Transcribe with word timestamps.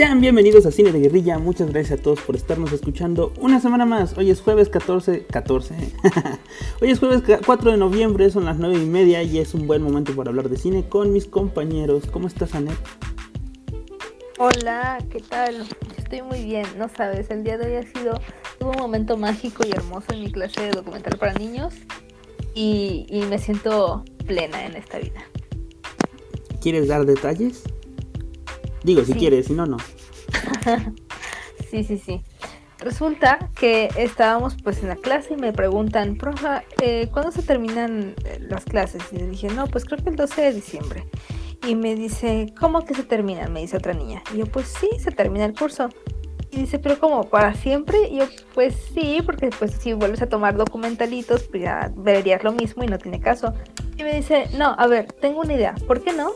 Sean 0.00 0.22
bienvenidos 0.22 0.64
a 0.64 0.70
Cine 0.70 0.92
de 0.92 0.98
Guerrilla, 0.98 1.38
muchas 1.38 1.68
gracias 1.68 2.00
a 2.00 2.02
todos 2.02 2.22
por 2.22 2.34
estarnos 2.34 2.72
escuchando 2.72 3.34
una 3.38 3.60
semana 3.60 3.84
más. 3.84 4.16
Hoy 4.16 4.30
es 4.30 4.40
jueves 4.40 4.70
14, 4.70 5.26
14. 5.26 5.74
Hoy 6.80 6.90
es 6.90 6.98
jueves 6.98 7.22
4 7.44 7.72
de 7.72 7.76
noviembre, 7.76 8.30
son 8.30 8.46
las 8.46 8.56
9 8.56 8.78
y 8.78 8.86
media 8.86 9.22
y 9.22 9.36
es 9.36 9.52
un 9.52 9.66
buen 9.66 9.82
momento 9.82 10.16
para 10.16 10.30
hablar 10.30 10.48
de 10.48 10.56
cine 10.56 10.88
con 10.88 11.12
mis 11.12 11.26
compañeros. 11.26 12.06
¿Cómo 12.10 12.28
estás, 12.28 12.54
Anet? 12.54 12.78
Hola, 14.38 15.04
¿qué 15.10 15.20
tal? 15.20 15.68
Estoy 15.98 16.22
muy 16.22 16.44
bien, 16.44 16.64
no 16.78 16.88
sabes, 16.88 17.28
el 17.28 17.44
día 17.44 17.58
de 17.58 17.66
hoy 17.66 17.74
ha 17.74 17.82
sido 17.82 18.18
un 18.60 18.78
momento 18.78 19.18
mágico 19.18 19.64
y 19.68 19.70
hermoso 19.70 20.14
en 20.14 20.20
mi 20.20 20.32
clase 20.32 20.62
de 20.62 20.70
documental 20.70 21.18
para 21.18 21.34
niños 21.34 21.74
y, 22.54 23.04
y 23.10 23.20
me 23.26 23.38
siento 23.38 24.02
plena 24.26 24.64
en 24.64 24.76
esta 24.76 24.98
vida. 24.98 25.20
¿Quieres 26.62 26.88
dar 26.88 27.04
detalles? 27.04 27.64
Digo, 28.82 29.04
si 29.04 29.14
quieres, 29.14 29.46
si 29.46 29.52
no, 29.52 29.66
no. 29.66 29.76
sí, 31.70 31.84
sí, 31.84 31.98
sí. 31.98 32.22
Resulta 32.80 33.50
que 33.58 33.90
estábamos 33.96 34.56
pues 34.62 34.82
en 34.82 34.88
la 34.88 34.96
clase 34.96 35.34
y 35.34 35.36
me 35.36 35.52
preguntan, 35.52 36.16
profa, 36.16 36.62
eh, 36.80 37.08
¿cuándo 37.12 37.30
se 37.30 37.42
terminan 37.42 38.14
eh, 38.24 38.38
las 38.48 38.64
clases? 38.64 39.02
Y 39.12 39.16
le 39.16 39.26
dije, 39.26 39.48
no, 39.48 39.66
pues 39.66 39.84
creo 39.84 40.02
que 40.02 40.08
el 40.08 40.16
12 40.16 40.40
de 40.40 40.52
diciembre. 40.54 41.04
Y 41.66 41.74
me 41.74 41.94
dice, 41.94 42.54
¿cómo 42.58 42.86
que 42.86 42.94
se 42.94 43.02
terminan? 43.04 43.52
Me 43.52 43.60
dice 43.60 43.76
otra 43.76 43.92
niña. 43.92 44.22
Y 44.32 44.38
yo, 44.38 44.46
pues 44.46 44.66
sí, 44.80 44.88
se 44.98 45.10
termina 45.10 45.44
el 45.44 45.54
curso. 45.54 45.90
Y 46.50 46.60
dice, 46.60 46.78
pero 46.78 46.98
como 46.98 47.24
para 47.24 47.52
siempre. 47.52 48.08
Y 48.10 48.20
yo, 48.20 48.24
pues 48.54 48.74
sí, 48.94 49.18
porque 49.26 49.50
pues 49.50 49.72
si 49.72 49.92
vuelves 49.92 50.22
a 50.22 50.28
tomar 50.28 50.56
documentalitos, 50.56 51.42
pues 51.44 51.62
ya 51.62 51.92
verías 51.94 52.42
lo 52.42 52.52
mismo 52.52 52.82
y 52.82 52.86
no 52.86 52.96
tiene 52.96 53.20
caso. 53.20 53.52
Y 53.98 54.04
me 54.04 54.16
dice, 54.16 54.46
no, 54.56 54.74
a 54.78 54.86
ver, 54.86 55.12
tengo 55.20 55.40
una 55.40 55.52
idea. 55.52 55.74
¿Por 55.86 56.02
qué 56.02 56.14
no? 56.14 56.30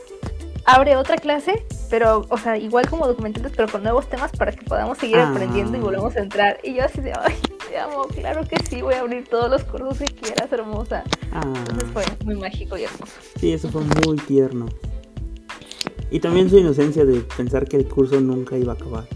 Abre 0.67 0.97
otra 0.97 1.17
clase, 1.19 1.65
pero, 1.91 2.25
o 2.31 2.39
sea, 2.39 2.57
igual 2.57 2.89
como 2.89 3.07
documentales, 3.07 3.53
pero 3.55 3.69
con 3.71 3.83
nuevos 3.83 4.09
temas 4.09 4.33
para 4.33 4.51
que 4.53 4.65
podamos 4.65 4.97
seguir 4.97 5.17
Ah. 5.19 5.31
aprendiendo 5.31 5.77
y 5.77 5.81
volvamos 5.81 6.17
a 6.17 6.21
entrar. 6.21 6.59
Y 6.63 6.75
yo 6.75 6.85
así 6.85 7.03
de, 7.03 7.13
ay, 7.21 7.35
te 7.69 7.79
amo, 7.79 8.05
claro 8.09 8.43
que 8.49 8.57
sí, 8.69 8.81
voy 8.81 8.95
a 8.95 9.01
abrir 9.01 9.29
todos 9.29 9.51
los 9.51 9.63
cursos 9.65 9.99
que 9.99 10.07
quieras, 10.07 10.51
hermosa. 10.51 11.05
Entonces 11.33 11.85
Ah, 11.85 11.91
fue 11.93 12.05
muy 12.25 12.37
mágico 12.37 12.79
y 12.79 12.85
hermoso. 12.85 13.13
sí, 13.39 13.53
eso 13.53 13.69
fue 13.69 13.83
muy 14.07 14.17
tierno. 14.17 14.67
Y 16.11 16.21
también 16.21 16.49
su 16.49 16.57
inocencia 16.59 17.05
de 17.05 17.21
pensar 17.37 17.67
que 17.69 17.77
el 17.77 17.87
curso 17.87 18.19
nunca 18.21 18.57
iba 18.57 18.73
a 18.73 18.77
acabar. 18.77 19.07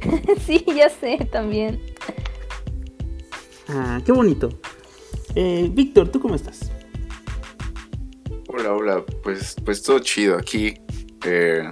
sí, 0.46 0.64
ya 0.74 0.88
sé, 0.88 1.18
también. 1.30 1.80
Ah, 3.68 4.00
qué 4.04 4.12
bonito. 4.12 4.48
Eh, 5.34 5.68
Víctor, 5.72 6.08
¿tú 6.08 6.18
cómo 6.20 6.34
estás? 6.34 6.72
Hola, 8.48 8.72
hola, 8.74 9.04
pues, 9.22 9.56
pues 9.64 9.82
todo 9.82 9.98
chido 10.00 10.36
aquí, 10.36 10.74
eh, 11.24 11.68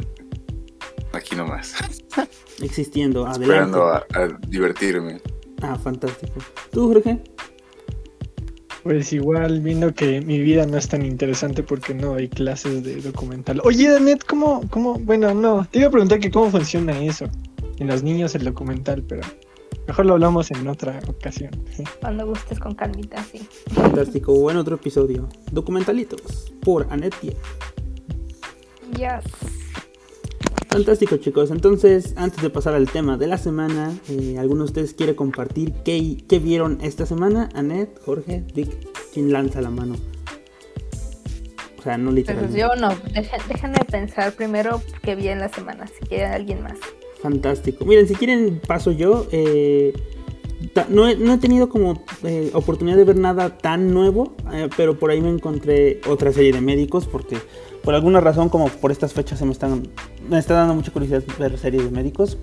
aquí 1.13 1.35
nomás, 1.35 1.75
Existiendo, 2.63 3.27
adelante. 3.27 3.45
esperando 3.45 3.87
a, 3.89 4.07
a 4.15 4.29
divertirme. 4.49 5.21
Ah, 5.63 5.77
fantástico. 5.79 6.35
¿Tú, 6.71 6.89
Jorge? 6.89 7.19
Pues 8.83 9.13
igual, 9.13 9.61
viendo 9.63 9.93
que 9.95 10.21
mi 10.21 10.39
vida 10.41 10.65
no 10.67 10.77
es 10.79 10.89
tan 10.89 11.05
interesante 11.05 11.63
porque 11.63 11.93
no 11.93 12.15
hay 12.15 12.29
clases 12.29 12.85
de 12.85 12.97
documental. 13.01 13.61
Oye, 13.65 13.89
Danet, 13.89 14.25
¿cómo, 14.25 14.63
cómo? 14.71 14.95
Bueno, 14.99 15.35
no, 15.35 15.67
te 15.71 15.79
iba 15.79 15.89
a 15.89 15.91
preguntar 15.91 16.21
que 16.21 16.31
cómo 16.31 16.51
funciona 16.51 16.99
eso. 17.03 17.27
En 17.79 17.89
los 17.89 18.03
niños 18.03 18.35
el 18.35 18.45
documental, 18.45 19.03
pero 19.03 19.23
mejor 19.87 20.07
lo 20.07 20.15
hablamos 20.15 20.51
en 20.51 20.67
otra 20.69 21.01
ocasión. 21.09 21.51
Cuando 22.01 22.27
gustes 22.27 22.59
con 22.59 22.75
calmita, 22.75 23.23
sí. 23.25 23.47
Fantástico. 23.73 24.35
Buen 24.41 24.57
otro 24.57 24.77
episodio. 24.77 25.29
Documentalitos 25.53 26.53
por 26.63 26.87
Anetia. 26.91 27.33
Ya. 28.99 29.21
Fantástico, 30.69 31.17
chicos. 31.17 31.51
Entonces, 31.51 32.15
antes 32.17 32.43
de 32.43 32.51
pasar 32.51 32.75
al 32.75 32.91
tema 32.91 33.17
de 33.17 33.27
la 33.27 33.39
semana, 33.39 33.93
eh, 34.09 34.37
¿alguno 34.39 34.61
de 34.61 34.65
ustedes 34.67 34.95
quiere 34.95 35.17
compartir 35.17 35.73
qué, 35.85 36.19
qué 36.29 36.39
vieron 36.39 36.79
esta 36.83 37.07
semana? 37.07 37.49
Anet, 37.55 37.99
Jorge, 38.05 38.45
Vic, 38.55 38.71
¿quién 39.15 39.33
lanza 39.33 39.61
la 39.63 39.71
mano? 39.71 39.95
O 41.79 41.83
sea, 41.83 41.97
no 41.99 42.07
Pues 42.07 42.17
literalmente. 42.17 42.59
yo 42.59 42.75
no, 42.77 42.89
Deja- 43.15 43.39
déjenme 43.49 43.79
pensar 43.91 44.33
primero 44.33 44.83
qué 45.03 45.15
vi 45.15 45.29
en 45.29 45.39
la 45.39 45.49
semana, 45.49 45.87
si 45.87 46.05
quiere 46.07 46.27
alguien 46.27 46.63
más. 46.63 46.77
Fantástico. 47.21 47.85
Miren, 47.85 48.07
si 48.07 48.15
quieren, 48.15 48.61
paso 48.67 48.93
yo. 48.93 49.27
eh, 49.33 49.93
no, 50.89 51.09
he, 51.09 51.17
no 51.17 51.35
he 51.35 51.39
tenido 51.39 51.69
como 51.69 52.03
eh, 52.25 52.51
oportunidad 52.55 52.97
de 52.97 53.05
ver 53.05 53.19
nada 53.19 53.59
tan 53.59 53.93
nuevo, 53.93 54.35
eh, 54.53 54.69
pero 54.77 54.99
por 54.99 55.11
ahí 55.11 55.21
me 55.21 55.31
encontré 55.31 56.01
otra 56.09 56.33
serie 56.33 56.53
de 56.53 56.61
médicos 56.61 57.07
porque 57.07 57.37
por 57.83 57.95
alguna 57.95 58.21
razón, 58.21 58.49
como 58.49 58.69
por 58.69 58.91
estas 58.91 59.13
fechas, 59.13 59.39
se 59.39 59.45
me 59.45 59.53
están 59.53 59.89
me 60.29 60.39
está 60.39 60.55
dando 60.55 60.75
mucha 60.75 60.93
curiosidad 60.93 61.23
ver 61.39 61.57
series 61.59 61.85
de 61.85 61.91
médicos. 61.91 62.39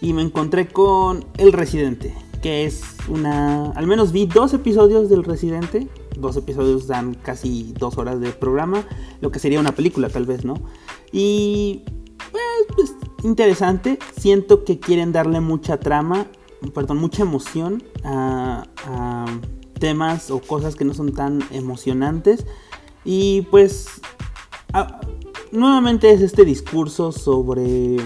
Y 0.00 0.14
me 0.14 0.22
encontré 0.22 0.66
con 0.66 1.26
El 1.36 1.52
Residente, 1.52 2.14
que 2.40 2.64
es 2.64 2.82
una... 3.08 3.70
Al 3.72 3.86
menos 3.86 4.12
vi 4.12 4.24
dos 4.24 4.54
episodios 4.54 5.10
del 5.10 5.24
Residente. 5.24 5.88
Dos 6.18 6.36
episodios 6.36 6.86
dan 6.86 7.14
casi 7.14 7.74
dos 7.78 7.98
horas 7.98 8.18
de 8.20 8.30
programa, 8.30 8.86
lo 9.20 9.30
que 9.30 9.38
sería 9.38 9.60
una 9.60 9.74
película 9.74 10.08
tal 10.08 10.24
vez, 10.24 10.44
¿no? 10.44 10.54
Y 11.12 11.82
pues, 12.74 12.94
interesante. 13.24 13.98
Siento 14.18 14.64
que 14.64 14.78
quieren 14.78 15.12
darle 15.12 15.40
mucha 15.40 15.78
trama, 15.78 16.26
perdón, 16.74 16.98
mucha 16.98 17.22
emoción 17.22 17.82
a, 18.04 18.64
a 18.86 19.26
temas 19.78 20.30
o 20.30 20.40
cosas 20.40 20.76
que 20.76 20.84
no 20.84 20.94
son 20.94 21.12
tan 21.14 21.40
emocionantes. 21.50 22.46
Y 23.04 23.42
pues, 23.50 23.88
nuevamente 25.52 26.10
es 26.10 26.20
este 26.20 26.44
discurso 26.44 27.12
sobre... 27.12 27.96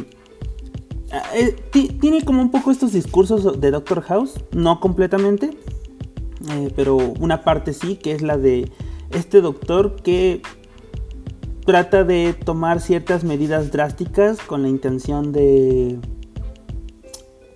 eh, 1.34 1.56
ti- 1.70 1.88
tiene 2.00 2.24
como 2.24 2.40
un 2.42 2.50
poco 2.50 2.70
estos 2.70 2.92
discursos 2.92 3.60
de 3.60 3.70
Doctor 3.70 4.02
House, 4.02 4.34
no 4.52 4.80
completamente, 4.80 5.56
eh, 6.50 6.72
pero 6.76 6.96
una 6.96 7.42
parte 7.42 7.72
sí, 7.72 7.96
que 7.96 8.12
es 8.12 8.22
la 8.22 8.38
de 8.38 8.70
este 9.10 9.40
doctor 9.40 9.96
que 9.96 10.42
trata 11.66 12.04
de 12.04 12.34
tomar 12.34 12.80
ciertas 12.80 13.24
medidas 13.24 13.70
drásticas 13.70 14.38
con 14.38 14.62
la 14.62 14.68
intención 14.68 15.32
de 15.32 15.98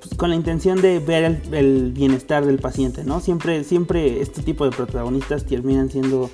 pues, 0.00 0.14
con 0.16 0.30
la 0.30 0.36
intención 0.36 0.80
de 0.80 0.98
ver 0.98 1.24
el, 1.24 1.54
el 1.54 1.92
bienestar 1.92 2.46
del 2.46 2.58
paciente, 2.58 3.04
¿no? 3.04 3.20
Siempre, 3.20 3.64
siempre 3.64 4.20
este 4.20 4.42
tipo 4.42 4.64
de 4.64 4.70
protagonistas 4.70 5.44
terminan 5.44 5.90
siendo 5.90 6.30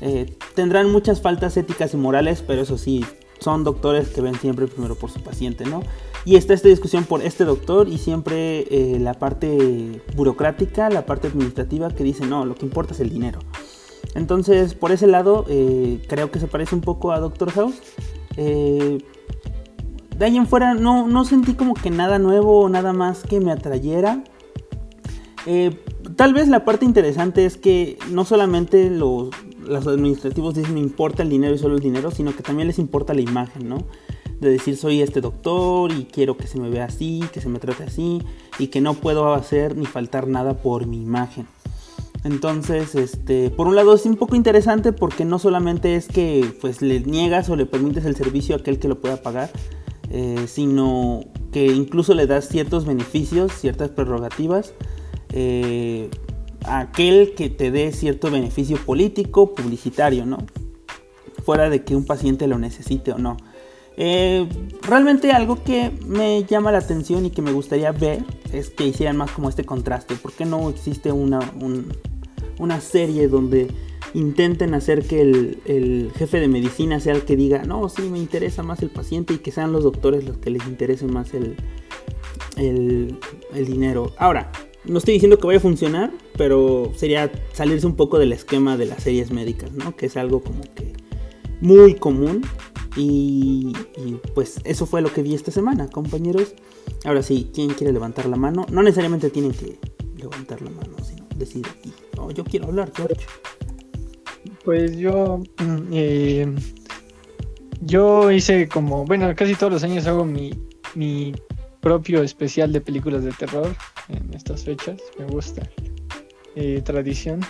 eh, 0.00 0.36
tendrán 0.54 0.92
muchas 0.92 1.22
faltas 1.22 1.56
éticas 1.56 1.94
y 1.94 1.96
morales, 1.96 2.44
pero 2.46 2.60
eso 2.60 2.76
sí, 2.76 3.04
son 3.40 3.64
doctores 3.64 4.08
que 4.08 4.20
ven 4.20 4.34
siempre 4.34 4.66
primero 4.66 4.96
por 4.96 5.10
su 5.10 5.22
paciente, 5.22 5.64
¿no? 5.64 5.82
Y 6.26 6.36
está 6.36 6.52
esta 6.52 6.68
discusión 6.68 7.04
por 7.04 7.22
este 7.22 7.44
doctor 7.44 7.88
y 7.88 7.96
siempre 7.96 8.66
eh, 8.70 8.98
la 8.98 9.14
parte 9.14 10.02
burocrática, 10.14 10.90
la 10.90 11.06
parte 11.06 11.28
administrativa 11.28 11.90
que 11.90 12.04
dice, 12.04 12.26
no, 12.26 12.44
lo 12.44 12.54
que 12.54 12.66
importa 12.66 12.92
es 12.92 13.00
el 13.00 13.10
dinero. 13.10 13.38
Entonces, 14.14 14.74
por 14.74 14.92
ese 14.92 15.06
lado, 15.06 15.44
eh, 15.48 16.02
creo 16.08 16.30
que 16.30 16.38
se 16.38 16.46
parece 16.46 16.74
un 16.74 16.80
poco 16.80 17.12
a 17.12 17.20
Doctor 17.20 17.50
House. 17.50 17.80
Eh, 18.36 18.98
de 20.16 20.24
ahí 20.24 20.36
en 20.36 20.46
fuera, 20.46 20.74
no, 20.74 21.08
no 21.08 21.24
sentí 21.24 21.54
como 21.54 21.74
que 21.74 21.90
nada 21.90 22.18
nuevo 22.18 22.60
o 22.60 22.68
nada 22.68 22.92
más 22.92 23.24
que 23.24 23.40
me 23.40 23.50
atrayera. 23.50 24.22
Eh, 25.46 25.76
tal 26.16 26.32
vez 26.32 26.48
la 26.48 26.64
parte 26.64 26.84
interesante 26.84 27.44
es 27.44 27.56
que 27.56 27.98
no 28.10 28.24
solamente 28.24 28.88
los, 28.90 29.30
los 29.66 29.86
administrativos 29.86 30.54
dicen 30.54 30.78
importa 30.78 31.22
el 31.22 31.30
dinero 31.30 31.54
y 31.54 31.58
solo 31.58 31.74
el 31.74 31.82
dinero, 31.82 32.10
sino 32.10 32.34
que 32.34 32.42
también 32.42 32.68
les 32.68 32.78
importa 32.78 33.14
la 33.14 33.20
imagen, 33.20 33.68
¿no? 33.68 33.78
De 34.40 34.50
decir 34.50 34.76
soy 34.76 35.02
este 35.02 35.20
doctor 35.20 35.92
y 35.92 36.04
quiero 36.04 36.36
que 36.36 36.46
se 36.46 36.58
me 36.58 36.70
vea 36.70 36.84
así, 36.84 37.24
que 37.32 37.40
se 37.40 37.48
me 37.48 37.58
trate 37.58 37.84
así 37.84 38.22
y 38.58 38.68
que 38.68 38.80
no 38.80 38.94
puedo 38.94 39.34
hacer 39.34 39.76
ni 39.76 39.86
faltar 39.86 40.28
nada 40.28 40.54
por 40.54 40.86
mi 40.86 41.02
imagen. 41.02 41.46
Entonces, 42.24 42.94
este, 42.94 43.50
por 43.50 43.68
un 43.68 43.76
lado 43.76 43.94
es 43.94 44.06
un 44.06 44.16
poco 44.16 44.34
interesante 44.34 44.92
porque 44.92 45.24
no 45.26 45.38
solamente 45.38 45.94
es 45.94 46.08
que 46.08 46.54
pues 46.60 46.80
le 46.80 47.00
niegas 47.00 47.50
o 47.50 47.56
le 47.56 47.66
permites 47.66 48.06
el 48.06 48.16
servicio 48.16 48.54
a 48.56 48.58
aquel 48.58 48.78
que 48.78 48.88
lo 48.88 48.98
pueda 49.00 49.22
pagar, 49.22 49.50
eh, 50.10 50.46
sino 50.48 51.20
que 51.52 51.66
incluso 51.66 52.14
le 52.14 52.26
das 52.26 52.48
ciertos 52.48 52.86
beneficios, 52.86 53.52
ciertas 53.52 53.90
prerrogativas 53.90 54.72
eh, 55.32 56.08
a 56.64 56.80
aquel 56.80 57.34
que 57.34 57.50
te 57.50 57.70
dé 57.70 57.92
cierto 57.92 58.30
beneficio 58.30 58.78
político, 58.78 59.54
publicitario, 59.54 60.24
¿no? 60.24 60.38
Fuera 61.44 61.68
de 61.68 61.84
que 61.84 61.94
un 61.94 62.06
paciente 62.06 62.46
lo 62.46 62.58
necesite 62.58 63.12
o 63.12 63.18
no. 63.18 63.36
Eh, 63.96 64.48
realmente 64.82 65.30
algo 65.30 65.62
que 65.62 65.92
me 66.06 66.42
llama 66.44 66.72
la 66.72 66.78
atención 66.78 67.26
y 67.26 67.30
que 67.30 67.42
me 67.42 67.52
gustaría 67.52 67.92
ver 67.92 68.24
es 68.52 68.70
que 68.70 68.86
hicieran 68.86 69.16
más 69.18 69.30
como 69.30 69.48
este 69.50 69.64
contraste. 69.64 70.14
¿Por 70.16 70.32
qué 70.32 70.46
no 70.46 70.70
existe 70.70 71.12
una, 71.12 71.38
un- 71.60 71.92
una 72.58 72.80
serie 72.80 73.28
donde 73.28 73.68
intenten 74.14 74.74
hacer 74.74 75.04
que 75.06 75.20
el, 75.20 76.12
jefe 76.16 76.40
de 76.40 76.48
medicina 76.48 77.00
sea 77.00 77.14
el 77.14 77.22
que 77.22 77.36
diga, 77.36 77.64
no, 77.64 77.88
sí, 77.88 78.02
me 78.02 78.18
interesa 78.18 78.62
más 78.62 78.82
el 78.82 78.90
paciente 78.90 79.34
y 79.34 79.38
que 79.38 79.50
sean 79.50 79.72
los 79.72 79.82
doctores 79.82 80.24
los 80.24 80.38
que 80.38 80.50
les 80.50 80.66
interese 80.66 81.06
más 81.06 81.34
el, 81.34 81.56
el, 82.56 83.18
el 83.52 83.66
dinero? 83.66 84.12
Ahora, 84.18 84.52
no 84.84 84.98
estoy 84.98 85.14
diciendo 85.14 85.38
que 85.38 85.46
vaya 85.46 85.58
a 85.58 85.62
funcionar, 85.62 86.12
pero 86.36 86.92
sería 86.94 87.30
salirse 87.52 87.86
un 87.86 87.96
poco 87.96 88.18
del 88.18 88.32
esquema 88.32 88.76
de 88.76 88.86
las 88.86 89.02
series 89.02 89.30
médicas, 89.30 89.72
¿no? 89.72 89.96
Que 89.96 90.06
es 90.06 90.16
algo 90.16 90.42
como 90.42 90.62
que 90.74 90.92
muy 91.60 91.94
común 91.94 92.42
Y, 92.96 93.72
y, 93.96 94.20
pues 94.34 94.60
eso 94.62 94.86
fue 94.86 95.02
lo 95.02 95.12
que 95.12 95.22
vi 95.22 95.34
esta 95.34 95.50
semana, 95.50 95.88
compañeros. 95.88 96.54
Ahora 97.04 97.24
sí, 97.24 97.50
¿quién 97.52 97.70
quiere 97.70 97.92
levantar 97.92 98.26
la 98.26 98.36
mano? 98.36 98.66
No 98.70 98.84
necesariamente 98.84 99.30
tienen 99.30 99.52
que 99.52 99.80
levantar 100.16 100.62
la 100.62 100.70
mano, 100.70 100.94
sino 101.02 101.23
decir 101.36 101.66
aquí. 101.68 101.92
Oh, 102.18 102.30
yo 102.30 102.44
quiero 102.44 102.66
hablar, 102.66 102.90
George. 102.94 103.24
Pues 104.64 104.96
yo. 104.96 105.40
mm, 105.58 105.88
eh, 105.92 106.54
yo 107.82 108.30
hice 108.30 108.68
como. 108.68 109.04
Bueno, 109.04 109.32
casi 109.36 109.54
todos 109.54 109.72
los 109.72 109.84
años 109.84 110.06
hago 110.06 110.24
mi, 110.24 110.52
mi 110.94 111.34
propio 111.80 112.22
especial 112.22 112.72
de 112.72 112.80
películas 112.80 113.24
de 113.24 113.32
terror 113.32 113.74
en 114.08 114.32
estas 114.34 114.64
fechas. 114.64 115.00
Me 115.18 115.26
gusta. 115.26 115.68
eh, 116.56 116.80
tradición. 116.84 117.40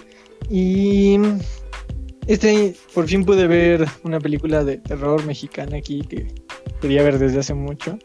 Y. 0.50 1.18
Este, 2.26 2.74
por 2.94 3.06
fin 3.06 3.24
pude 3.24 3.46
ver 3.46 3.84
una 4.02 4.18
película 4.18 4.64
de 4.64 4.78
terror 4.78 5.22
mexicana 5.26 5.76
aquí 5.76 6.00
que 6.00 6.26
quería 6.80 7.02
ver 7.02 7.18
desde 7.18 7.40
hace 7.40 7.54
mucho. 7.54 7.98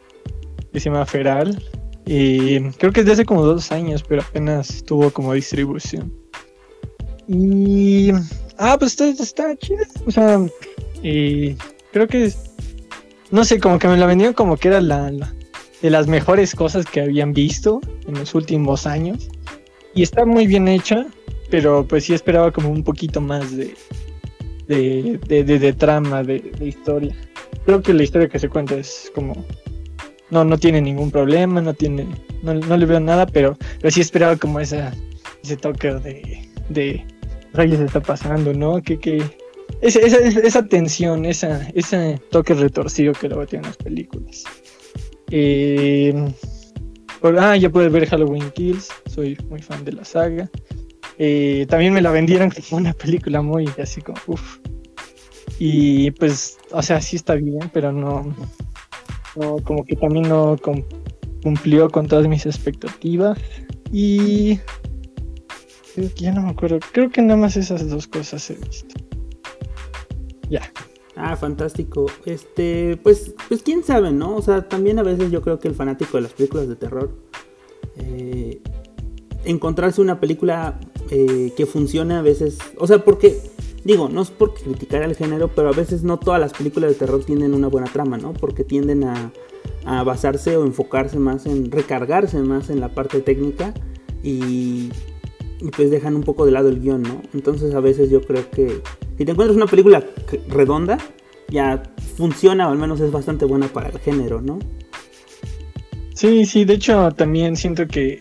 Que 0.73 0.79
se 0.79 0.89
llama 0.89 1.05
Feral. 1.05 1.63
Y 2.11 2.59
creo 2.71 2.91
que 2.91 3.01
es 3.01 3.05
de 3.05 3.11
hace 3.11 3.23
como 3.25 3.43
dos 3.45 3.71
años, 3.71 4.01
pero 4.01 4.23
apenas 4.23 4.83
tuvo 4.83 5.11
como 5.11 5.33
distribución. 5.33 6.11
Y. 7.27 8.09
Ah, 8.57 8.77
pues 8.79 8.93
está, 8.99 9.09
está 9.09 9.55
chida. 9.57 9.85
O 10.07 10.11
sea, 10.11 10.39
creo 11.03 12.07
que. 12.07 12.33
No 13.29 13.45
sé, 13.45 13.59
como 13.59 13.77
que 13.77 13.87
me 13.87 13.95
la 13.95 14.07
vendieron 14.07 14.33
como 14.33 14.57
que 14.57 14.69
era 14.69 14.81
la, 14.81 15.11
de 15.83 15.89
las 15.91 16.07
mejores 16.07 16.55
cosas 16.55 16.87
que 16.87 17.01
habían 17.01 17.31
visto 17.31 17.79
en 18.07 18.15
los 18.15 18.33
últimos 18.33 18.87
años. 18.87 19.29
Y 19.93 20.01
está 20.01 20.25
muy 20.25 20.47
bien 20.47 20.67
hecha, 20.67 21.05
pero 21.51 21.85
pues 21.87 22.05
sí 22.05 22.15
esperaba 22.15 22.51
como 22.51 22.69
un 22.71 22.83
poquito 22.83 23.21
más 23.21 23.55
de. 23.55 23.75
de, 24.67 25.19
de, 25.27 25.43
de- 25.43 25.73
trama, 25.73 26.23
de 26.23 26.41
historia. 26.59 27.15
Creo 27.65 27.83
que 27.83 27.93
la 27.93 28.01
historia 28.01 28.29
que 28.29 28.39
se 28.39 28.49
cuenta 28.49 28.73
es 28.77 29.11
como. 29.13 29.45
No, 30.31 30.43
no 30.45 30.57
tiene 30.57 30.81
ningún 30.81 31.09
problema, 31.11 31.59
no 31.61 31.73
tiene. 31.73 32.07
No, 32.43 32.53
no 32.53 32.77
le 32.77 32.85
veo 32.85 32.99
nada, 32.99 33.25
pero, 33.25 33.57
pero 33.79 33.91
sí 33.91 34.01
esperaba 34.01 34.35
como 34.37 34.59
ese 34.59 34.83
toque 35.61 35.93
de. 35.95 36.49
de 36.69 37.05
rayos 37.53 37.79
está 37.79 37.99
pasando, 37.99 38.53
¿no? 38.53 38.81
Que, 38.81 38.99
que 38.99 39.23
esa, 39.81 39.99
esa, 39.99 40.17
esa 40.19 40.65
tensión, 40.67 41.25
esa, 41.25 41.67
ese 41.73 42.21
toque 42.29 42.53
retorcido 42.53 43.13
que 43.13 43.27
luego 43.27 43.47
tienen 43.47 43.67
las 43.67 43.77
películas. 43.77 44.43
Eh, 45.31 46.13
por- 47.21 47.37
ah, 47.39 47.55
ya 47.57 47.69
puedes 47.69 47.91
ver 47.91 48.07
Halloween 48.07 48.51
Kills, 48.51 48.89
soy 49.07 49.37
muy 49.49 49.61
fan 49.61 49.83
de 49.83 49.93
la 49.93 50.05
saga. 50.05 50.49
Eh, 51.17 51.65
también 51.69 51.93
me 51.93 52.01
la 52.01 52.11
vendieron 52.11 52.49
como 52.51 52.77
una 52.81 52.93
película 52.93 53.41
muy 53.41 53.67
así 53.81 54.01
como, 54.01 54.17
uff. 54.27 54.59
Y 55.59 56.11
pues, 56.11 56.57
o 56.71 56.81
sea, 56.81 57.01
sí 57.01 57.15
está 57.17 57.33
bien, 57.35 57.69
pero 57.73 57.91
no, 57.91 58.33
no 59.35 59.57
como 59.63 59.85
que 59.85 59.95
también 59.95 60.27
no 60.27 60.57
cum- 60.61 60.83
cumplió 61.43 61.89
con 61.89 62.07
todas 62.07 62.27
mis 62.27 62.45
expectativas. 62.45 63.37
Y 63.91 64.59
creo 65.95 66.09
que 66.13 66.21
ya 66.23 66.31
no 66.31 66.41
me 66.41 66.49
acuerdo, 66.49 66.79
creo 66.91 67.09
que 67.09 67.21
nada 67.21 67.39
más 67.39 67.57
esas 67.57 67.89
dos 67.89 68.07
cosas 68.07 68.49
he 68.49 68.55
visto. 68.55 68.95
Ya. 70.49 70.61
Ah, 71.15 71.35
fantástico. 71.35 72.05
Este, 72.25 72.97
pues, 73.03 73.35
pues 73.49 73.61
quién 73.61 73.83
sabe, 73.83 74.11
¿no? 74.11 74.35
O 74.35 74.41
sea, 74.41 74.67
también 74.69 74.99
a 74.99 75.03
veces 75.03 75.31
yo 75.31 75.41
creo 75.41 75.59
que 75.59 75.67
el 75.67 75.75
fanático 75.75 76.17
de 76.17 76.23
las 76.23 76.33
películas 76.33 76.67
de 76.69 76.75
terror, 76.75 77.13
eh, 77.97 78.61
encontrarse 79.43 80.01
una 80.01 80.19
película 80.19 80.79
eh, 81.11 81.53
que 81.57 81.65
funcione 81.65 82.15
a 82.15 82.21
veces, 82.21 82.57
o 82.77 82.87
sea, 82.87 83.03
porque, 83.03 83.37
digo, 83.83 84.09
no 84.09 84.21
es 84.21 84.29
por 84.29 84.53
criticar 84.53 85.03
al 85.03 85.15
género, 85.15 85.49
pero 85.49 85.69
a 85.69 85.73
veces 85.73 86.03
no 86.03 86.17
todas 86.17 86.39
las 86.39 86.53
películas 86.53 86.91
de 86.91 86.95
terror 86.95 87.23
tienen 87.23 87.53
una 87.53 87.67
buena 87.67 87.87
trama, 87.91 88.17
¿no? 88.17 88.33
Porque 88.33 88.63
tienden 88.63 89.03
a, 89.03 89.31
basarse 90.03 90.55
o 90.55 90.65
enfocarse 90.65 91.17
más 91.17 91.45
en, 91.45 91.71
recargarse 91.71 92.37
más 92.39 92.69
en 92.69 92.79
la 92.79 92.89
parte 92.89 93.21
técnica 93.21 93.73
y, 94.21 94.89
y 95.61 95.71
pues 95.75 95.89
dejan 95.89 96.15
un 96.15 96.21
poco 96.21 96.45
de 96.45 96.51
lado 96.51 96.69
el 96.69 96.79
guion, 96.79 97.01
¿no? 97.01 97.21
Entonces 97.33 97.73
a 97.73 97.79
veces 97.79 98.09
yo 98.09 98.21
creo 98.21 98.49
que 98.51 98.81
si 99.17 99.25
te 99.25 99.31
encuentras 99.31 99.55
una 99.55 99.65
película 99.65 100.03
redonda, 100.47 100.97
ya 101.49 101.81
funciona 102.17 102.67
o 102.67 102.71
al 102.71 102.77
menos 102.77 102.99
es 102.99 103.11
bastante 103.11 103.45
buena 103.45 103.67
para 103.67 103.89
el 103.89 103.99
género, 103.99 104.41
¿no? 104.41 104.59
Sí, 106.13 106.45
sí, 106.45 106.65
de 106.65 106.73
hecho 106.73 107.11
también 107.11 107.55
siento 107.55 107.87
que 107.87 108.19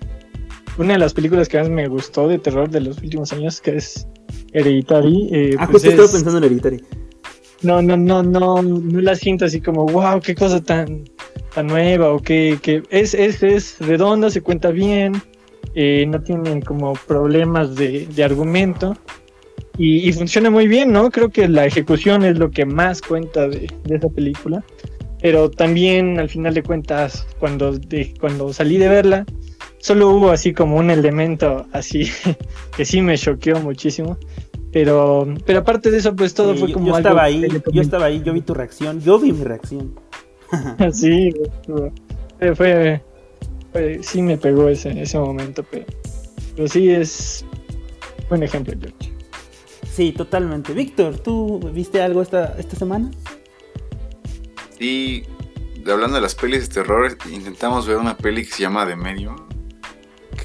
una 0.78 0.92
de 0.92 1.00
las 1.00 1.14
películas 1.14 1.48
que 1.48 1.58
más 1.58 1.68
me 1.68 1.88
gustó 1.88 2.28
de 2.28 2.38
terror 2.38 2.70
de 2.70 2.80
los 2.80 2.98
últimos 3.02 3.32
años, 3.32 3.60
que 3.60 3.76
es 3.76 4.06
Hereditary, 4.52 5.28
eh, 5.32 5.50
Ah, 5.58 5.66
pues 5.66 5.82
justo 5.82 5.88
estaba 5.90 6.06
es- 6.06 6.12
pensando 6.12 6.38
en 6.38 6.44
Hereditary. 6.44 6.80
no, 7.62 7.82
no, 7.82 7.96
no, 7.96 8.22
no, 8.22 8.62
no 8.62 9.00
la 9.00 9.14
siento 9.14 9.44
así 9.44 9.60
como, 9.60 9.86
wow, 9.86 10.20
qué 10.20 10.34
cosa 10.34 10.62
tan, 10.62 11.04
tan 11.54 11.66
nueva, 11.66 12.12
o 12.12 12.20
que, 12.20 12.58
que 12.62 12.82
es, 12.90 13.14
es, 13.14 13.42
es 13.42 13.76
redonda, 13.80 14.30
se 14.30 14.40
cuenta 14.42 14.70
bien, 14.70 15.20
eh, 15.74 16.06
no 16.08 16.20
tiene 16.22 16.62
como 16.62 16.94
problemas 17.06 17.74
de, 17.76 18.06
de 18.14 18.24
argumento, 18.24 18.96
y, 19.76 20.08
y 20.08 20.12
funciona 20.12 20.50
muy 20.50 20.66
bien, 20.66 20.90
¿no? 20.92 21.10
Creo 21.10 21.28
que 21.30 21.46
la 21.48 21.64
ejecución 21.66 22.24
es 22.24 22.36
lo 22.38 22.50
que 22.50 22.64
más 22.64 23.00
cuenta 23.00 23.48
de, 23.48 23.68
de 23.84 23.96
esa 23.96 24.08
película, 24.08 24.64
pero 25.20 25.50
también 25.50 26.18
al 26.18 26.28
final 26.28 26.54
de 26.54 26.62
cuentas, 26.62 27.26
cuando, 27.38 27.72
de, 27.72 28.14
cuando 28.20 28.52
salí 28.52 28.76
de 28.78 28.88
verla, 28.88 29.24
solo 29.88 30.10
hubo 30.10 30.30
así 30.30 30.52
como 30.52 30.76
un 30.76 30.90
elemento 30.90 31.66
así 31.72 32.10
que 32.76 32.84
sí 32.84 33.00
me 33.02 33.16
choqueó 33.18 33.58
muchísimo. 33.60 34.16
Pero, 34.70 35.26
pero 35.46 35.60
aparte 35.60 35.90
de 35.90 35.96
eso, 35.96 36.14
pues 36.14 36.34
todo 36.34 36.52
Sí, 36.52 36.58
fue 36.60 36.68
yo- 36.68 36.74
como 36.74 36.86
yo 36.88 36.94
algo 36.94 37.08
estaba 37.08 37.22
ahí, 37.24 37.48
yo 37.72 37.80
estaba 37.82 38.04
ahí, 38.04 38.22
yo 38.22 38.32
vi 38.34 38.42
tu 38.42 38.52
reacción, 38.54 39.00
yo 39.00 39.18
vi 39.18 39.32
mi 39.32 39.42
reacción. 39.44 39.94
Sí, 40.92 41.30
fue, 42.38 42.54
fue- 42.54 43.02
fue- 43.72 43.98
sí 44.02 44.20
me 44.22 44.36
pegó 44.36 44.68
ese, 44.68 45.00
ese 45.00 45.18
momento, 45.18 45.64
pero, 45.70 45.86
pero 46.54 46.68
sí 46.68 46.90
es 46.90 47.44
buen 48.28 48.42
ejemplo, 48.42 48.74
George. 48.78 49.12
Sí, 49.90 50.12
totalmente. 50.12 50.74
Víctor, 50.74 51.18
¿tú 51.18 51.58
viste 51.72 52.00
algo 52.02 52.20
esta, 52.22 52.54
esta 52.58 52.76
semana? 52.76 53.10
Y 54.78 55.24
hablando 55.90 56.16
de 56.16 56.20
las 56.22 56.34
pelis 56.34 56.68
de 56.68 56.74
terror, 56.74 57.16
intentamos 57.32 57.86
ver 57.86 57.96
una 57.96 58.16
peli 58.16 58.44
que 58.44 58.52
se 58.52 58.62
llama 58.62 58.86
The 58.86 58.96
Medium, 58.96 59.36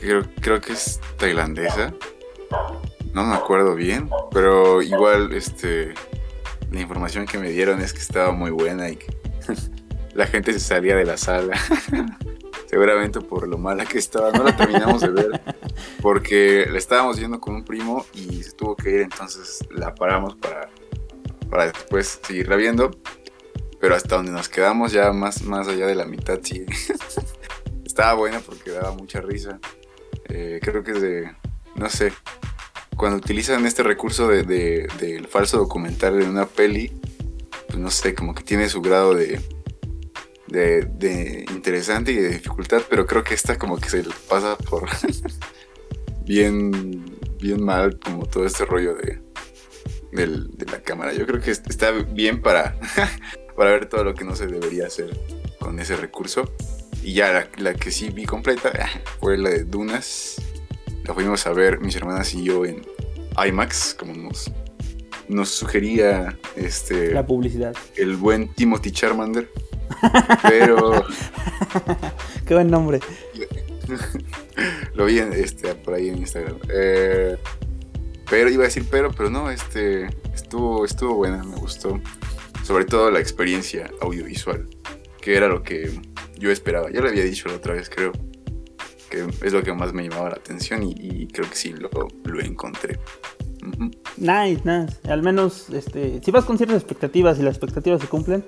creo, 0.03 0.23
creo 0.41 0.61
que 0.61 0.73
es 0.73 0.99
tailandesa. 1.17 1.93
No 3.13 3.23
me 3.23 3.35
acuerdo 3.35 3.75
bien, 3.75 4.09
pero 4.31 4.81
igual 4.81 5.33
este 5.33 5.93
la 6.71 6.81
información 6.81 7.25
que 7.27 7.37
me 7.37 7.49
dieron 7.51 7.81
es 7.81 7.93
que 7.93 7.99
estaba 7.99 8.31
muy 8.31 8.49
buena 8.49 8.89
y 8.89 8.95
que 8.95 9.15
la 10.13 10.25
gente 10.25 10.51
se 10.53 10.59
salía 10.59 10.95
de 10.95 11.05
la 11.05 11.17
sala. 11.17 11.57
Seguramente 12.67 13.21
por 13.21 13.47
lo 13.47 13.59
mala 13.59 13.85
que 13.85 13.99
estaba. 13.99 14.31
No 14.31 14.43
la 14.43 14.57
terminamos 14.57 15.01
de 15.01 15.09
ver 15.09 15.41
porque 16.01 16.65
la 16.69 16.79
estábamos 16.79 17.19
viendo 17.19 17.39
con 17.39 17.55
un 17.55 17.63
primo 17.63 18.05
y 18.13 18.41
se 18.43 18.51
tuvo 18.53 18.75
que 18.75 18.89
ir, 18.89 19.01
entonces 19.01 19.59
la 19.69 19.93
paramos 19.93 20.35
para, 20.35 20.69
para 21.49 21.67
después 21.67 22.19
seguirla 22.23 22.55
viendo. 22.55 22.91
Pero 23.79 23.95
hasta 23.95 24.15
donde 24.15 24.31
nos 24.31 24.49
quedamos 24.49 24.91
ya 24.91 25.11
más, 25.11 25.43
más 25.43 25.67
allá 25.67 25.85
de 25.85 25.95
la 25.95 26.05
mitad, 26.05 26.39
sí. 26.41 26.65
Estaba 27.85 28.13
buena 28.13 28.39
porque 28.39 28.71
daba 28.71 28.93
mucha 28.93 29.21
risa. 29.21 29.59
Eh, 30.29 30.59
creo 30.61 30.83
que 30.83 30.91
es 30.91 31.01
de, 31.01 31.31
no 31.75 31.89
sé, 31.89 32.11
cuando 32.97 33.17
utilizan 33.17 33.65
este 33.65 33.83
recurso 33.83 34.27
de, 34.27 34.43
de- 34.43 34.87
del 34.99 35.27
falso 35.27 35.57
documental 35.57 36.21
en 36.21 36.29
una 36.29 36.45
peli, 36.45 36.91
pues 37.67 37.77
no 37.79 37.89
sé, 37.91 38.13
como 38.13 38.33
que 38.35 38.43
tiene 38.43 38.69
su 38.69 38.81
grado 38.81 39.13
de, 39.15 39.39
de, 40.47 40.81
de 40.85 41.45
interesante 41.51 42.11
y 42.11 42.15
de 42.15 42.29
dificultad, 42.29 42.81
pero 42.89 43.05
creo 43.07 43.23
que 43.23 43.33
esta 43.33 43.57
como 43.57 43.77
que 43.79 43.89
se 43.89 44.03
pasa 44.29 44.57
por 44.57 44.87
bien, 46.25 47.03
bien 47.39 47.63
mal 47.63 47.99
como 47.99 48.25
todo 48.25 48.45
este 48.45 48.65
rollo 48.65 48.95
de, 48.95 49.19
del- 50.11 50.49
de 50.51 50.65
la 50.67 50.81
cámara. 50.81 51.13
Yo 51.13 51.25
creo 51.25 51.41
que 51.41 51.51
está 51.51 51.91
bien 51.91 52.41
para, 52.41 52.77
para 53.57 53.71
ver 53.71 53.87
todo 53.87 54.03
lo 54.03 54.13
que 54.13 54.23
no 54.23 54.35
se 54.35 54.47
debería 54.47 54.87
hacer 54.87 55.17
con 55.59 55.79
ese 55.79 55.95
recurso. 55.95 56.51
Y 57.03 57.13
ya 57.13 57.33
la, 57.33 57.49
la 57.57 57.73
que 57.73 57.91
sí 57.91 58.09
vi 58.09 58.25
completa 58.25 58.71
fue 59.19 59.37
la 59.37 59.49
de 59.49 59.63
Dunas. 59.65 60.41
La 61.05 61.13
fuimos 61.13 61.45
a 61.45 61.51
ver 61.51 61.79
mis 61.81 61.95
hermanas 61.95 62.33
y 62.33 62.43
yo 62.43 62.65
en 62.65 62.81
IMAX, 63.45 63.93
como 63.93 64.13
nos, 64.13 64.51
nos 65.27 65.49
sugería 65.49 66.37
este 66.55 67.11
La 67.11 67.25
publicidad. 67.25 67.75
el 67.97 68.15
buen 68.15 68.53
Timothy 68.53 68.91
Charmander. 68.91 69.49
Pero 70.43 71.05
Qué 72.47 72.53
buen 72.53 72.69
nombre. 72.69 72.99
lo 74.93 75.05
vi 75.05 75.19
en, 75.19 75.33
este, 75.33 75.75
por 75.75 75.95
ahí 75.95 76.09
en 76.09 76.17
Instagram. 76.17 76.57
Eh, 76.69 77.37
pero 78.29 78.49
iba 78.49 78.63
a 78.63 78.67
decir 78.67 78.85
pero, 78.89 79.11
pero 79.11 79.29
no, 79.29 79.51
este 79.51 80.07
estuvo, 80.33 80.85
estuvo 80.85 81.15
buena, 81.15 81.43
me 81.43 81.55
gustó. 81.57 81.99
Sobre 82.63 82.85
todo 82.85 83.11
la 83.11 83.19
experiencia 83.19 83.91
audiovisual, 84.01 84.67
que 85.21 85.35
era 85.35 85.49
lo 85.49 85.61
que 85.61 85.91
yo 86.37 86.51
esperaba. 86.51 86.89
Ya 86.91 87.01
lo 87.01 87.09
había 87.09 87.23
dicho 87.23 87.49
la 87.49 87.55
otra 87.55 87.73
vez, 87.73 87.89
creo. 87.89 88.11
Que 89.09 89.25
es 89.45 89.53
lo 89.53 89.61
que 89.61 89.73
más 89.73 89.93
me 89.93 90.03
llamaba 90.07 90.29
la 90.29 90.35
atención 90.35 90.83
y, 90.83 90.93
y 90.97 91.27
creo 91.27 91.47
que 91.49 91.55
sí 91.55 91.73
lo, 91.73 91.89
lo 92.23 92.41
encontré. 92.41 92.99
Nice, 94.17 94.61
nice. 94.65 94.97
Al 95.09 95.21
menos, 95.23 95.69
este, 95.69 96.21
si 96.23 96.31
vas 96.31 96.45
con 96.45 96.57
ciertas 96.57 96.77
expectativas 96.77 97.39
y 97.39 97.43
las 97.43 97.55
expectativas 97.55 98.01
se 98.01 98.07
cumplen, 98.07 98.43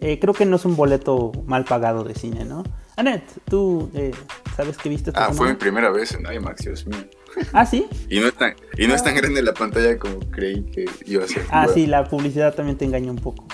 eh, 0.00 0.18
creo 0.18 0.34
que 0.34 0.44
no 0.44 0.56
es 0.56 0.64
un 0.64 0.76
boleto 0.76 1.32
mal 1.46 1.64
pagado 1.64 2.02
de 2.04 2.14
cine, 2.14 2.44
¿no? 2.44 2.64
Anet, 2.96 3.22
tú 3.44 3.90
eh, 3.94 4.12
sabes 4.56 4.76
que 4.78 4.88
viste 4.88 5.10
Ah, 5.14 5.26
fue 5.26 5.32
mi 5.32 5.36
semana? 5.38 5.58
primera 5.58 5.90
vez 5.90 6.12
en 6.12 6.32
IMAX, 6.32 6.64
Dios 6.64 6.86
mío. 6.86 6.98
Ah, 7.52 7.66
sí. 7.66 7.86
Y 8.08 8.18
no 8.20 8.26
es 8.28 8.34
tan, 8.34 8.54
y 8.78 8.86
no 8.86 8.94
es 8.94 9.02
tan 9.04 9.14
grande 9.14 9.42
la 9.42 9.52
pantalla 9.54 9.98
como 9.98 10.18
creí 10.30 10.64
que 10.64 10.86
iba 11.04 11.24
a 11.24 11.28
ser. 11.28 11.44
Ah, 11.50 11.64
Bueno, 11.66 11.74
sí, 11.74 11.86
la 11.86 12.04
publicidad 12.08 12.54
también 12.54 12.76
te 12.78 12.84
engaña 12.86 13.10
un 13.10 13.18
poco. 13.18 13.46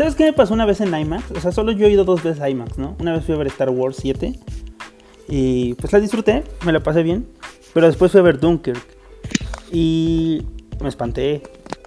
¿Sabes 0.00 0.14
qué 0.14 0.24
me 0.24 0.32
pasó 0.32 0.54
una 0.54 0.64
vez 0.64 0.80
en 0.80 0.98
IMAX? 0.98 1.30
O 1.32 1.40
sea, 1.42 1.52
solo 1.52 1.72
yo 1.72 1.86
he 1.86 1.90
ido 1.90 2.04
dos 2.04 2.22
veces 2.22 2.40
a 2.40 2.48
IMAX, 2.48 2.78
¿no? 2.78 2.96
Una 3.00 3.12
vez 3.12 3.22
fui 3.22 3.34
a 3.34 3.36
ver 3.36 3.48
Star 3.48 3.68
Wars 3.68 3.98
7 4.00 4.32
y 5.28 5.74
pues 5.74 5.92
la 5.92 6.00
disfruté, 6.00 6.42
me 6.64 6.72
la 6.72 6.82
pasé 6.82 7.02
bien. 7.02 7.28
Pero 7.74 7.86
después 7.86 8.10
fui 8.10 8.18
a 8.18 8.22
ver 8.22 8.40
Dunkirk 8.40 8.82
y 9.70 10.40
me 10.80 10.88
espanté. 10.88 11.42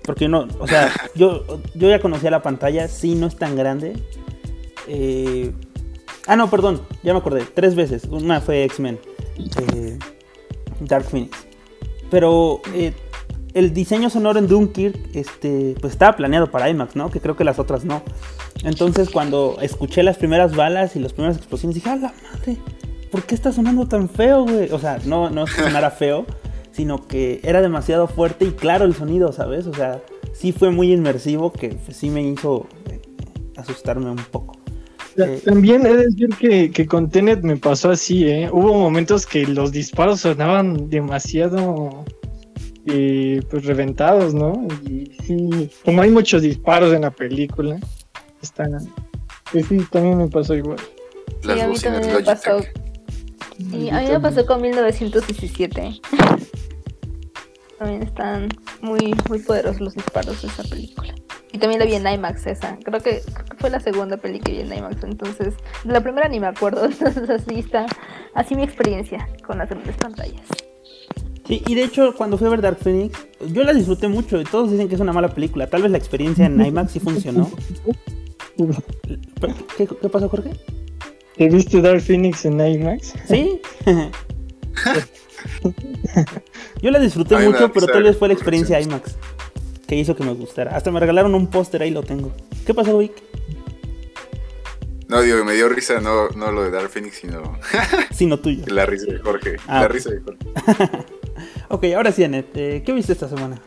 Porque 0.05 0.27
no, 0.27 0.48
o 0.60 0.67
sea, 0.67 0.91
yo, 1.15 1.43
yo 1.74 1.89
ya 1.89 2.00
conocía 2.00 2.29
la 2.29 2.43
pantalla, 2.43 2.88
sí, 2.88 3.15
no 3.15 3.25
es 3.25 3.36
tan 3.36 3.55
grande. 3.55 3.93
Eh, 4.88 5.51
ah, 6.27 6.36
no, 6.36 6.51
perdón, 6.51 6.84
ya 7.01 7.13
me 7.13 7.20
acordé, 7.20 7.43
tres 7.51 7.74
veces. 7.74 8.03
Una 8.03 8.41
fue 8.41 8.63
X-Men, 8.65 9.00
eh, 9.74 9.98
Dark 10.82 11.05
Phoenix. 11.05 11.36
Pero 12.12 12.62
eh, 12.75 12.93
el 13.53 13.74
diseño 13.74 14.10
sonoro 14.10 14.39
en 14.39 14.48
Dunkirk 14.48 14.98
este, 15.13 15.75
pues 15.79 15.93
estaba 15.93 16.15
planeado 16.15 16.50
para 16.50 16.69
IMAX, 16.69 16.95
¿no? 16.95 17.12
Que 17.12 17.19
creo 17.19 17.36
que 17.36 17.43
las 17.43 17.60
otras 17.60 17.86
no. 17.86 18.01
Entonces 18.63 19.10
cuando 19.10 19.57
escuché 19.62 20.03
las 20.03 20.17
primeras 20.17 20.55
balas 20.55 20.95
y 20.95 21.00
las 21.00 21.13
primeras 21.13 21.38
explosiones 21.38 21.75
dije, 21.75 21.89
¡a 21.89 21.95
la 21.95 22.13
madre! 22.31 22.57
¿Por 23.12 23.24
qué 23.24 23.36
está 23.36 23.51
sonando 23.51 23.88
tan 23.88 24.10
feo, 24.10 24.43
güey? 24.43 24.72
O 24.72 24.79
sea, 24.79 25.00
no, 25.05 25.29
no 25.29 25.43
es 25.43 25.53
que 25.53 25.62
sonara 25.62 25.91
feo, 25.91 26.25
sino 26.72 27.07
que 27.07 27.39
era 27.43 27.62
demasiado 27.62 28.07
fuerte 28.07 28.45
y 28.45 28.51
claro 28.51 28.86
el 28.86 28.95
sonido, 28.95 29.31
¿sabes? 29.31 29.67
O 29.67 29.74
sea, 29.74 30.01
sí 30.33 30.51
fue 30.51 30.72
muy 30.72 30.91
inmersivo 30.91 31.53
que 31.53 31.69
pues, 31.69 31.95
sí 31.98 32.10
me 32.10 32.24
hizo 32.24 32.67
eh, 32.89 33.01
asustarme 33.55 34.10
un 34.10 34.17
poco. 34.31 34.57
Eh, 35.15 35.41
También 35.45 35.86
he 35.86 35.93
de 35.93 36.05
decir 36.07 36.29
que, 36.39 36.72
que 36.72 36.88
con 36.88 37.12
Tenet 37.12 37.43
me 37.43 37.57
pasó 37.57 37.91
así, 37.91 38.27
¿eh? 38.27 38.50
Hubo 38.51 38.74
momentos 38.74 39.27
que 39.27 39.45
los 39.45 39.72
disparos 39.72 40.22
sonaban 40.22 40.89
demasiado 40.89 42.03
eh, 42.85 43.41
pues 43.49 43.65
reventados, 43.65 44.33
¿no? 44.33 44.67
Y 44.83 45.11
sí, 45.25 45.69
como 45.85 46.01
hay 46.01 46.11
muchos 46.11 46.41
disparos 46.41 46.93
en 46.93 47.01
la 47.01 47.11
película, 47.11 47.79
están... 48.41 48.71
Pues 49.51 49.67
sí, 49.67 49.77
también 49.91 50.17
me 50.17 50.27
pasó 50.27 50.55
igual. 50.55 50.79
Las 51.43 51.55
sí, 51.55 51.61
a 51.61 51.67
mí 51.67 51.75
también 51.77 52.13
me 52.13 52.23
pasó. 52.23 52.59
Y 53.71 53.89
a 53.89 53.99
mí 53.99 54.07
me 54.07 54.19
pasó 54.19 54.45
con 54.45 54.61
1917. 54.61 56.01
También 57.77 58.03
están 58.03 58.49
muy, 58.81 59.15
muy 59.29 59.39
poderosos 59.39 59.81
los 59.81 59.93
disparos 59.93 60.41
de 60.41 60.47
esa 60.47 60.63
película. 60.63 61.13
Y 61.51 61.59
también 61.59 61.79
la 61.79 61.85
vi 61.85 61.93
en 61.93 62.07
IMAX 62.07 62.47
esa. 62.47 62.77
Creo 62.83 62.99
que, 62.99 63.21
creo 63.21 63.45
que 63.45 63.57
fue 63.57 63.69
la 63.69 63.79
segunda 63.79 64.17
peli 64.17 64.39
que 64.39 64.53
vi 64.53 64.61
en 64.61 64.73
IMAX. 64.73 65.03
Entonces, 65.03 65.53
de 65.83 65.93
la 65.93 66.01
primera 66.01 66.27
ni 66.27 66.39
me 66.39 66.47
acuerdo. 66.47 66.85
Entonces 66.85 67.29
así 67.29 67.59
está. 67.59 67.85
Así 68.33 68.55
mi 68.55 68.63
experiencia 68.63 69.29
con 69.45 69.59
las 69.59 69.69
grandes 69.69 69.95
pantallas. 69.97 70.47
Sí, 71.47 71.62
y 71.67 71.75
de 71.75 71.83
hecho, 71.83 72.13
cuando 72.15 72.38
fui 72.38 72.47
a 72.47 72.51
ver 72.51 72.62
Dark 72.62 72.77
Phoenix, 72.79 73.17
yo 73.51 73.63
la 73.63 73.73
disfruté 73.73 74.07
mucho 74.07 74.39
y 74.39 74.45
todos 74.45 74.71
dicen 74.71 74.88
que 74.88 74.95
es 74.95 75.01
una 75.01 75.13
mala 75.13 75.29
película. 75.29 75.67
Tal 75.67 75.81
vez 75.81 75.91
la 75.91 75.97
experiencia 75.97 76.45
en 76.45 76.63
IMAX 76.65 76.91
sí 76.93 77.00
funcionó. 77.00 77.51
¿Qué, 79.77 79.88
qué 79.88 80.09
pasó, 80.09 80.29
Jorge? 80.29 80.51
¿Te 81.35 81.50
viste 81.50 81.81
Dark 81.81 82.01
Phoenix 82.01 82.45
en 82.45 82.59
IMAX? 82.59 83.13
¿Sí? 83.27 83.59
yo 86.81 86.91
la 86.91 87.00
disfruté 87.00 87.38
mucho, 87.38 87.71
pero 87.73 87.88
tal 87.88 88.03
vez 88.03 88.17
fue 88.17 88.29
la 88.29 88.33
experiencia. 88.35 88.79
IMAX 88.79 89.17
que 89.88 89.95
hizo 89.95 90.15
que 90.15 90.23
me 90.23 90.33
gustara. 90.33 90.75
Hasta 90.75 90.91
me 90.91 91.00
regalaron 91.00 91.35
un 91.35 91.47
póster, 91.47 91.81
ahí 91.81 91.91
lo 91.91 92.03
tengo. 92.03 92.31
¿Qué 92.65 92.73
pasó, 92.73 92.97
Vic? 92.97 93.12
No, 95.07 95.21
digo, 95.21 95.43
me 95.45 95.53
dio 95.53 95.69
risa 95.69 96.00
no, 96.00 96.29
no 96.29 96.51
lo 96.51 96.63
de 96.63 96.71
Dark 96.71 96.89
Phoenix, 96.89 97.17
sino 97.17 97.59
Sino 98.12 98.39
tuyo. 98.39 98.63
la 98.73 98.85
risa 98.85 99.12
de 99.12 99.19
Jorge. 99.19 99.57
Ah. 99.67 99.81
La 99.81 99.88
risa 99.88 100.09
de 100.09 100.21
Jorge. 100.21 100.39
Ok, 101.70 101.86
ahora 101.96 102.12
sí, 102.12 102.24
Anet, 102.24 102.55
eh, 102.55 102.84
¿qué 102.86 102.93
viste 102.93 103.13
esta 103.13 103.27
semana? 103.27 103.62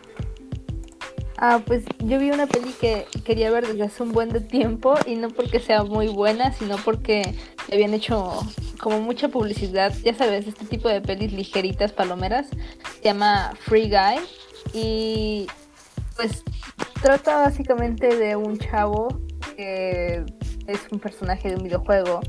Ah, 1.38 1.60
pues 1.66 1.84
yo 1.98 2.18
vi 2.18 2.30
una 2.30 2.46
peli 2.46 2.72
que 2.72 3.06
quería 3.24 3.50
ver 3.50 3.66
desde 3.66 3.84
hace 3.84 4.02
un 4.02 4.12
buen 4.12 4.30
de 4.30 4.40
tiempo 4.40 4.94
y 5.06 5.16
no 5.16 5.28
porque 5.28 5.60
sea 5.60 5.84
muy 5.84 6.08
buena, 6.08 6.52
sino 6.52 6.76
porque 6.78 7.34
le 7.68 7.74
habían 7.74 7.92
hecho 7.92 8.40
como 8.80 9.00
mucha 9.00 9.28
publicidad. 9.28 9.92
Ya 10.02 10.14
sabes, 10.14 10.46
este 10.46 10.64
tipo 10.64 10.88
de 10.88 11.02
pelis 11.02 11.32
ligeritas, 11.32 11.92
palomeras, 11.92 12.46
se 12.48 13.02
llama 13.02 13.52
Free 13.60 13.90
Guy 13.90 14.20
y 14.72 15.46
pues 16.16 16.42
trata 17.02 17.36
básicamente 17.36 18.16
de 18.16 18.36
un 18.36 18.58
chavo 18.58 19.08
que 19.56 20.24
es 20.66 20.80
un 20.90 20.98
personaje 20.98 21.50
de 21.50 21.56
un 21.56 21.64
videojuego 21.64 22.20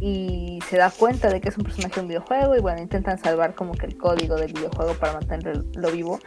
y 0.00 0.60
se 0.68 0.78
da 0.78 0.90
cuenta 0.90 1.28
de 1.28 1.40
que 1.40 1.50
es 1.50 1.58
un 1.58 1.64
personaje 1.64 1.96
de 1.96 2.00
un 2.00 2.08
videojuego 2.08 2.56
y 2.56 2.60
bueno, 2.60 2.80
intentan 2.80 3.18
salvar 3.18 3.54
como 3.54 3.72
que 3.72 3.86
el 3.86 3.96
código 3.98 4.36
del 4.36 4.52
videojuego 4.52 4.94
para 4.94 5.14
mantenerlo 5.14 5.90
vivo. 5.90 6.18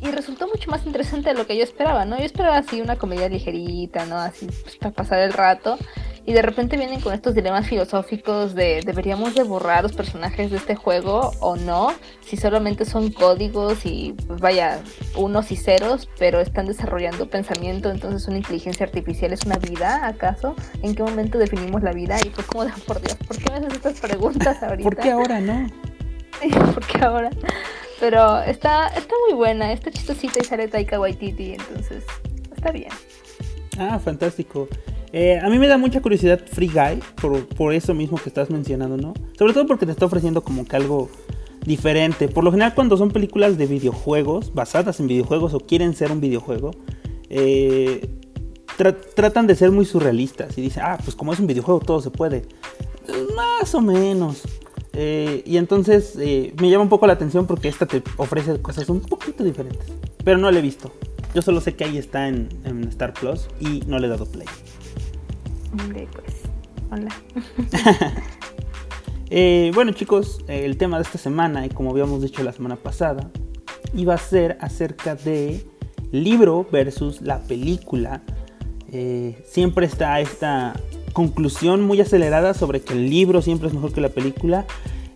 Y 0.00 0.10
resultó 0.10 0.46
mucho 0.46 0.70
más 0.70 0.86
interesante 0.86 1.30
de 1.30 1.34
lo 1.34 1.46
que 1.46 1.56
yo 1.56 1.64
esperaba, 1.64 2.04
¿no? 2.04 2.18
Yo 2.18 2.24
esperaba 2.24 2.58
así 2.58 2.80
una 2.80 2.96
comedia 2.96 3.28
ligerita, 3.28 4.06
¿no? 4.06 4.16
Así 4.18 4.46
pues, 4.46 4.76
para 4.76 4.94
pasar 4.94 5.20
el 5.20 5.32
rato. 5.32 5.78
Y 6.26 6.32
de 6.32 6.42
repente 6.42 6.76
vienen 6.76 7.00
con 7.00 7.14
estos 7.14 7.36
dilemas 7.36 7.68
filosóficos 7.68 8.56
de 8.56 8.82
¿deberíamos 8.84 9.36
de 9.36 9.44
borrar 9.44 9.84
los 9.84 9.92
personajes 9.92 10.50
de 10.50 10.56
este 10.56 10.74
juego 10.74 11.30
o 11.38 11.54
no? 11.54 11.94
Si 12.20 12.36
solamente 12.36 12.84
son 12.84 13.12
códigos 13.12 13.86
y 13.86 14.12
pues 14.26 14.40
vaya, 14.40 14.80
unos 15.16 15.52
y 15.52 15.56
ceros, 15.56 16.08
pero 16.18 16.40
están 16.40 16.66
desarrollando 16.66 17.30
pensamiento, 17.30 17.90
entonces 17.90 18.26
una 18.26 18.38
inteligencia 18.38 18.84
artificial 18.86 19.32
es 19.32 19.44
una 19.44 19.56
vida, 19.58 20.04
¿acaso? 20.04 20.56
¿En 20.82 20.96
qué 20.96 21.04
momento 21.04 21.38
definimos 21.38 21.84
la 21.84 21.92
vida? 21.92 22.16
Y 22.26 22.30
fue 22.30 22.42
como 22.44 22.64
de, 22.64 22.72
por 22.88 23.00
Dios, 23.00 23.14
¿por 23.14 23.38
qué 23.38 23.48
me 23.52 23.58
haces 23.58 23.74
estas 23.74 24.00
preguntas 24.00 24.60
ahorita? 24.64 24.90
¿Por 24.90 24.96
qué 24.96 25.10
ahora 25.12 25.40
no? 25.40 25.66
Sí, 26.42 26.50
porque 26.50 26.98
ahora. 27.02 27.30
Pero 27.98 28.42
está, 28.42 28.88
está 28.88 29.14
muy 29.26 29.36
buena, 29.36 29.72
está 29.72 29.90
chistosita 29.90 30.40
y 30.40 30.44
sale 30.44 30.68
Taika 30.68 31.00
Waititi, 31.00 31.54
entonces 31.54 32.04
está 32.54 32.72
bien. 32.72 32.90
Ah, 33.78 33.98
fantástico. 33.98 34.68
Eh, 35.12 35.38
a 35.42 35.48
mí 35.48 35.58
me 35.58 35.68
da 35.68 35.78
mucha 35.78 36.02
curiosidad 36.02 36.40
Free 36.46 36.68
Guy, 36.68 37.00
por, 37.20 37.46
por 37.46 37.72
eso 37.72 37.94
mismo 37.94 38.18
que 38.18 38.28
estás 38.28 38.50
mencionando, 38.50 38.96
¿no? 38.96 39.14
Sobre 39.38 39.52
todo 39.52 39.66
porque 39.66 39.86
te 39.86 39.92
está 39.92 40.06
ofreciendo 40.06 40.42
como 40.42 40.64
que 40.64 40.76
algo 40.76 41.08
diferente. 41.64 42.28
Por 42.28 42.44
lo 42.44 42.50
general 42.50 42.74
cuando 42.74 42.96
son 42.96 43.10
películas 43.10 43.56
de 43.56 43.66
videojuegos, 43.66 44.52
basadas 44.54 45.00
en 45.00 45.08
videojuegos 45.08 45.54
o 45.54 45.60
quieren 45.60 45.94
ser 45.94 46.12
un 46.12 46.20
videojuego, 46.20 46.72
eh, 47.30 48.08
tra- 48.78 48.96
tratan 49.14 49.46
de 49.46 49.54
ser 49.54 49.70
muy 49.70 49.84
surrealistas 49.84 50.56
y 50.58 50.60
dicen, 50.62 50.82
ah, 50.84 50.98
pues 51.02 51.16
como 51.16 51.32
es 51.32 51.40
un 51.40 51.46
videojuego 51.46 51.80
todo 51.80 52.00
se 52.00 52.10
puede. 52.10 52.42
Más 53.34 53.74
o 53.74 53.80
menos. 53.80 54.42
Eh, 54.92 55.42
y 55.44 55.56
entonces 55.56 56.16
me 56.16 56.70
llama 56.70 56.82
un 56.84 56.88
poco 56.88 57.06
la 57.06 57.12
atención 57.14 57.46
porque 57.46 57.68
esta 57.68 57.86
te 57.86 58.02
ofrece 58.16 58.60
cosas 58.60 58.88
un 58.88 59.00
poquito 59.00 59.44
diferentes. 59.44 59.86
Pero 60.24 60.38
no 60.38 60.50
la 60.50 60.58
he 60.58 60.62
visto. 60.62 60.92
Yo 61.34 61.42
solo 61.42 61.60
sé 61.60 61.74
que 61.74 61.84
ahí 61.84 61.98
está 61.98 62.28
en 62.28 62.48
Star 62.88 63.12
Plus 63.12 63.48
y 63.60 63.82
no 63.86 63.98
le 63.98 64.06
he 64.06 64.10
dado 64.10 64.24
play. 64.26 64.46
Ok, 65.72 66.08
pues, 66.12 66.42
hola. 66.90 67.14
Eh, 69.28 69.72
bueno 69.74 69.90
chicos, 69.90 70.38
el 70.46 70.76
tema 70.76 70.98
de 70.98 71.02
esta 71.02 71.18
semana, 71.18 71.66
y 71.66 71.68
como 71.68 71.90
habíamos 71.90 72.22
dicho 72.22 72.44
la 72.44 72.52
semana 72.52 72.76
pasada, 72.76 73.28
iba 73.92 74.14
a 74.14 74.18
ser 74.18 74.56
acerca 74.60 75.16
de 75.16 75.66
libro 76.12 76.64
versus 76.70 77.20
la 77.22 77.40
película. 77.40 78.22
Eh, 78.92 79.42
siempre 79.44 79.86
está 79.86 80.20
esta 80.20 80.74
conclusión 81.12 81.82
muy 81.82 82.00
acelerada 82.00 82.54
sobre 82.54 82.82
que 82.82 82.92
el 82.92 83.10
libro 83.10 83.42
siempre 83.42 83.66
es 83.66 83.74
mejor 83.74 83.92
que 83.92 84.00
la 84.00 84.10
película. 84.10 84.64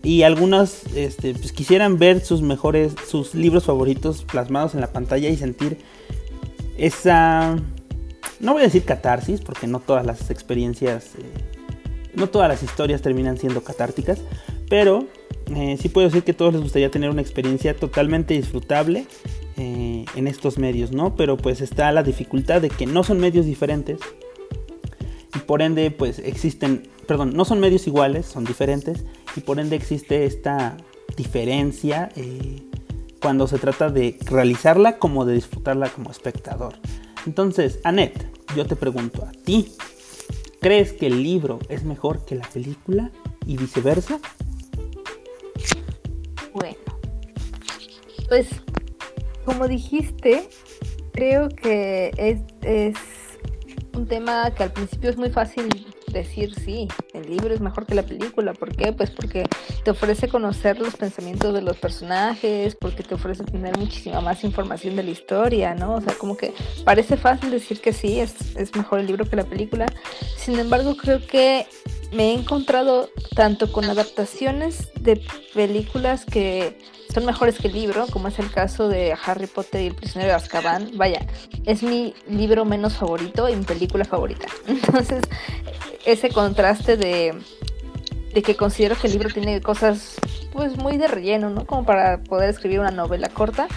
Y 0.03 0.23
algunos 0.23 0.83
este, 0.95 1.33
pues, 1.33 1.51
quisieran 1.53 1.97
ver 1.99 2.21
sus 2.21 2.41
mejores, 2.41 2.95
sus 3.07 3.35
libros 3.35 3.65
favoritos 3.65 4.23
plasmados 4.23 4.73
en 4.73 4.81
la 4.81 4.91
pantalla 4.91 5.29
y 5.29 5.37
sentir 5.37 5.77
esa, 6.77 7.55
no 8.41 8.53
voy 8.53 8.63
a 8.63 8.65
decir 8.65 8.83
catarsis, 8.83 9.41
porque 9.41 9.67
no 9.67 9.79
todas 9.79 10.05
las 10.05 10.29
experiencias, 10.29 11.15
eh, 11.15 12.09
no 12.15 12.27
todas 12.27 12.49
las 12.49 12.63
historias 12.63 13.01
terminan 13.01 13.37
siendo 13.37 13.63
catárticas, 13.63 14.19
pero 14.69 15.05
eh, 15.55 15.77
sí 15.79 15.89
puedo 15.89 16.07
decir 16.07 16.23
que 16.23 16.31
a 16.31 16.37
todos 16.37 16.53
les 16.53 16.63
gustaría 16.63 16.89
tener 16.91 17.09
una 17.09 17.21
experiencia 17.21 17.75
totalmente 17.75 18.33
disfrutable 18.33 19.05
eh, 19.57 20.05
en 20.15 20.27
estos 20.27 20.57
medios, 20.57 20.91
¿no? 20.91 21.15
Pero 21.15 21.37
pues 21.37 21.61
está 21.61 21.91
la 21.91 22.03
dificultad 22.03 22.61
de 22.61 22.69
que 22.69 22.85
no 22.85 23.03
son 23.03 23.19
medios 23.19 23.45
diferentes 23.45 23.99
y 25.35 25.39
por 25.39 25.61
ende 25.61 25.91
pues 25.91 26.19
existen, 26.19 26.89
perdón, 27.07 27.33
no 27.35 27.45
son 27.45 27.59
medios 27.59 27.85
iguales, 27.87 28.25
son 28.25 28.43
diferentes 28.43 29.05
y 29.35 29.41
por 29.41 29.59
ende 29.59 29.75
existe 29.75 30.25
esta 30.25 30.77
diferencia 31.15 32.09
cuando 33.21 33.47
se 33.47 33.59
trata 33.59 33.89
de 33.89 34.17
realizarla 34.25 34.97
como 34.97 35.25
de 35.25 35.35
disfrutarla 35.35 35.89
como 35.89 36.11
espectador. 36.11 36.73
Entonces, 37.25 37.79
Annette, 37.83 38.27
yo 38.55 38.65
te 38.65 38.75
pregunto 38.75 39.25
a 39.25 39.31
ti, 39.31 39.71
¿crees 40.59 40.93
que 40.93 41.07
el 41.07 41.21
libro 41.21 41.59
es 41.69 41.83
mejor 41.83 42.25
que 42.25 42.35
la 42.35 42.47
película 42.49 43.11
y 43.45 43.57
viceversa? 43.57 44.19
Bueno, 46.53 46.77
pues 48.27 48.49
como 49.45 49.67
dijiste, 49.67 50.49
creo 51.13 51.49
que 51.49 52.11
es, 52.17 52.39
es 52.61 52.97
un 53.93 54.07
tema 54.07 54.51
que 54.55 54.63
al 54.63 54.71
principio 54.71 55.09
es 55.09 55.17
muy 55.17 55.29
fácil 55.29 55.69
decir 56.11 56.53
sí, 56.55 56.87
el 57.13 57.29
libro 57.29 57.53
es 57.53 57.61
mejor 57.61 57.85
que 57.85 57.95
la 57.95 58.03
película. 58.03 58.53
¿Por 58.53 58.75
qué? 58.75 58.91
Pues 58.93 59.09
porque 59.11 59.45
te 59.83 59.91
ofrece 59.91 60.27
conocer 60.27 60.79
los 60.79 60.95
pensamientos 60.95 61.53
de 61.53 61.61
los 61.61 61.77
personajes, 61.77 62.75
porque 62.75 63.03
te 63.03 63.15
ofrece 63.15 63.43
tener 63.43 63.77
muchísima 63.77 64.21
más 64.21 64.43
información 64.43 64.95
de 64.95 65.03
la 65.03 65.11
historia, 65.11 65.75
¿no? 65.75 65.95
O 65.95 66.01
sea, 66.01 66.13
como 66.13 66.37
que 66.37 66.53
parece 66.85 67.17
fácil 67.17 67.51
decir 67.51 67.81
que 67.81 67.93
sí, 67.93 68.19
es, 68.19 68.55
es 68.55 68.75
mejor 68.75 68.99
el 68.99 69.07
libro 69.07 69.25
que 69.25 69.35
la 69.35 69.45
película. 69.45 69.85
Sin 70.37 70.59
embargo, 70.59 70.95
creo 70.97 71.25
que 71.25 71.65
me 72.11 72.31
he 72.31 72.33
encontrado 72.33 73.09
tanto 73.35 73.71
con 73.71 73.85
adaptaciones 73.85 74.89
de 74.99 75.21
películas 75.53 76.25
que 76.25 76.77
son 77.11 77.25
mejores 77.25 77.57
que 77.57 77.67
el 77.67 77.73
libro, 77.73 78.07
como 78.07 78.27
es 78.27 78.39
el 78.39 78.51
caso 78.51 78.87
de 78.87 79.15
Harry 79.25 79.47
Potter 79.47 79.81
y 79.81 79.87
el 79.87 79.95
prisionero 79.95 80.31
de 80.31 80.37
Azkaban. 80.37 80.91
Vaya, 80.95 81.25
es 81.65 81.83
mi 81.83 82.13
libro 82.27 82.65
menos 82.65 82.97
favorito 82.97 83.49
y 83.49 83.55
mi 83.55 83.63
película 83.63 84.05
favorita. 84.05 84.47
Entonces, 84.67 85.21
ese 86.05 86.29
contraste 86.29 86.97
de, 86.97 87.33
de 88.33 88.41
que 88.41 88.55
considero 88.55 88.95
que 88.95 89.07
el 89.07 89.13
libro 89.13 89.29
tiene 89.29 89.61
cosas 89.61 90.15
pues 90.51 90.77
muy 90.77 90.97
de 90.97 91.07
relleno, 91.07 91.49
¿no? 91.49 91.65
Como 91.65 91.85
para 91.85 92.23
poder 92.23 92.49
escribir 92.49 92.79
una 92.79 92.91
novela 92.91 93.29
corta. 93.29 93.67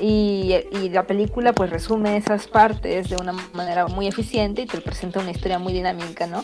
Y, 0.00 0.54
y, 0.72 0.88
la 0.88 1.06
película 1.06 1.52
pues 1.52 1.70
resume 1.70 2.16
esas 2.16 2.48
partes 2.48 3.10
de 3.10 3.16
una 3.16 3.32
manera 3.52 3.86
muy 3.86 4.08
eficiente 4.08 4.62
y 4.62 4.66
te 4.66 4.78
presenta 4.80 5.20
una 5.20 5.30
historia 5.30 5.60
muy 5.60 5.72
dinámica, 5.72 6.26
¿no? 6.26 6.42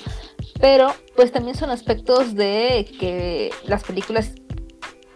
Pero 0.61 0.95
pues 1.17 1.33
también 1.33 1.57
son 1.57 1.71
aspectos 1.71 2.37
de 2.37 2.89
que 3.01 3.51
las 3.65 3.83
películas 3.83 4.35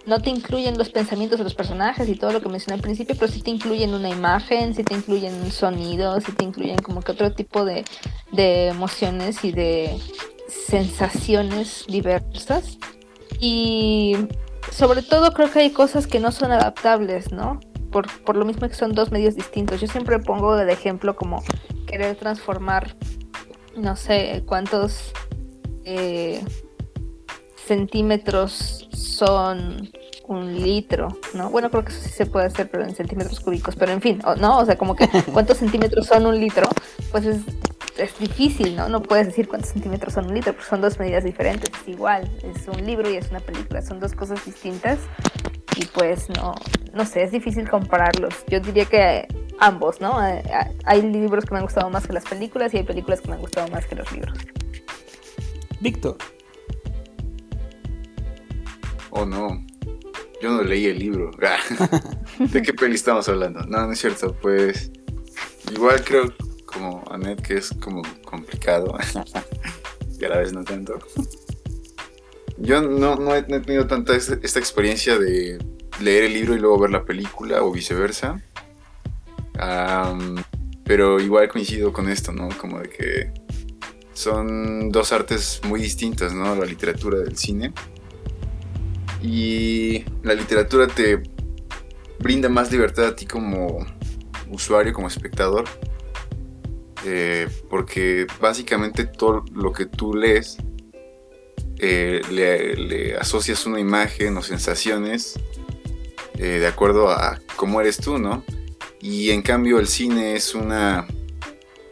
no 0.06 0.20
te 0.20 0.30
incluyen 0.30 0.76
los 0.76 0.90
pensamientos 0.90 1.38
de 1.38 1.44
los 1.44 1.54
personajes 1.54 2.08
y 2.08 2.14
todo 2.14 2.32
lo 2.32 2.42
que 2.42 2.49
mencioné 2.49 2.75
al 2.75 2.82
principio, 2.82 3.16
pero 3.18 3.30
sí 3.30 3.40
te 3.40 3.50
incluyen 3.50 3.94
una 3.94 4.11
imagen, 4.11 4.75
sí 4.75 4.84
te 4.84 4.94
incluyen 4.94 5.50
sonidos, 5.50 6.25
sí 6.25 6.32
te 6.32 6.44
incluyen 6.44 6.78
como 6.78 7.00
que 7.00 7.12
otro 7.12 7.32
tipo 7.32 7.64
de, 7.64 7.84
de 8.32 8.68
emociones 8.68 9.44
y 9.44 9.52
de 9.52 9.99
sensaciones 10.49 11.84
diversas. 11.88 12.78
Y 13.40 14.16
sobre 14.70 15.02
todo 15.02 15.32
creo 15.32 15.50
que 15.50 15.61
hay 15.61 15.70
cosas 15.70 16.06
que 16.06 16.20
no 16.20 16.32
son 16.32 16.52
adaptables, 16.52 17.32
¿no? 17.32 17.61
Por, 17.90 18.06
por 18.25 18.37
lo 18.37 18.44
mismo 18.44 18.68
que 18.68 18.75
son 18.75 18.92
dos 18.92 19.11
medios 19.11 19.37
distintos. 19.37 19.80
Yo 19.80 19.87
siempre 19.87 20.18
pongo 20.18 20.56
de 20.56 20.70
ejemplo 20.70 21.16
como 21.16 21.42
querer 21.87 22.16
transformar, 22.16 22.96
no 23.76 23.96
sé, 23.96 24.42
cuántos 24.46 25.12
eh, 25.84 26.42
centímetros 27.66 28.88
son 28.92 29.90
un 30.26 30.62
litro, 30.62 31.09
¿no? 31.35 31.50
Bueno, 31.50 31.71
creo 31.71 31.85
que 31.85 31.92
eso 31.92 32.00
sí 32.00 32.11
se 32.11 32.26
puede 32.26 32.47
hacer, 32.47 32.71
pero 32.71 32.85
en 32.85 32.94
centímetros 32.94 33.40
cúbicos, 33.40 33.76
pero 33.76 33.92
en 33.92 34.00
fin, 34.00 34.23
¿no? 34.38 34.59
O 34.59 34.64
sea, 34.64 34.76
como 34.76 34.97
que 34.97 35.09
cuántos 35.33 35.59
centímetros 35.59 36.06
son 36.06 36.26
un 36.26 36.38
litro, 36.38 36.66
pues 37.11 37.26
es, 37.26 37.42
es 37.99 38.18
difícil, 38.18 38.75
¿no? 38.76 38.88
No 38.88 39.02
puedes 39.02 39.26
decir 39.26 39.49
cuántos 39.49 39.71
centímetros 39.71 40.14
son 40.14 40.26
un 40.26 40.35
litro, 40.35 40.52
porque 40.52 40.68
son 40.68 40.80
dos 40.80 40.99
medidas 40.99 41.25
diferentes, 41.25 41.71
es 41.71 41.88
igual, 41.88 42.30
es 42.42 42.66
un 42.68 42.85
libro 42.85 43.11
y 43.11 43.16
es 43.16 43.30
una 43.30 43.40
película, 43.40 43.83
son 43.83 44.00
dos 44.00 44.14
cosas 44.14 44.44
distintas 44.44 44.99
y 45.76 45.85
pues 45.87 46.28
no, 46.30 46.54
no 46.94 47.04
sé, 47.04 47.23
es 47.25 47.33
difícil 47.33 47.68
compararlos. 47.68 48.35
Yo 48.49 48.61
diría 48.61 48.87
que 48.87 49.28
ambos, 49.59 50.00
¿no? 50.00 50.18
Hay 50.85 51.02
libros 51.02 51.44
que 51.44 51.52
me 51.52 51.59
han 51.59 51.64
gustado 51.64 51.90
más 51.90 52.06
que 52.06 52.12
las 52.12 52.25
películas 52.25 52.73
y 52.75 52.78
hay 52.78 52.85
películas 52.85 53.21
que 53.21 53.28
me 53.28 53.35
han 53.35 53.40
gustado 53.40 53.68
más 53.68 53.87
que 53.87 53.94
los 53.94 54.11
libros. 54.12 54.38
Víctor. 55.80 56.16
Oh 59.16 59.25
no, 59.25 59.64
yo 60.42 60.50
no 60.50 60.62
leí 60.62 60.87
el 60.87 60.99
libro. 60.99 61.30
¿De 62.38 62.62
qué 62.62 62.75
peli 62.75 62.97
estamos 62.97 63.28
hablando? 63.28 63.61
No, 63.61 63.87
no 63.87 63.92
es 63.92 64.00
cierto, 64.00 64.37
pues 64.42 64.90
igual 65.73 66.02
creo 66.04 66.35
como 66.66 67.04
Annette 67.11 67.40
que 67.40 67.54
es 67.54 67.71
como 67.80 68.02
complicado 68.25 68.98
y 70.20 70.24
a 70.24 70.29
la 70.29 70.38
vez 70.38 70.53
no 70.53 70.64
tanto. 70.64 70.98
Yo 72.59 72.83
no, 72.83 73.14
no, 73.14 73.35
he, 73.37 73.42
tenido 73.42 73.87
tanta 73.87 74.16
esta 74.16 74.59
experiencia 74.59 75.16
de 75.16 75.59
leer 76.00 76.24
el 76.24 76.35
libro 76.35 76.55
y 76.55 76.59
luego 76.59 76.81
ver 76.81 76.90
la 76.90 77.05
película 77.05 77.62
o 77.62 77.70
viceversa. 77.70 78.42
pero 80.85 81.20
igual 81.20 81.48
coincido 81.48 81.92
con 81.92 82.09
esto, 82.09 82.33
¿no? 82.33 82.48
Como 82.59 82.81
de 82.81 82.88
que 82.88 83.33
son 84.12 84.90
dos 84.90 85.12
artes 85.12 85.61
muy 85.64 85.81
distintas, 85.81 86.35
¿no? 86.35 86.57
La 86.57 86.66
literatura 86.66 87.18
del 87.18 87.37
cine. 87.37 87.72
Y 89.24 90.04
la 90.22 90.34
literatura 90.34 90.87
te 90.87 91.22
brinda 92.18 92.50
más 92.50 92.70
libertad 92.70 93.06
a 93.06 93.16
ti 93.16 93.24
como 93.24 93.87
usuario, 94.50 94.92
como 94.92 95.08
espectador. 95.08 95.64
Eh, 97.06 97.48
porque 97.70 98.26
básicamente 98.38 99.06
todo 99.06 99.44
lo 99.54 99.72
que 99.72 99.87
tú 99.87 100.14
lees 100.14 100.58
eh, 101.78 102.20
le, 102.30 103.16
asocias 103.16 103.66
una 103.66 103.80
imagen 103.80 104.37
o 104.37 104.42
sensaciones 104.42 105.38
eh, 106.38 106.58
de 106.60 106.66
acuerdo 106.66 107.10
a 107.10 107.40
cómo 107.56 107.80
eres 107.80 107.96
tú, 107.96 108.18
¿no? 108.18 108.44
Y 109.00 109.30
en 109.30 109.40
cambio 109.40 109.78
el 109.78 109.87
cine 109.87 110.34
es 110.34 110.54
una 110.54 111.06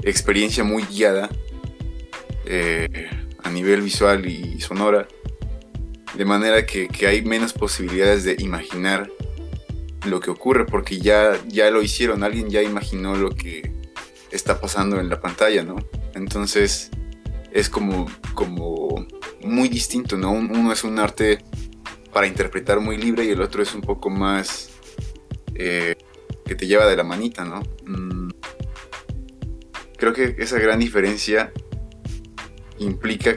experiencia 0.03 0.65
muy 0.65 0.83
guiada 0.85 1.31
a 3.43 3.51
nivel 3.51 3.81
visual 3.81 4.27
y 4.27 4.61
sonora 4.61 5.09
de 6.15 6.25
manera 6.25 6.67
que, 6.67 6.89
hay 7.07 7.23
menos 7.23 7.53
posibilidades 7.53 8.25
de 8.25 8.37
imaginar 8.39 9.11
lo 10.07 10.21
que 10.21 10.31
ocurre, 10.31 10.67
porque 10.67 10.99
ya, 10.99 11.39
ya 11.49 11.71
lo 11.71 11.83
hicieron, 11.83 12.25
alguien 12.25 12.51
ya 12.51 12.63
imaginó 12.63 13.17
lo 13.17 13.31
que 13.31 13.73
está 14.31 14.61
pasando 14.61 14.99
en 15.01 15.09
la 15.09 15.21
pantalla, 15.21 15.63
¿no? 15.63 15.77
Entonces 16.15 16.91
es 17.53 17.69
como, 17.69 18.07
como 18.35 19.07
muy 19.43 19.69
distinto, 19.69 20.17
¿no? 20.17 20.33
Uno 20.33 20.73
es 20.73 20.85
un 20.85 20.99
arte 20.99 21.39
para 22.13 22.27
interpretar 22.27 22.81
muy 22.81 22.97
libre 22.97 23.25
y 23.25 23.31
el 23.31 23.41
otro 23.41 23.63
es 23.63 23.75
un 23.75 23.81
poco 23.81 24.11
más 24.11 24.71
eh, 25.55 25.97
que 26.45 26.55
te 26.55 26.67
lleva 26.67 26.87
de 26.87 26.97
la 26.97 27.05
manita, 27.05 27.45
¿no? 27.45 27.63
Mm. 27.87 28.31
Creo 29.97 30.13
que 30.13 30.35
esa 30.39 30.59
gran 30.59 30.81
diferencia 30.81 31.53
implica 32.79 33.37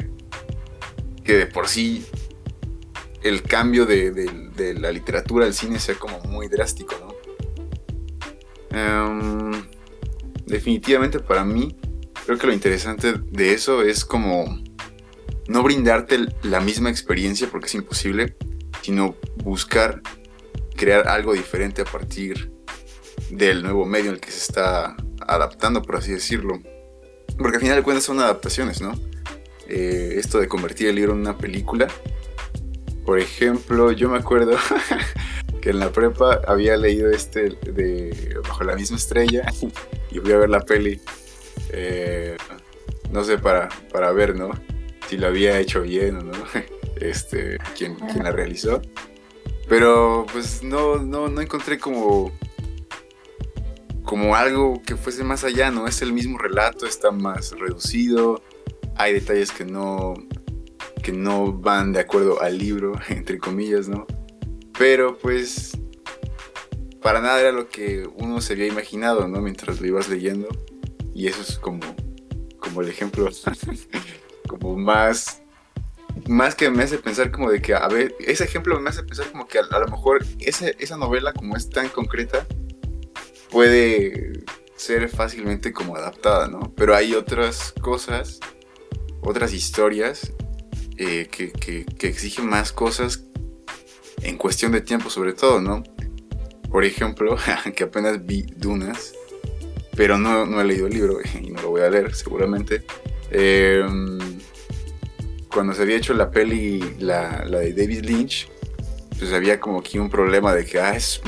que 1.24 1.34
de 1.34 1.46
por 1.46 1.68
sí 1.68 2.06
el 3.26 3.42
cambio 3.42 3.88
de, 3.88 4.76
la 4.80 4.92
literatura 4.92 5.48
al 5.48 5.54
cine 5.56 5.80
sea 5.80 5.96
como 5.96 6.20
muy 6.22 6.48
drástico, 6.48 6.96
¿no? 7.02 7.16
Em, 8.78 9.66
definitivamente 10.46 11.20
para 11.20 11.44
mí, 11.44 11.76
creo 12.24 12.38
que 12.38 12.46
lo 12.46 12.54
interesante 12.54 13.16
de 13.32 13.54
eso 13.54 13.82
es 13.82 14.06
como 14.06 14.62
no 15.48 15.64
brindarte 15.64 16.20
la 16.44 16.60
misma 16.60 16.92
experiencia 16.92 17.48
porque 17.50 17.66
es 17.66 17.74
imposible, 17.74 18.36
sino 18.84 19.16
buscar 19.38 20.02
crear 20.76 21.08
algo 21.08 21.34
diferente 21.34 21.82
a 21.82 21.86
partir 21.86 22.52
del 23.32 23.64
nuevo 23.64 23.86
medio 23.86 24.12
el 24.12 24.20
que 24.20 24.30
se 24.30 24.38
está 24.38 24.96
adaptando, 25.22 25.82
por 25.82 25.96
así 25.96 26.12
decirlo. 26.12 26.60
Porque 27.40 27.58
al 27.58 27.62
final 27.62 27.78
de 27.78 27.84
cuentas 27.84 28.04
son 28.04 28.20
adaptaciones, 28.20 28.82
¿no? 28.82 28.94
Eh, 29.68 30.14
esto 30.18 30.40
de 30.40 30.48
convertir 30.48 30.90
el 30.90 30.96
libro 30.96 31.14
en 31.14 31.22
una 31.22 31.40
película 31.40 31.88
por 33.06 33.20
ejemplo, 33.20 33.92
yo 33.92 34.10
me 34.10 34.18
acuerdo 34.18 34.58
que 35.62 35.70
en 35.70 35.80
la 35.80 35.92
prepa 35.92 36.42
había 36.48 36.76
leído 36.76 37.10
este 37.12 37.50
de 37.50 38.40
Bajo 38.48 38.64
la 38.64 38.76
misma 38.76 38.98
estrella 38.98 39.46
y 40.12 40.20
fui 40.20 40.32
a 40.32 40.38
ver 40.38 40.50
la 40.50 40.62
peli. 40.62 41.00
Eh, 41.70 42.36
no 43.12 43.24
sé, 43.24 43.38
para, 43.38 43.70
para 43.92 44.12
ver, 44.12 44.36
¿no? 44.36 44.52
Si 45.08 45.18
lo 45.18 45.28
había 45.28 45.60
hecho 45.60 45.82
bien 45.82 46.18
o 46.18 46.22
no. 46.22 46.34
Este, 46.96 47.58
quién, 47.78 47.98
la 48.24 48.32
realizó. 48.32 48.82
Pero 49.68 50.26
pues 50.32 50.64
no, 50.64 50.96
no, 50.96 51.28
no 51.28 51.42
encontré 51.42 51.78
como 51.78 52.32
como 54.06 54.36
algo 54.36 54.82
que 54.82 54.96
fuese 54.96 55.26
más 55.26 55.44
allá, 55.44 55.72
¿no? 55.72 55.88
Es 55.88 56.02
el 56.02 56.14
mismo 56.14 56.38
relato, 56.38 56.86
está 56.86 57.12
más 57.12 57.52
reducido, 57.52 58.42
hay 58.96 59.14
detalles 59.14 59.52
que 59.52 59.66
no, 59.66 60.14
que 61.04 61.12
no 61.12 61.54
van 61.54 61.94
de 61.94 62.00
acuerdo 62.00 62.42
al 62.42 62.58
libro, 62.58 62.94
entre 63.10 63.38
comillas, 63.38 63.88
¿no? 63.88 64.06
Pero 64.78 65.18
pues 65.18 65.78
para 67.06 67.22
nada 67.22 67.40
era 67.40 67.52
lo 67.52 67.70
que 67.70 68.10
uno 68.16 68.42
se 68.42 68.54
había 68.54 68.66
imaginado, 68.66 69.28
¿no? 69.28 69.40
Mientras 69.40 69.80
lo 69.80 69.86
ibas 69.86 70.10
leyendo. 70.10 70.48
Y 71.14 71.28
eso 71.28 71.42
es 71.44 71.60
como, 71.60 71.82
como 72.58 72.82
el 72.82 72.90
ejemplo, 72.90 73.30
como 74.48 74.76
más, 74.76 75.44
más 76.28 76.56
que 76.56 76.72
me 76.72 76.82
hace 76.82 76.98
pensar 76.98 77.32
como 77.32 77.52
de 77.52 77.62
que, 77.62 77.76
a 77.76 77.88
ver, 77.88 78.16
ese 78.20 78.44
ejemplo 78.44 78.80
me 78.80 78.90
hace 78.90 79.04
pensar 79.04 79.32
como 79.32 79.48
que 79.48 79.60
a, 79.60 79.80
lo 79.80 79.88
mejor 79.88 80.26
esa, 80.40 80.68
esa 80.70 80.98
novela 80.98 81.32
como 81.32 81.56
es 81.56 81.70
tan 81.70 81.90
concreta, 81.90 82.48
puede 83.52 84.44
ser 84.76 85.08
fácilmente 85.08 85.72
como 85.72 85.96
adaptada, 85.96 86.48
¿no? 86.48 86.74
Pero 86.76 86.96
hay 86.96 87.14
otras 87.14 87.72
cosas, 87.82 88.40
otras 89.22 89.54
historias 89.54 90.34
eh, 90.98 91.28
que, 91.32 91.52
que, 91.52 91.86
que, 91.86 92.08
exige 92.08 92.42
más 92.42 92.72
cosas 92.72 93.24
en 94.22 94.38
cuestión 94.38 94.72
de 94.72 94.82
tiempo 94.82 95.10
sobre 95.10 95.34
todo, 95.34 95.62
¿no? 95.62 95.84
por 96.76 96.84
ejemplo, 96.84 97.38
que 97.76 97.86
apenas 97.86 98.26
vi 98.26 98.42
Dunas, 98.58 99.14
pero 99.96 100.18
no, 100.18 100.46
no 100.46 100.60
he 100.60 100.66
leído 100.66 100.88
el 100.88 100.94
libro 100.94 101.20
y 101.42 101.50
no 101.52 101.62
lo 101.62 101.70
voy 101.70 101.82
a 101.84 101.90
leer 101.90 102.14
seguramente. 102.14 102.84
Em, 103.32 104.20
cuando 105.50 105.74
se 105.74 105.84
había 105.84 105.96
hecho 105.96 106.14
la 106.14 106.30
peli, 106.30 106.98
la, 107.00 107.46
la, 107.46 107.60
de 107.60 107.72
David 107.72 108.04
Lynch, 108.04 108.50
pues 109.18 109.32
había 109.32 109.58
como 109.58 109.80
aquí 109.80 110.00
un 110.00 110.10
problema 110.10 110.54
de 110.54 110.66
que 110.66 110.82
ah, 110.82 110.98
es, 110.98 111.22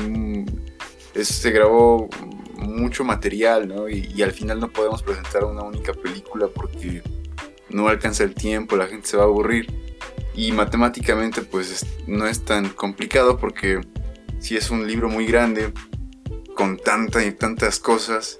se 1.14 1.50
grabó 1.50 2.10
mucho 2.58 3.02
material, 3.02 3.68
¿no? 3.68 3.88
Y, 3.88 4.12
y, 4.14 4.20
al 4.20 4.32
final 4.32 4.60
no 4.60 4.70
podemos 4.70 5.02
presentar 5.02 5.44
una 5.44 5.62
única 5.62 5.94
película 5.94 6.48
porque 6.48 7.02
no 7.70 7.88
alcanza 7.88 8.24
el 8.24 8.34
tiempo, 8.34 8.76
la 8.76 8.86
gente 8.86 9.08
se 9.08 9.16
va 9.16 9.24
a 9.24 9.26
aburrir. 9.26 9.66
Y 10.34 10.52
matemáticamente 10.52 11.42
pues 11.42 11.84
no 12.06 12.26
es 12.26 12.44
tan 12.44 12.68
complicado 12.68 13.38
porque 13.38 13.80
si 14.38 14.56
es 14.56 14.70
un 14.70 14.86
libro 14.86 15.08
muy 15.08 15.26
grande, 15.26 15.72
con 16.54 16.76
tantas 16.76 17.24
y 17.24 17.32
tantas 17.32 17.78
cosas 17.78 18.36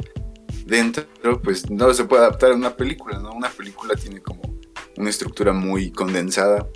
dentro, 0.66 1.06
pues 1.42 1.70
no 1.70 1.92
se 1.94 2.04
puede 2.04 2.22
adaptar 2.22 2.52
a 2.52 2.54
una 2.54 2.76
película, 2.76 3.18
¿no? 3.18 3.32
Una 3.32 3.48
película 3.48 3.94
tiene 3.94 4.20
como 4.20 4.42
una 4.96 5.10
estructura 5.10 5.52
muy 5.52 5.92
condensada 5.92 6.68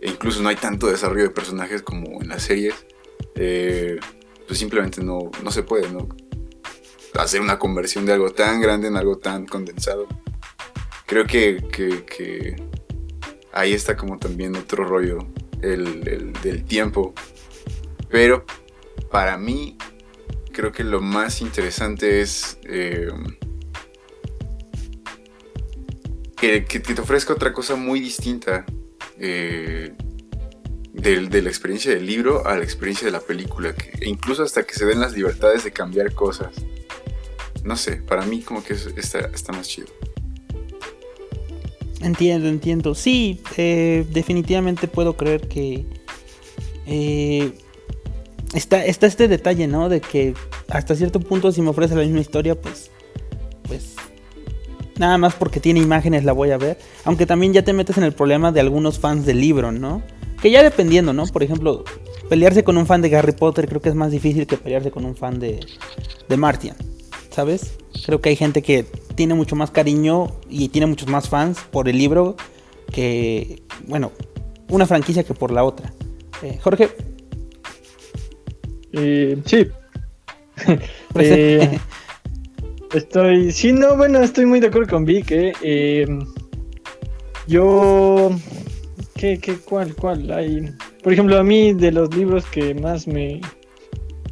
e 0.00 0.10
incluso 0.10 0.42
no 0.42 0.48
hay 0.48 0.56
tanto 0.56 0.86
desarrollo 0.86 1.24
de 1.24 1.30
personajes 1.30 1.82
como 1.82 2.22
en 2.22 2.28
las 2.28 2.44
series. 2.44 2.74
Eh, 3.34 3.98
pues 4.46 4.58
simplemente 4.58 5.02
no, 5.02 5.30
no 5.42 5.50
se 5.50 5.62
puede, 5.62 5.90
¿no? 5.90 6.08
Hacer 7.14 7.40
una 7.40 7.58
conversión 7.58 8.06
de 8.06 8.12
algo 8.12 8.30
tan 8.30 8.60
grande 8.60 8.88
en 8.88 8.96
algo 8.96 9.18
tan 9.18 9.46
condensado. 9.46 10.06
Creo 11.06 11.24
que, 11.24 11.62
que, 11.70 12.56
ahí 13.52 13.72
está 13.72 13.96
como 13.96 14.18
también 14.18 14.56
otro 14.56 14.84
rollo 14.84 15.18
el, 15.62 16.32
del 16.42 16.64
tiempo 16.64 17.14
pero 18.08 18.44
para 19.10 19.36
mí, 19.36 19.76
creo 20.52 20.72
que 20.72 20.84
lo 20.84 21.00
más 21.00 21.40
interesante 21.40 22.20
es 22.20 22.58
eh, 22.64 23.08
que, 26.36 26.60
te 26.60 27.00
ofrezca 27.00 27.32
otra 27.32 27.52
cosa 27.52 27.76
muy 27.76 28.00
distinta 28.00 28.64
eh, 29.18 29.92
de, 30.92 31.42
la 31.42 31.48
experiencia 31.48 31.92
del 31.92 32.06
libro 32.06 32.46
a 32.46 32.56
la 32.56 32.64
experiencia 32.64 33.06
de 33.06 33.12
la 33.12 33.20
película. 33.20 33.74
e 34.00 34.08
incluso 34.08 34.42
hasta 34.42 34.64
que 34.64 34.74
se 34.74 34.86
den 34.86 35.00
las 35.00 35.12
libertades 35.12 35.64
de 35.64 35.72
cambiar 35.72 36.14
cosas. 36.14 36.54
No 37.64 37.76
sé, 37.76 37.96
para 37.96 38.24
mí 38.24 38.42
como 38.42 38.62
que 38.62 38.74
está, 38.74 39.18
está 39.34 39.52
más 39.52 39.68
chido. 39.68 39.88
Entiendo, 42.00 42.48
entiendo. 42.48 42.94
Sí, 42.94 43.40
eh, 43.56 44.04
definitivamente 44.10 44.88
puedo 44.88 45.16
creer 45.16 45.48
que 45.48 45.86
está, 48.54 48.84
está 48.84 49.06
este 49.06 49.28
detalle, 49.28 49.66
¿no? 49.66 49.88
De 49.88 50.00
que 50.00 50.34
hasta 50.68 50.94
cierto 50.94 51.20
punto 51.20 51.52
si 51.52 51.62
me 51.62 51.70
ofrece 51.70 51.94
la 51.94 52.02
misma 52.02 52.20
historia, 52.20 52.60
pues, 52.60 52.90
pues, 53.62 53.94
nada 54.98 55.18
más 55.18 55.34
porque 55.34 55.60
tiene 55.60 55.80
imágenes 55.80 56.24
la 56.24 56.32
voy 56.32 56.50
a 56.50 56.58
ver. 56.58 56.78
Aunque 57.04 57.26
también 57.26 57.52
ya 57.52 57.62
te 57.62 57.72
metes 57.72 57.96
en 57.98 58.04
el 58.04 58.12
problema 58.12 58.52
de 58.52 58.60
algunos 58.60 58.98
fans 58.98 59.26
del 59.26 59.40
libro, 59.40 59.72
¿no? 59.72 60.02
Que 60.40 60.50
ya 60.50 60.62
dependiendo, 60.62 61.12
¿no? 61.12 61.26
Por 61.26 61.42
ejemplo, 61.42 61.84
pelearse 62.28 62.64
con 62.64 62.76
un 62.76 62.86
fan 62.86 63.02
de 63.02 63.14
Harry 63.16 63.32
Potter 63.32 63.68
creo 63.68 63.80
que 63.80 63.88
es 63.88 63.94
más 63.94 64.10
difícil 64.10 64.46
que 64.46 64.56
pelearse 64.56 64.90
con 64.90 65.04
un 65.04 65.16
fan 65.16 65.38
de, 65.38 65.60
de 66.28 66.36
Martian, 66.36 66.76
¿sabes? 67.36 67.76
Creo 68.06 68.22
que 68.22 68.30
hay 68.30 68.36
gente 68.36 68.62
que 68.62 68.86
tiene 69.14 69.34
mucho 69.34 69.56
más 69.56 69.70
cariño 69.70 70.28
y 70.48 70.70
tiene 70.70 70.86
muchos 70.86 71.06
más 71.08 71.28
fans 71.28 71.58
por 71.70 71.86
el 71.86 71.98
libro 71.98 72.34
que, 72.90 73.62
bueno, 73.86 74.10
una 74.70 74.86
franquicia 74.86 75.22
que 75.22 75.34
por 75.34 75.50
la 75.50 75.62
otra. 75.62 75.92
Eh, 76.42 76.58
Jorge, 76.62 76.88
eh, 78.94 79.36
sí. 79.44 79.66
eh, 81.16 81.78
estoy. 82.94 83.52
Sí, 83.52 83.70
no, 83.70 83.98
bueno, 83.98 84.20
estoy 84.20 84.46
muy 84.46 84.58
de 84.58 84.68
acuerdo 84.68 84.88
con 84.88 85.04
Vic. 85.04 85.30
Yo. 87.46 88.30
¿Qué, 89.14 89.38
qué, 89.38 89.58
cuál, 89.58 89.94
cuál? 89.94 90.32
Hay. 90.32 90.70
Por 91.02 91.12
ejemplo, 91.12 91.36
a 91.36 91.42
mí, 91.42 91.74
de 91.74 91.92
los 91.92 92.16
libros 92.16 92.46
que 92.46 92.74
más 92.74 93.06
me. 93.06 93.42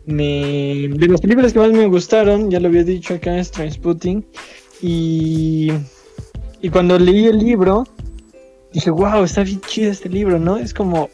De 0.06 1.06
los 1.08 1.24
libros 1.24 1.52
que 1.52 1.58
más 1.58 1.72
me 1.72 1.86
gustaron, 1.86 2.50
ya 2.50 2.60
lo 2.60 2.68
había 2.68 2.84
dicho 2.84 3.14
acá, 3.14 3.38
es 3.38 3.50
Transputting. 3.50 4.24
Y. 4.82 5.72
Y 6.60 6.70
cuando 6.70 6.98
leí 6.98 7.26
el 7.26 7.38
libro, 7.38 7.86
dije, 8.72 8.90
wow, 8.90 9.24
está 9.24 9.44
bien 9.44 9.60
chido 9.60 9.90
este 9.90 10.08
libro, 10.08 10.38
¿no? 10.38 10.56
Es 10.56 10.72
como 10.72 11.10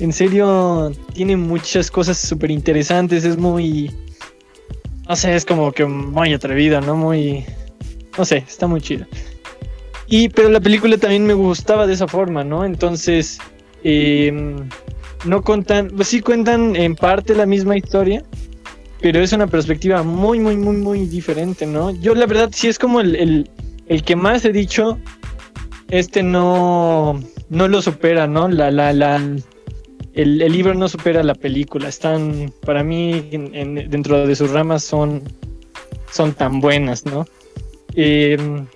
en 0.00 0.12
serio, 0.12 0.92
tiene 1.12 1.36
muchas 1.36 1.90
cosas 1.90 2.18
súper 2.18 2.50
interesantes. 2.50 3.24
Es 3.24 3.36
muy. 3.36 3.90
No 5.08 5.16
sé, 5.16 5.34
es 5.34 5.44
como 5.44 5.72
que 5.72 5.84
muy 5.84 6.32
atrevido, 6.32 6.80
¿no? 6.80 6.96
Muy. 6.96 7.44
No 8.18 8.24
sé, 8.24 8.38
está 8.38 8.66
muy 8.66 8.80
chido. 8.80 9.06
Y, 10.06 10.28
pero 10.28 10.48
la 10.48 10.60
película 10.60 10.96
también 10.98 11.26
me 11.26 11.34
gustaba 11.34 11.86
de 11.86 11.94
esa 11.94 12.08
forma, 12.08 12.44
¿no? 12.44 12.64
Entonces, 12.64 13.38
em, 13.82 14.68
no 15.24 15.42
cuentan, 15.42 15.88
pues 15.94 16.08
sí 16.08 16.20
cuentan 16.20 16.76
en 16.76 16.94
parte 16.96 17.34
la 17.34 17.46
misma 17.46 17.76
historia, 17.76 18.22
pero 19.00 19.20
es 19.20 19.32
una 19.32 19.46
perspectiva 19.46 20.02
muy, 20.02 20.38
muy, 20.40 20.56
muy, 20.56 20.76
muy 20.76 21.06
diferente, 21.06 21.66
¿no? 21.66 21.90
Yo 21.90 22.14
la 22.14 22.26
verdad 22.26 22.50
sí 22.52 22.68
es 22.68 22.78
como 22.78 23.00
el, 23.00 23.16
el, 23.16 23.50
el 23.86 24.02
que 24.02 24.16
más 24.16 24.44
he 24.44 24.52
dicho, 24.52 24.98
este 25.90 26.22
no, 26.22 27.20
no 27.50 27.68
lo 27.68 27.82
supera, 27.82 28.26
¿no? 28.26 28.48
La, 28.48 28.70
la, 28.70 28.92
la, 28.92 29.20
el, 30.14 30.38
libro 30.38 30.74
no 30.74 30.88
supera 30.88 31.22
la 31.22 31.34
película. 31.34 31.88
Están, 31.88 32.52
para 32.64 32.82
mí, 32.82 33.28
dentro 33.88 34.26
de 34.26 34.36
sus 34.36 34.50
ramas 34.50 34.84
son, 34.84 35.22
son 36.10 36.32
tan 36.32 36.60
buenas, 36.60 37.04
¿no? 37.04 37.26
Em, 37.94 38.66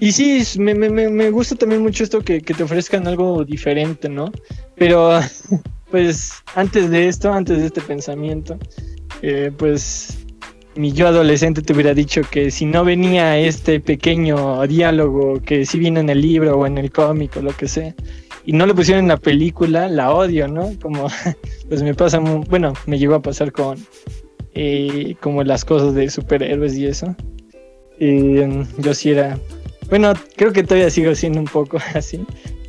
y 0.00 0.12
sí, 0.12 0.42
me, 0.58 1.30
gusta 1.30 1.54
también 1.56 1.82
mucho 1.82 2.04
esto 2.04 2.20
que, 2.20 2.40
te 2.40 2.62
ofrezcan 2.62 3.06
algo 3.06 3.44
diferente, 3.44 4.08
¿no? 4.08 4.32
Pero, 4.76 5.20
pues, 5.90 6.32
antes 6.54 6.90
de 6.90 7.08
esto, 7.08 7.32
antes 7.32 7.58
de 7.58 7.66
este 7.66 7.80
pensamiento, 7.80 8.58
eh, 9.22 9.50
pues, 9.56 10.18
mi 10.76 10.92
yo 10.92 11.06
adolescente 11.08 11.62
te 11.62 11.72
hubiera 11.72 11.94
dicho 11.94 12.22
que 12.28 12.50
si 12.50 12.66
no 12.66 12.84
venía 12.84 13.38
este 13.38 13.78
pequeño 13.80 14.66
diálogo 14.66 15.40
que 15.40 15.64
si 15.64 15.78
viene 15.78 16.00
en 16.00 16.10
el 16.10 16.20
libro 16.20 16.58
o 16.58 16.66
en 16.66 16.78
el 16.78 16.90
cómic 16.90 17.36
o 17.36 17.42
lo 17.42 17.52
que 17.56 17.68
sea, 17.68 17.94
y 18.46 18.52
no 18.52 18.66
lo 18.66 18.74
pusieron 18.74 19.04
en 19.04 19.08
la 19.08 19.16
película, 19.16 19.88
la 19.88 20.12
odio, 20.12 20.48
¿no? 20.48 20.72
Como, 20.80 21.08
pues 21.68 21.82
me 21.82 21.94
pasa, 21.94 22.18
bueno, 22.18 22.74
me 22.86 22.98
llegó 22.98 23.14
a 23.14 23.22
pasar 23.22 23.52
con 23.52 23.78
eh, 24.54 25.16
como 25.20 25.42
las 25.42 25.64
cosas 25.64 25.94
de 25.94 26.10
superhéroes 26.10 26.76
y 26.76 26.86
eso. 26.86 27.14
Eh, 28.00 28.64
yo 28.78 28.94
sí 28.94 29.10
era, 29.10 29.38
bueno, 29.88 30.12
creo 30.36 30.52
que 30.52 30.62
todavía 30.62 30.90
sigo 30.90 31.14
siendo 31.14 31.38
un 31.38 31.46
poco 31.46 31.78
así, 31.94 32.24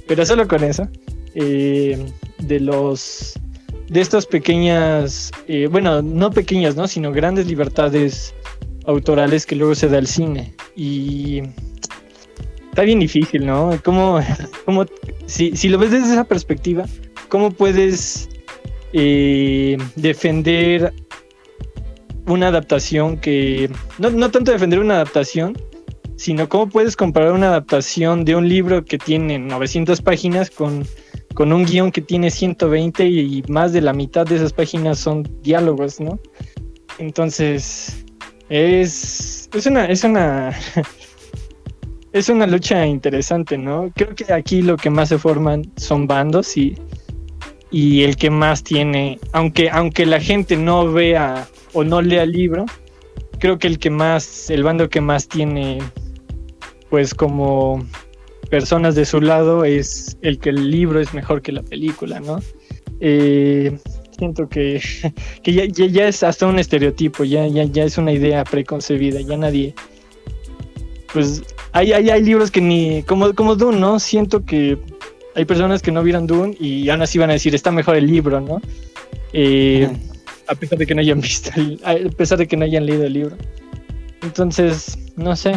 pero 0.08 0.26
solo 0.26 0.48
con 0.48 0.63
eso. 0.63 0.88
Eh, 1.36 2.04
de 2.39 2.60
los, 2.60 3.34
de 3.89 4.02
estas 4.02 4.26
pequeñas, 4.26 5.32
bueno, 5.69 6.02
no 6.02 6.32
pequeñas, 6.32 6.76
¿no? 6.76 6.88
Sino 6.88 7.12
grandes 7.12 7.48
libertades 7.48 8.34
autorales 8.86 9.45
que 9.45 9.56
luego 9.56 9.76
se 9.76 9.88
da 9.88 9.98
al 9.98 10.08
cine. 10.08 10.54
Y 10.76 11.41
está 12.69 12.84
bien 12.84 13.00
difícil, 13.00 13.45
¿no? 13.45 13.80
¿Cómo, 13.84 14.19
cómo 14.65 14.86
si, 15.26 15.56
si 15.56 15.69
lo 15.69 15.78
ves 15.78 15.91
desde 15.91 16.13
esa 16.13 16.24
perspectiva, 16.26 16.86
¿cómo 17.30 17.52
puedes 17.52 18.30
eh, 18.93 19.78
defender 19.95 20.93
una 22.28 22.48
adaptación 22.48 23.17
que... 23.17 23.69
No, 23.98 24.10
no 24.10 24.32
tanto 24.32 24.52
defender 24.52 24.80
una 24.80 24.95
adaptación, 24.95 25.58
sino 26.15 26.50
cómo 26.50 26.69
puedes 26.69 26.95
comparar 26.95 27.34
una 27.34 27.48
adaptación 27.48 28.26
de 28.26 28.36
un 28.36 28.50
libro 28.50 28.84
que 28.86 28.98
tiene 28.98 29.38
900 29.39 30.02
páginas 30.02 30.50
con, 30.50 30.86
con 31.36 31.52
un 31.52 31.65
guion 31.65 31.91
que 31.91 32.02
tiene 32.02 32.32
120 32.32 33.06
y, 33.06 33.43
más 33.50 33.74
de 33.74 33.82
la 33.82 33.93
mitad 33.93 34.26
de 34.26 34.38
esas 34.38 34.54
páginas 34.54 34.98
son 34.98 35.30
diálogos, 35.41 36.00
¿no? 36.00 36.17
Entonces, 36.98 38.06
es, 38.50 39.50
es 39.54 39.65
una, 39.65 39.86
es 39.86 40.04
una, 40.06 40.58
es 42.13 42.30
una 42.30 42.48
lucha 42.48 42.88
interesante, 42.88 43.58
¿no? 43.58 43.91
Creo 43.95 44.15
que 44.15 44.32
aquí 44.32 44.62
lo 44.62 44.78
que 44.78 44.89
más 44.89 45.10
se 45.10 45.17
forman 45.17 45.69
son 45.76 46.08
bandos 46.08 46.56
y, 46.56 46.78
y 47.69 48.04
el 48.04 48.15
que 48.15 48.30
más 48.30 48.63
tiene, 48.63 49.19
aunque, 49.34 49.69
aunque 49.69 50.06
la 50.06 50.21
gente 50.21 50.56
no 50.56 50.91
vea 50.91 51.48
o 51.74 51.84
no 51.84 52.02
lea 52.02 52.24
el 52.24 52.32
libro, 52.32 52.65
creo 53.39 53.60
que 53.60 53.67
el 53.67 53.78
que 53.78 53.89
más, 53.89 54.50
el 54.50 54.63
bando 54.63 54.89
que 54.89 55.02
más 55.02 55.28
tiene, 55.28 55.80
pues 56.89 57.13
como 57.13 57.86
personas 58.49 58.95
de 58.95 59.05
su 59.05 59.21
lado 59.21 59.65
es 59.65 60.17
el 60.21 60.39
que 60.39 60.49
el 60.49 60.69
libro 60.71 60.99
es 60.99 61.13
mejor 61.13 61.41
que 61.41 61.51
la 61.51 61.63
película, 61.63 62.19
¿no? 62.19 62.39
Eh, 62.99 63.77
siento 64.17 64.47
que, 64.47 64.81
que 65.43 65.53
ya, 65.53 65.65
ya, 65.65 66.08
es 66.08 66.23
hasta 66.23 66.47
un 66.47 66.60
estereotipo, 66.60 67.23
ya, 67.23 67.47
ya, 67.47 67.63
ya 67.63 67.84
es 67.84 67.97
una 67.97 68.12
idea 68.12 68.43
preconcebida, 68.43 69.21
ya 69.21 69.38
nadie, 69.38 69.73
pues 71.13 71.43
hay, 71.71 71.91
hay, 71.91 72.23
libros 72.23 72.51
que 72.51 72.62
ni, 72.62 73.03
como, 73.03 73.34
como 73.34 73.55
Dune, 73.55 73.79
¿no? 73.79 73.99
Siento 73.99 74.45
que 74.45 74.77
hay 75.36 75.45
personas 75.45 75.81
que 75.81 75.91
no 75.91 76.03
vieron 76.03 76.27
Dune 76.27 76.55
y 76.60 76.88
aún 76.89 77.01
así 77.01 77.17
van 77.17 77.29
a 77.29 77.34
decir, 77.34 77.53
está 77.53 77.71
mejor 77.71 77.95
el 77.97 78.08
libro, 78.08 78.39
¿no? 78.39 78.62
Eh, 79.34 79.89
a 80.47 80.55
pesar 80.55 80.77
de 80.77 80.86
que 80.86 80.95
no 80.95 81.01
hayan 81.01 81.19
visto, 81.21 81.49
el- 81.55 81.79
a 81.84 81.95
pesar 82.15 82.38
de 82.38 82.47
que 82.47 82.55
no 82.55 82.65
hayan 82.65 82.86
leído 82.86 83.03
el 83.03 83.13
libro. 83.13 83.38
Entonces, 84.26 84.98
no 85.16 85.36
sé, 85.36 85.54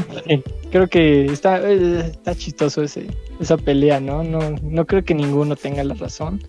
creo 0.71 0.89
que 0.89 1.25
está, 1.27 1.59
eh, 1.69 2.01
está 2.11 2.35
chistoso 2.35 2.83
ese, 2.83 3.07
esa 3.41 3.57
pelea, 3.57 3.99
¿no? 3.99 4.23
¿no? 4.23 4.39
No 4.63 4.87
creo 4.87 5.05
que 5.05 5.15
ninguno 5.15 5.57
tenga 5.57 5.83
la 5.83 5.95
razón. 5.95 6.41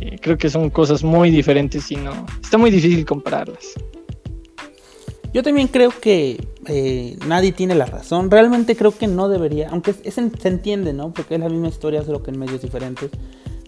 Eh, 0.00 0.18
creo 0.20 0.36
que 0.36 0.50
son 0.50 0.70
cosas 0.70 1.04
muy 1.04 1.30
diferentes 1.30 1.90
y 1.92 1.96
no, 1.96 2.26
está 2.42 2.58
muy 2.58 2.70
difícil 2.70 3.04
compararlas. 3.06 3.74
Yo 5.32 5.42
también 5.42 5.68
creo 5.68 5.90
que 5.90 6.44
eh, 6.66 7.16
nadie 7.26 7.52
tiene 7.52 7.74
la 7.74 7.86
razón. 7.86 8.30
Realmente 8.30 8.74
creo 8.74 8.90
que 8.96 9.06
no 9.06 9.28
debería, 9.28 9.68
aunque 9.70 9.92
es- 9.92 10.00
es- 10.04 10.14
se 10.14 10.48
entiende, 10.48 10.92
¿no? 10.92 11.12
Porque 11.12 11.34
es 11.34 11.40
la 11.40 11.48
misma 11.48 11.68
historia, 11.68 12.02
solo 12.02 12.22
que 12.22 12.30
en 12.30 12.38
medios 12.38 12.62
diferentes. 12.62 13.10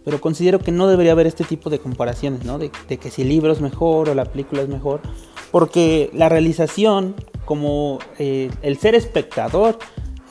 Pero 0.04 0.20
considero 0.20 0.58
que 0.58 0.72
no 0.72 0.88
debería 0.88 1.12
haber 1.12 1.26
este 1.26 1.44
tipo 1.44 1.68
de 1.70 1.78
comparaciones, 1.78 2.44
¿no? 2.44 2.58
De, 2.58 2.70
de 2.88 2.96
que 2.96 3.10
si 3.10 3.22
el 3.22 3.28
libro 3.28 3.52
es 3.52 3.60
mejor 3.60 4.08
o 4.08 4.14
la 4.14 4.24
película 4.24 4.62
es 4.62 4.68
mejor. 4.68 5.00
Porque 5.50 6.10
la 6.14 6.28
realización, 6.30 7.14
como 7.48 7.98
eh, 8.18 8.50
el 8.60 8.76
ser 8.76 8.94
espectador, 8.94 9.78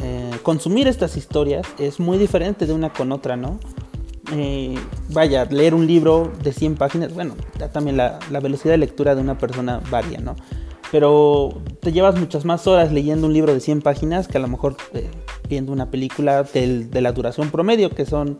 eh, 0.04 0.30
consumir 0.44 0.88
estas 0.88 1.18
historias 1.18 1.66
es 1.80 2.00
muy 2.00 2.20
diferente 2.20 2.68
de 2.68 2.74
una 2.74 2.94
con 2.94 3.12
otra, 3.12 3.36
¿no? 3.36 3.60
Eh, 4.34 4.76
vaya, 5.10 5.46
leer 5.46 5.74
un 5.74 5.88
libro 5.88 6.32
de 6.44 6.54
100 6.54 6.76
páginas, 6.76 7.16
bueno, 7.16 7.34
también 7.74 7.98
la, 7.98 8.20
velocidad 8.40 8.76
de 8.76 8.78
lectura 8.78 9.16
de 9.16 9.22
una 9.22 9.36
persona 9.36 9.82
varía, 9.90 10.20
¿no? 10.20 10.36
Pero 10.92 11.60
te 11.82 11.92
llevas 11.92 12.20
muchas 12.20 12.46
más 12.46 12.68
horas 12.68 12.92
leyendo 12.92 13.26
un 13.26 13.34
libro 13.34 13.52
de 13.52 13.62
100 13.62 13.82
páginas 13.82 14.28
que 14.28 14.38
a 14.38 14.42
lo 14.42 14.48
mejor 14.48 14.78
viendo 15.50 15.72
una 15.72 15.90
película 15.90 16.44
del- 16.44 16.92
de 16.92 17.02
la 17.02 17.14
duración 17.14 17.50
promedio, 17.50 17.90
que 17.90 18.06
son 18.06 18.38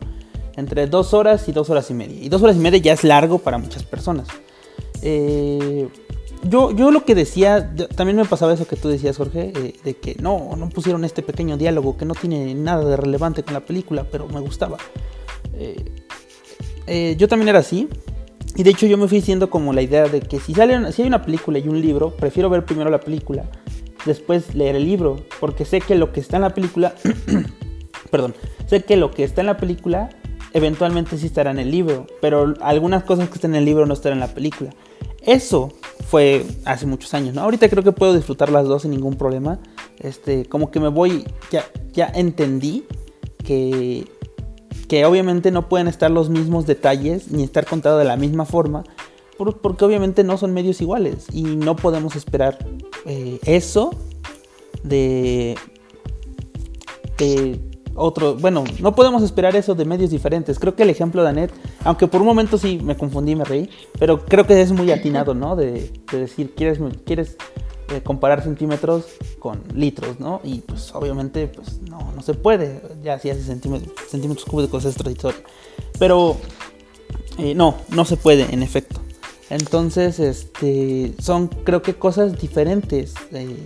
entre 0.54 0.86
2 0.86 1.14
horas 1.14 1.48
y 1.48 1.52
2 1.52 1.68
horas 1.68 1.90
y 1.90 1.94
media. 1.94 2.16
Y 2.22 2.28
2 2.28 2.40
horas 2.44 2.54
y 2.54 2.60
media 2.60 2.78
ya 2.78 2.92
es 2.92 3.02
largo 3.02 3.38
para 3.40 3.58
muchas 3.58 3.82
personas. 3.82 4.28
Eh, 5.02 5.88
yo, 6.42 6.70
yo 6.72 6.90
lo 6.90 7.04
que 7.04 7.14
decía, 7.14 7.74
también 7.96 8.16
me 8.16 8.24
pasaba 8.24 8.52
eso 8.52 8.66
que 8.66 8.76
tú 8.76 8.88
decías, 8.88 9.16
Jorge, 9.16 9.52
eh, 9.54 9.74
de 9.84 9.94
que 9.94 10.16
no, 10.20 10.54
no 10.56 10.68
pusieron 10.68 11.04
este 11.04 11.22
pequeño 11.22 11.56
diálogo 11.56 11.96
que 11.96 12.04
no 12.04 12.14
tiene 12.14 12.54
nada 12.54 12.84
de 12.84 12.96
relevante 12.96 13.42
con 13.42 13.54
la 13.54 13.60
película, 13.60 14.04
pero 14.10 14.28
me 14.28 14.40
gustaba. 14.40 14.78
Eh, 15.54 15.84
eh, 16.86 17.16
yo 17.18 17.28
también 17.28 17.48
era 17.48 17.58
así. 17.58 17.88
Y 18.56 18.62
de 18.62 18.70
hecho 18.70 18.86
yo 18.86 18.98
me 18.98 19.06
fui 19.06 19.18
diciendo 19.18 19.50
como 19.50 19.72
la 19.72 19.82
idea 19.82 20.08
de 20.08 20.20
que 20.20 20.40
si, 20.40 20.54
sale, 20.54 20.92
si 20.92 21.02
hay 21.02 21.08
una 21.08 21.22
película 21.22 21.58
y 21.58 21.68
un 21.68 21.80
libro, 21.80 22.16
prefiero 22.16 22.50
ver 22.50 22.64
primero 22.64 22.90
la 22.90 22.98
película, 22.98 23.44
después 24.04 24.54
leer 24.54 24.74
el 24.74 24.84
libro, 24.84 25.24
porque 25.38 25.64
sé 25.64 25.80
que 25.80 25.94
lo 25.94 26.12
que 26.12 26.20
está 26.20 26.36
en 26.36 26.42
la 26.42 26.54
película, 26.54 26.94
perdón, 28.10 28.34
sé 28.66 28.82
que 28.82 28.96
lo 28.96 29.12
que 29.12 29.22
está 29.22 29.42
en 29.42 29.46
la 29.46 29.58
película 29.58 30.08
eventualmente 30.54 31.18
sí 31.18 31.26
estará 31.26 31.50
en 31.50 31.58
el 31.58 31.70
libro, 31.70 32.06
pero 32.20 32.54
algunas 32.60 33.04
cosas 33.04 33.28
que 33.28 33.34
están 33.34 33.52
en 33.52 33.58
el 33.58 33.64
libro 33.64 33.86
no 33.86 33.94
estarán 33.94 34.16
en 34.16 34.20
la 34.20 34.34
película. 34.34 34.70
Eso 35.22 35.72
fue 36.06 36.44
hace 36.64 36.86
muchos 36.86 37.12
años, 37.14 37.34
¿no? 37.34 37.42
Ahorita 37.42 37.68
creo 37.68 37.82
que 37.82 37.92
puedo 37.92 38.14
disfrutar 38.14 38.50
las 38.50 38.66
dos 38.66 38.82
sin 38.82 38.90
ningún 38.92 39.14
problema. 39.16 39.58
Este, 39.98 40.46
como 40.46 40.70
que 40.70 40.80
me 40.80 40.88
voy, 40.88 41.24
ya, 41.50 41.64
ya 41.92 42.06
entendí 42.14 42.84
que 43.44 44.06
que 44.88 45.04
obviamente 45.04 45.50
no 45.50 45.68
pueden 45.68 45.86
estar 45.86 46.10
los 46.10 46.30
mismos 46.30 46.64
detalles 46.66 47.30
ni 47.30 47.42
estar 47.42 47.66
contado 47.66 47.98
de 47.98 48.06
la 48.06 48.16
misma 48.16 48.46
forma, 48.46 48.84
por- 49.36 49.58
porque 49.60 49.84
obviamente 49.84 50.24
no 50.24 50.38
son 50.38 50.54
medios 50.54 50.80
iguales 50.80 51.26
y 51.30 51.42
no 51.42 51.76
podemos 51.76 52.16
esperar 52.16 52.56
eh, 53.04 53.38
eso 53.44 53.90
de, 54.82 55.56
de 57.18 57.60
otro, 57.98 58.36
bueno, 58.36 58.64
no 58.80 58.94
podemos 58.94 59.22
esperar 59.22 59.56
eso 59.56 59.74
de 59.74 59.84
medios 59.84 60.10
diferentes. 60.10 60.58
Creo 60.58 60.74
que 60.74 60.84
el 60.84 60.90
ejemplo 60.90 61.22
de 61.22 61.28
Anet, 61.28 61.52
aunque 61.84 62.06
por 62.06 62.20
un 62.20 62.26
momento 62.26 62.58
sí 62.58 62.78
me 62.82 62.96
confundí, 62.96 63.34
me 63.34 63.44
reí, 63.44 63.68
pero 63.98 64.24
creo 64.24 64.46
que 64.46 64.60
es 64.60 64.72
muy 64.72 64.90
atinado, 64.90 65.34
¿no? 65.34 65.56
De, 65.56 65.92
de 66.10 66.18
decir, 66.18 66.54
quieres, 66.54 66.78
quieres 67.04 67.36
eh, 67.90 68.02
comparar 68.02 68.42
centímetros 68.42 69.06
con 69.38 69.62
litros, 69.74 70.20
¿no? 70.20 70.42
Y 70.44 70.58
pues 70.58 70.94
obviamente 70.94 71.46
pues 71.46 71.80
no, 71.88 72.12
no 72.14 72.20
se 72.20 72.34
puede, 72.34 72.82
ya 73.02 73.18
si 73.18 73.30
hace 73.30 73.42
centímetros, 73.42 73.94
centímetros 74.10 74.44
cúbicos 74.44 74.84
es 74.84 74.94
otra 74.94 75.10
historia. 75.10 75.40
Pero 75.98 76.36
eh, 77.38 77.54
no, 77.54 77.76
no 77.88 78.04
se 78.04 78.18
puede 78.18 78.52
en 78.52 78.62
efecto. 78.62 79.00
Entonces, 79.48 80.20
este, 80.20 81.14
son 81.18 81.48
creo 81.48 81.80
que 81.80 81.94
cosas 81.94 82.38
diferentes 82.38 83.14
eh, 83.32 83.56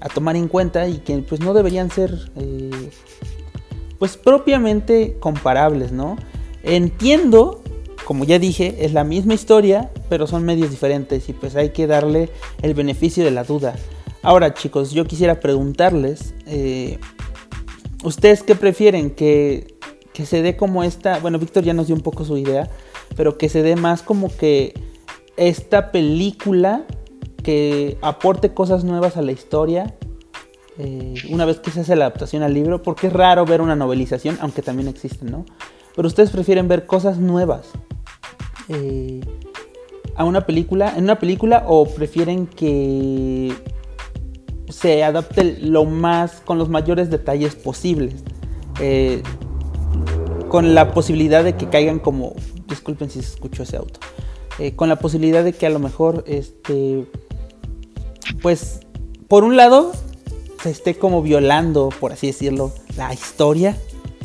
a 0.00 0.08
tomar 0.08 0.36
en 0.36 0.46
cuenta 0.46 0.86
y 0.86 0.98
que 0.98 1.18
pues 1.18 1.40
no 1.40 1.52
deberían 1.52 1.90
ser 1.90 2.30
pues 4.00 4.16
propiamente 4.16 5.18
comparables, 5.20 5.92
¿no? 5.92 6.16
Entiendo, 6.62 7.62
como 8.06 8.24
ya 8.24 8.38
dije, 8.38 8.86
es 8.86 8.94
la 8.94 9.04
misma 9.04 9.34
historia, 9.34 9.90
pero 10.08 10.26
son 10.26 10.42
medios 10.42 10.70
diferentes 10.70 11.28
y 11.28 11.34
pues 11.34 11.54
hay 11.54 11.68
que 11.68 11.86
darle 11.86 12.30
el 12.62 12.72
beneficio 12.72 13.24
de 13.24 13.30
la 13.30 13.44
duda. 13.44 13.76
Ahora 14.22 14.54
chicos, 14.54 14.92
yo 14.92 15.04
quisiera 15.04 15.38
preguntarles, 15.38 16.34
eh, 16.46 16.98
¿ustedes 18.02 18.42
qué 18.42 18.54
prefieren? 18.54 19.10
Que, 19.10 19.76
que 20.14 20.24
se 20.24 20.40
dé 20.40 20.56
como 20.56 20.82
esta, 20.82 21.18
bueno, 21.18 21.38
Víctor 21.38 21.62
ya 21.62 21.74
nos 21.74 21.88
dio 21.88 21.94
un 21.94 22.02
poco 22.02 22.24
su 22.24 22.38
idea, 22.38 22.70
pero 23.16 23.36
que 23.36 23.50
se 23.50 23.62
dé 23.62 23.76
más 23.76 24.00
como 24.00 24.34
que 24.34 24.72
esta 25.36 25.92
película 25.92 26.86
que 27.42 27.98
aporte 28.00 28.54
cosas 28.54 28.82
nuevas 28.82 29.18
a 29.18 29.22
la 29.22 29.32
historia 29.32 29.94
eh, 30.78 31.14
una 31.30 31.44
vez 31.44 31.60
que 31.60 31.70
se 31.70 31.80
hace 31.80 31.96
la 31.96 32.06
adaptación 32.06 32.42
al 32.42 32.54
libro, 32.54 32.82
porque 32.82 33.08
es 33.08 33.12
raro 33.12 33.44
ver 33.44 33.60
una 33.60 33.76
novelización, 33.76 34.38
aunque 34.40 34.62
también 34.62 34.88
existen, 34.88 35.30
¿no? 35.30 35.44
Pero 35.94 36.08
ustedes 36.08 36.30
prefieren 36.30 36.68
ver 36.68 36.86
cosas 36.86 37.18
nuevas 37.18 37.66
eh, 38.68 39.20
a 40.14 40.24
una 40.24 40.46
película, 40.46 40.94
en 40.96 41.04
una 41.04 41.18
película, 41.18 41.64
o 41.66 41.86
prefieren 41.86 42.46
que 42.46 43.52
se 44.68 45.02
adapte 45.02 45.58
lo 45.60 45.84
más, 45.84 46.40
con 46.44 46.56
los 46.56 46.68
mayores 46.68 47.10
detalles 47.10 47.56
posibles, 47.56 48.14
eh, 48.80 49.22
con 50.48 50.74
la 50.74 50.92
posibilidad 50.92 51.42
de 51.42 51.56
que 51.56 51.68
caigan 51.68 51.98
como, 51.98 52.34
disculpen 52.68 53.10
si 53.10 53.20
se 53.20 53.34
escuchó 53.34 53.64
ese 53.64 53.76
auto, 53.76 54.00
con 54.76 54.88
la 54.88 54.96
posibilidad 54.96 55.42
de 55.42 55.52
que 55.52 55.66
a 55.66 55.70
lo 55.70 55.78
mejor, 55.78 56.22
este, 56.26 57.06
pues, 58.42 58.80
por 59.26 59.44
un 59.44 59.56
lado, 59.56 59.92
se 60.62 60.70
esté 60.70 60.94
como 60.94 61.22
violando, 61.22 61.88
por 62.00 62.12
así 62.12 62.26
decirlo, 62.28 62.72
la 62.96 63.12
historia 63.12 63.76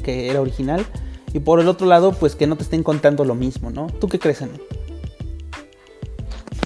que 0.04 0.30
era 0.30 0.42
original. 0.42 0.86
Y 1.34 1.40
por 1.40 1.60
el 1.60 1.68
otro 1.68 1.88
lado, 1.88 2.14
pues 2.14 2.36
que 2.36 2.48
no 2.48 2.56
te 2.56 2.64
estén 2.64 2.84
contando 2.84 3.26
lo 3.26 3.36
mismo, 3.36 3.72
¿no? 3.72 3.88
¿Tú 3.88 4.08
qué 4.08 4.20
crees, 4.20 4.42
Ana? 4.42 4.54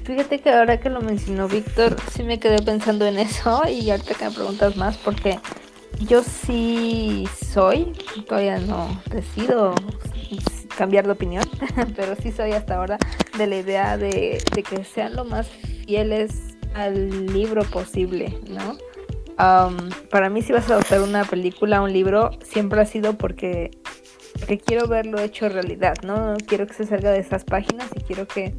Fíjate 0.03 0.39
que 0.39 0.49
ahora 0.49 0.79
que 0.79 0.89
lo 0.89 1.01
mencionó 1.01 1.47
Víctor, 1.47 1.95
sí 2.15 2.23
me 2.23 2.39
quedé 2.39 2.61
pensando 2.63 3.05
en 3.05 3.19
eso 3.19 3.61
y 3.69 3.89
ahorita 3.91 4.15
que 4.15 4.25
me 4.25 4.31
preguntas 4.31 4.75
más, 4.75 4.97
porque 4.97 5.39
yo 6.07 6.23
sí 6.23 7.27
soy, 7.53 7.93
todavía 8.27 8.59
no 8.59 9.01
decido 9.11 9.75
cambiar 10.77 11.05
de 11.05 11.11
opinión, 11.11 11.43
pero 11.95 12.15
sí 12.15 12.31
soy 12.31 12.53
hasta 12.53 12.77
ahora 12.77 12.97
de 13.37 13.47
la 13.47 13.57
idea 13.57 13.97
de, 13.97 14.41
de 14.55 14.63
que 14.63 14.83
sean 14.83 15.15
lo 15.15 15.25
más 15.25 15.47
fieles 15.85 16.31
al 16.73 17.27
libro 17.27 17.63
posible, 17.65 18.35
¿no? 18.49 18.77
Um, 19.39 19.89
para 20.09 20.29
mí 20.29 20.41
si 20.41 20.51
vas 20.51 20.69
a 20.69 20.73
adoptar 20.73 21.01
una 21.01 21.23
película, 21.23 21.81
un 21.81 21.93
libro, 21.93 22.31
siempre 22.43 22.81
ha 22.81 22.85
sido 22.85 23.17
porque, 23.17 23.71
quiero 24.65 24.87
verlo 24.87 25.19
hecho 25.19 25.47
realidad, 25.47 25.95
¿no? 26.03 26.35
Quiero 26.45 26.67
que 26.67 26.73
se 26.73 26.85
salga 26.85 27.11
de 27.11 27.19
esas 27.19 27.45
páginas 27.45 27.89
y 27.95 28.01
quiero 28.01 28.27
que 28.27 28.53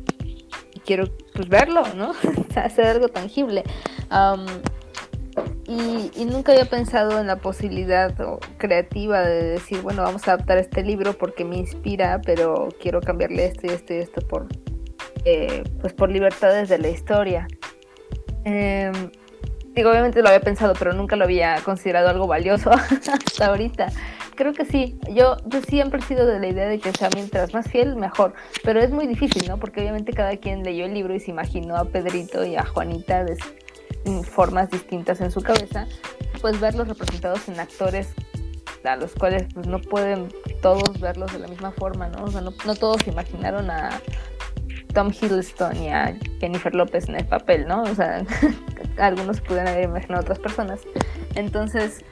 quiero 0.87 1.05
pues 1.35 1.49
verlo, 1.49 1.83
¿no? 1.95 2.13
Hacer 2.57 2.87
algo 2.87 3.09
tangible. 3.09 3.63
Y, 5.67 6.25
nunca 6.25 6.53
había 6.53 6.65
pensado 6.65 7.21
en 7.21 7.27
la 7.27 7.37
posibilidad 7.37 8.15
creativa 8.57 9.21
de 9.21 9.43
decir, 9.43 9.83
bueno, 9.83 10.03
vamos 10.03 10.27
a 10.27 10.33
adaptar 10.33 10.59
este 10.59 10.83
libro 10.83 11.13
porque 11.13 11.45
me 11.45 11.59
inspira, 11.59 12.21
pero 12.25 12.69
quiero 12.81 13.01
cambiarle 13.01 13.47
esto 13.47 13.67
y 13.67 13.71
esto 13.71 13.95
y 13.95 13.99
esto 13.99 14.21
por, 14.27 14.49
eh, 15.25 15.63
pues 15.81 15.93
por 15.93 16.11
libertades 16.11 16.69
de 16.69 16.79
la 16.79 16.89
historia. 16.89 17.47
Eh, 18.45 18.91
digo, 19.81 19.91
obviamente 19.91 20.21
lo 20.21 20.29
había 20.29 20.43
pensado, 20.43 20.75
pero 20.79 20.93
nunca 20.93 21.17
lo 21.17 21.25
había 21.25 21.57
considerado 21.63 22.11
algo 22.11 22.27
valioso 22.27 22.71
hasta 22.71 23.47
ahorita. 23.47 23.89
Creo 24.35 24.53
que 24.53 24.67
sí, 24.67 24.99
yo, 25.11 25.39
yo 25.47 25.63
siempre 25.63 26.01
he 26.01 26.03
sido 26.03 26.27
de 26.27 26.39
la 26.39 26.49
idea 26.49 26.69
de 26.69 26.79
que 26.79 26.93
sea 26.93 27.09
mientras 27.15 27.55
más 27.55 27.67
fiel, 27.67 27.97
mejor, 27.97 28.35
pero 28.63 28.81
es 28.81 28.91
muy 28.91 29.07
difícil, 29.07 29.49
¿no? 29.49 29.59
Porque 29.59 29.81
obviamente 29.81 30.13
cada 30.13 30.37
quien 30.37 30.63
leyó 30.65 30.85
el 30.85 30.93
libro 30.93 31.15
y 31.15 31.21
se 31.21 31.31
imaginó 31.31 31.77
a 31.77 31.87
Pedrito 31.87 32.45
y 32.45 32.57
a 32.57 32.67
Juanita 32.67 33.25
de 33.25 33.39
formas 34.25 34.69
distintas 34.71 35.23
en 35.23 35.31
su 35.31 35.41
cabeza, 35.41 35.87
pues 36.43 36.61
verlos 36.61 36.87
representados 36.87 37.49
en 37.49 37.59
actores 37.59 38.09
a 38.85 38.97
los 38.97 39.15
cuales 39.15 39.47
pues 39.55 39.67
no 39.67 39.79
pueden 39.79 40.29
todos 40.61 41.01
verlos 41.01 41.33
de 41.33 41.39
la 41.39 41.49
misma 41.49 41.73
forma, 41.73 42.09
¿no? 42.09 42.25
O 42.25 42.31
sea, 42.31 42.43
no, 42.43 42.53
no 42.67 42.75
todos 42.75 43.07
imaginaron 43.07 43.71
a 43.71 44.01
Tom 44.93 45.11
Hiddleston 45.11 45.77
y 45.77 45.89
a 45.89 46.17
Jennifer 46.41 46.75
López 46.75 47.09
en 47.09 47.17
el 47.17 47.25
papel, 47.25 47.67
¿no? 47.67 47.83
O 47.83 47.95
sea, 47.95 48.25
algunos 48.99 49.41
pudieron 49.41 49.69
haber 49.69 49.85
imaginado 49.85 50.23
otras 50.23 50.39
personas. 50.39 50.81
Entonces, 51.35 52.05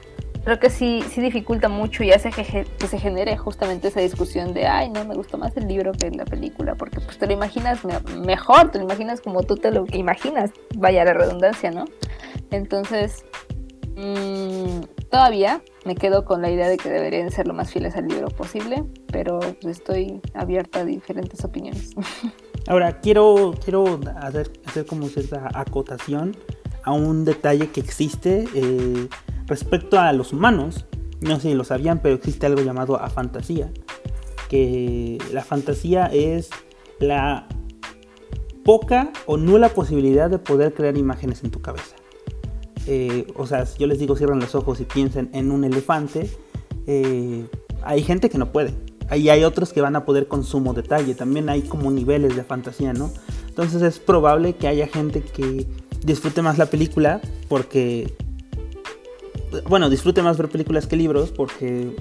creo 0.43 0.59
que 0.59 0.69
sí, 0.69 1.03
sí 1.09 1.21
dificulta 1.21 1.69
mucho 1.69 2.03
y 2.03 2.11
hace 2.11 2.31
que, 2.31 2.65
se 2.87 2.97
genere 2.97 3.37
justamente 3.37 3.89
esa 3.89 3.99
discusión 3.99 4.53
de, 4.53 4.67
ay, 4.67 4.89
no, 4.89 5.05
me 5.05 5.15
gustó 5.15 5.37
más 5.37 5.55
el 5.57 5.67
libro 5.67 5.91
que 5.91 6.09
la 6.11 6.25
película, 6.25 6.75
porque 6.75 6.99
pues 6.99 7.17
te 7.17 7.27
lo 7.27 7.33
imaginas 7.33 7.81
mejor, 8.17 8.71
te 8.71 8.79
lo 8.79 8.85
imaginas 8.85 9.21
como 9.21 9.43
tú 9.43 9.57
te 9.57 9.71
lo 9.71 9.85
imaginas, 9.93 10.51
vaya 10.75 11.05
la 11.05 11.13
redundancia, 11.13 11.71
¿no? 11.71 11.85
Entonces, 12.51 13.25
mmm, 13.95 14.81
todavía 15.11 15.61
me 15.85 15.95
quedo 15.95 16.25
con 16.25 16.41
la 16.41 16.49
idea 16.49 16.67
de 16.67 16.77
que 16.77 16.89
deberían 16.89 17.31
ser 17.31 17.47
lo 17.47 17.53
más 17.53 17.71
fieles 17.71 17.95
al 17.95 18.07
libro 18.07 18.29
posible, 18.29 18.83
pero 19.11 19.39
estoy 19.63 20.21
abierta 20.33 20.79
a 20.79 20.85
diferentes 20.85 21.43
opiniones. 21.43 21.91
Ahora, 22.67 22.99
quiero, 22.99 23.55
quiero 23.63 23.99
hacer, 24.17 24.51
hacer 24.65 24.85
como 24.85 25.07
cierta 25.07 25.49
acotación 25.53 26.35
a 26.83 26.91
un 26.91 27.25
detalle 27.25 27.69
que 27.69 27.79
existe 27.79 28.45
eh, 28.53 29.07
respecto 29.45 29.99
a 29.99 30.13
los 30.13 30.33
humanos. 30.33 30.85
No 31.21 31.35
sé 31.35 31.49
si 31.49 31.53
lo 31.53 31.63
sabían, 31.63 31.99
pero 32.01 32.15
existe 32.15 32.45
algo 32.45 32.61
llamado 32.61 32.99
afantasía. 32.99 33.71
Que 34.49 35.17
la 35.31 35.43
fantasía 35.43 36.05
es 36.07 36.49
la 36.99 37.47
poca 38.63 39.11
o 39.25 39.37
nula 39.37 39.69
posibilidad 39.69 40.29
de 40.29 40.39
poder 40.39 40.73
crear 40.73 40.97
imágenes 40.97 41.43
en 41.43 41.51
tu 41.51 41.61
cabeza. 41.61 41.95
Eh, 42.87 43.27
o 43.35 43.45
sea, 43.45 43.65
si 43.65 43.79
yo 43.79 43.87
les 43.87 43.99
digo 43.99 44.15
cierren 44.15 44.39
los 44.39 44.55
ojos 44.55 44.79
y 44.79 44.85
piensen 44.85 45.29
en 45.33 45.51
un 45.51 45.63
elefante, 45.63 46.29
eh, 46.87 47.45
hay 47.83 48.03
gente 48.03 48.29
que 48.29 48.37
no 48.37 48.51
puede. 48.51 48.73
Ahí 49.09 49.29
hay 49.29 49.43
otros 49.43 49.73
que 49.73 49.81
van 49.81 49.95
a 49.95 50.05
poder 50.05 50.27
con 50.27 50.43
sumo 50.43 50.73
detalle. 50.73 51.15
También 51.15 51.49
hay 51.49 51.63
como 51.63 51.91
niveles 51.91 52.35
de 52.35 52.43
fantasía, 52.43 52.93
¿no? 52.93 53.11
Entonces 53.47 53.81
es 53.81 53.99
probable 53.99 54.53
que 54.53 54.67
haya 54.67 54.87
gente 54.87 55.21
que 55.21 55.67
disfrute 56.03 56.41
más 56.41 56.57
la 56.57 56.67
película 56.67 57.21
porque... 57.47 58.13
Bueno, 59.67 59.89
disfrute 59.89 60.21
más 60.21 60.37
ver 60.37 60.49
películas 60.49 60.85
que 60.85 60.95
libros 60.95 61.31
porque 61.31 61.95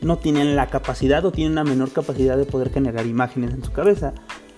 no 0.00 0.18
tienen 0.18 0.56
la 0.56 0.68
capacidad 0.68 1.24
o 1.24 1.32
tienen 1.32 1.52
una 1.52 1.64
menor 1.64 1.90
capacidad 1.90 2.36
de 2.36 2.44
poder 2.46 2.70
generar 2.70 3.06
imágenes 3.06 3.52
en 3.52 3.62
su 3.62 3.72
cabeza. 3.72 4.14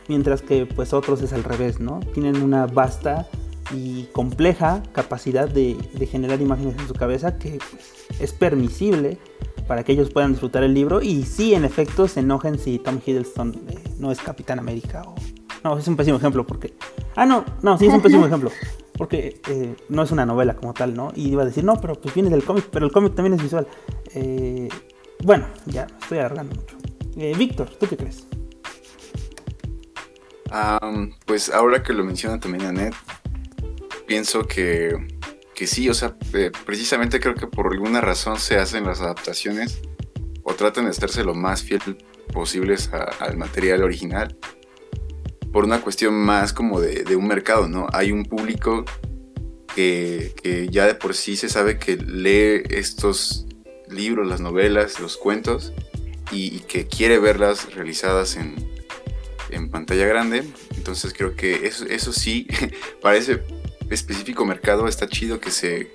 Mientras 0.09 0.43
que 0.43 0.67
pues 0.67 0.93
otros 0.93 1.23
es 1.23 1.33
al 1.33 1.43
revés, 1.43 1.81
¿no? 1.81 2.01
Tienen 2.15 2.41
una 2.43 2.67
vasta 2.67 3.29
y 3.75 4.05
compleja 4.13 4.83
capacidad 4.93 5.49
de, 5.49 5.77
generar 6.11 6.41
imágenes 6.41 6.77
en 6.79 6.87
su 6.87 6.95
cabeza 6.95 7.39
que 7.39 7.59
pues, 7.71 8.06
es 8.21 8.33
permisible 8.33 9.19
para 9.67 9.83
que 9.83 9.93
ellos 9.93 10.11
puedan 10.11 10.33
disfrutar 10.33 10.63
el 10.63 10.75
libro 10.75 11.03
y 11.03 11.25
sí 11.25 11.55
en 11.55 11.65
efecto 11.65 12.09
se 12.09 12.21
enojen 12.21 12.59
si 12.59 12.79
Tom 12.79 13.01
Hiddleston 13.05 13.55
eh, 13.69 13.79
no 13.99 14.13
es 14.13 14.21
Capitán 14.21 14.59
América 14.59 15.03
o 15.03 15.15
no 15.65 15.79
es 15.79 15.89
un 15.89 15.97
pésimo 15.97 16.19
ejemplo 16.19 16.47
porque 16.47 16.75
ah 17.17 17.27
no 17.27 17.45
no 17.63 17.77
sí 17.79 17.87
es 17.87 17.95
un 17.95 18.01
pésimo 18.01 18.27
ejemplo 18.27 18.51
porque 18.97 19.41
eh, 19.49 19.75
no 19.89 20.03
es 20.03 20.11
una 20.11 20.25
novela 20.25 20.55
como 20.55 20.73
tal 20.73 20.95
no 20.95 21.13
y 21.15 21.29
iba 21.29 21.43
a 21.43 21.47
decir 21.47 21.65
no 21.65 21.81
pero 21.81 21.95
pues 21.95 22.15
viene 22.15 22.31
del 22.31 22.45
cómic 22.45 22.69
pero 22.71 22.87
el 22.87 22.93
cómic 22.93 23.15
también 23.15 23.35
es 23.35 23.43
visual. 23.43 23.67
Eh, 24.15 24.69
bueno 25.25 25.47
ya 25.67 25.87
estoy 26.01 26.19
alargando 26.19 26.55
mucho. 26.55 26.77
Víctor 27.37 27.71
tú 27.81 27.87
qué 27.89 27.97
crees 27.97 28.27
pues 31.25 31.51
ahora 31.51 31.83
que 31.83 31.93
lo 31.93 32.05
menciona 32.05 32.39
también 32.39 32.67
Annette 32.67 32.95
pienso 34.07 34.47
que, 34.47 35.16
que 35.57 35.67
sí, 35.67 35.89
o 35.89 35.95
sea, 35.95 36.15
eh, 36.35 36.53
precisamente 36.67 37.19
creo 37.19 37.35
que 37.35 37.47
por 37.47 37.73
alguna 37.73 38.03
razón 38.03 38.39
se 38.39 38.57
hacen 38.57 38.85
las 38.85 39.01
adaptaciones 39.01 39.81
o 40.43 40.55
tratan 40.55 40.85
de 40.85 40.91
hacerse 40.91 41.25
lo 41.25 41.35
más 41.35 41.63
fiel 41.63 41.81
posibles 42.33 42.91
al 43.19 43.39
material 43.39 43.83
original 43.83 44.37
por 45.53 45.65
una 45.65 45.81
cuestión 45.81 46.13
más 46.13 46.53
como 46.53 46.79
de, 46.81 47.17
un 47.17 47.27
mercado, 47.27 47.69
¿no? 47.69 47.87
Hay 47.95 48.13
un 48.13 48.25
público 48.25 48.85
que, 49.75 50.35
que, 50.43 50.69
ya 50.69 50.87
de 50.87 50.95
por 50.95 51.15
sí 51.15 51.37
se 51.37 51.49
sabe 51.49 51.79
que 51.79 51.97
lee 51.97 52.63
estos 52.69 53.47
libros, 53.89 54.29
las 54.29 54.43
novelas, 54.43 55.01
los 55.01 55.17
cuentos 55.17 55.73
y, 56.31 56.61
que 56.61 56.87
quiere 56.87 57.19
verlas 57.19 57.73
realizadas 57.75 58.37
en, 58.37 58.57
en, 59.49 59.71
pantalla 59.71 60.05
grande. 60.05 60.45
Entonces 60.77 61.15
creo 61.17 61.35
que 61.35 61.67
eso, 61.67 61.87
eso 61.87 62.13
sí 62.13 62.47
parece 63.01 63.43
específico 63.91 64.45
mercado 64.45 64.89
está 64.89 65.09
chido 65.09 65.41
que 65.41 65.51
se 65.51 65.91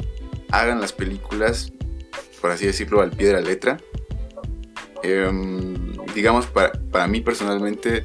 hagan 0.51 0.81
las 0.81 0.93
películas, 0.93 1.71
por 2.39 2.51
así 2.51 2.65
decirlo, 2.65 3.01
al 3.01 3.11
pie 3.11 3.27
de 3.27 3.33
la 3.33 3.41
letra. 3.41 3.77
Em, 5.03 5.93
digamos, 6.13 6.45
para, 6.45 6.73
para, 6.91 7.07
mí 7.07 7.21
personalmente, 7.21 8.03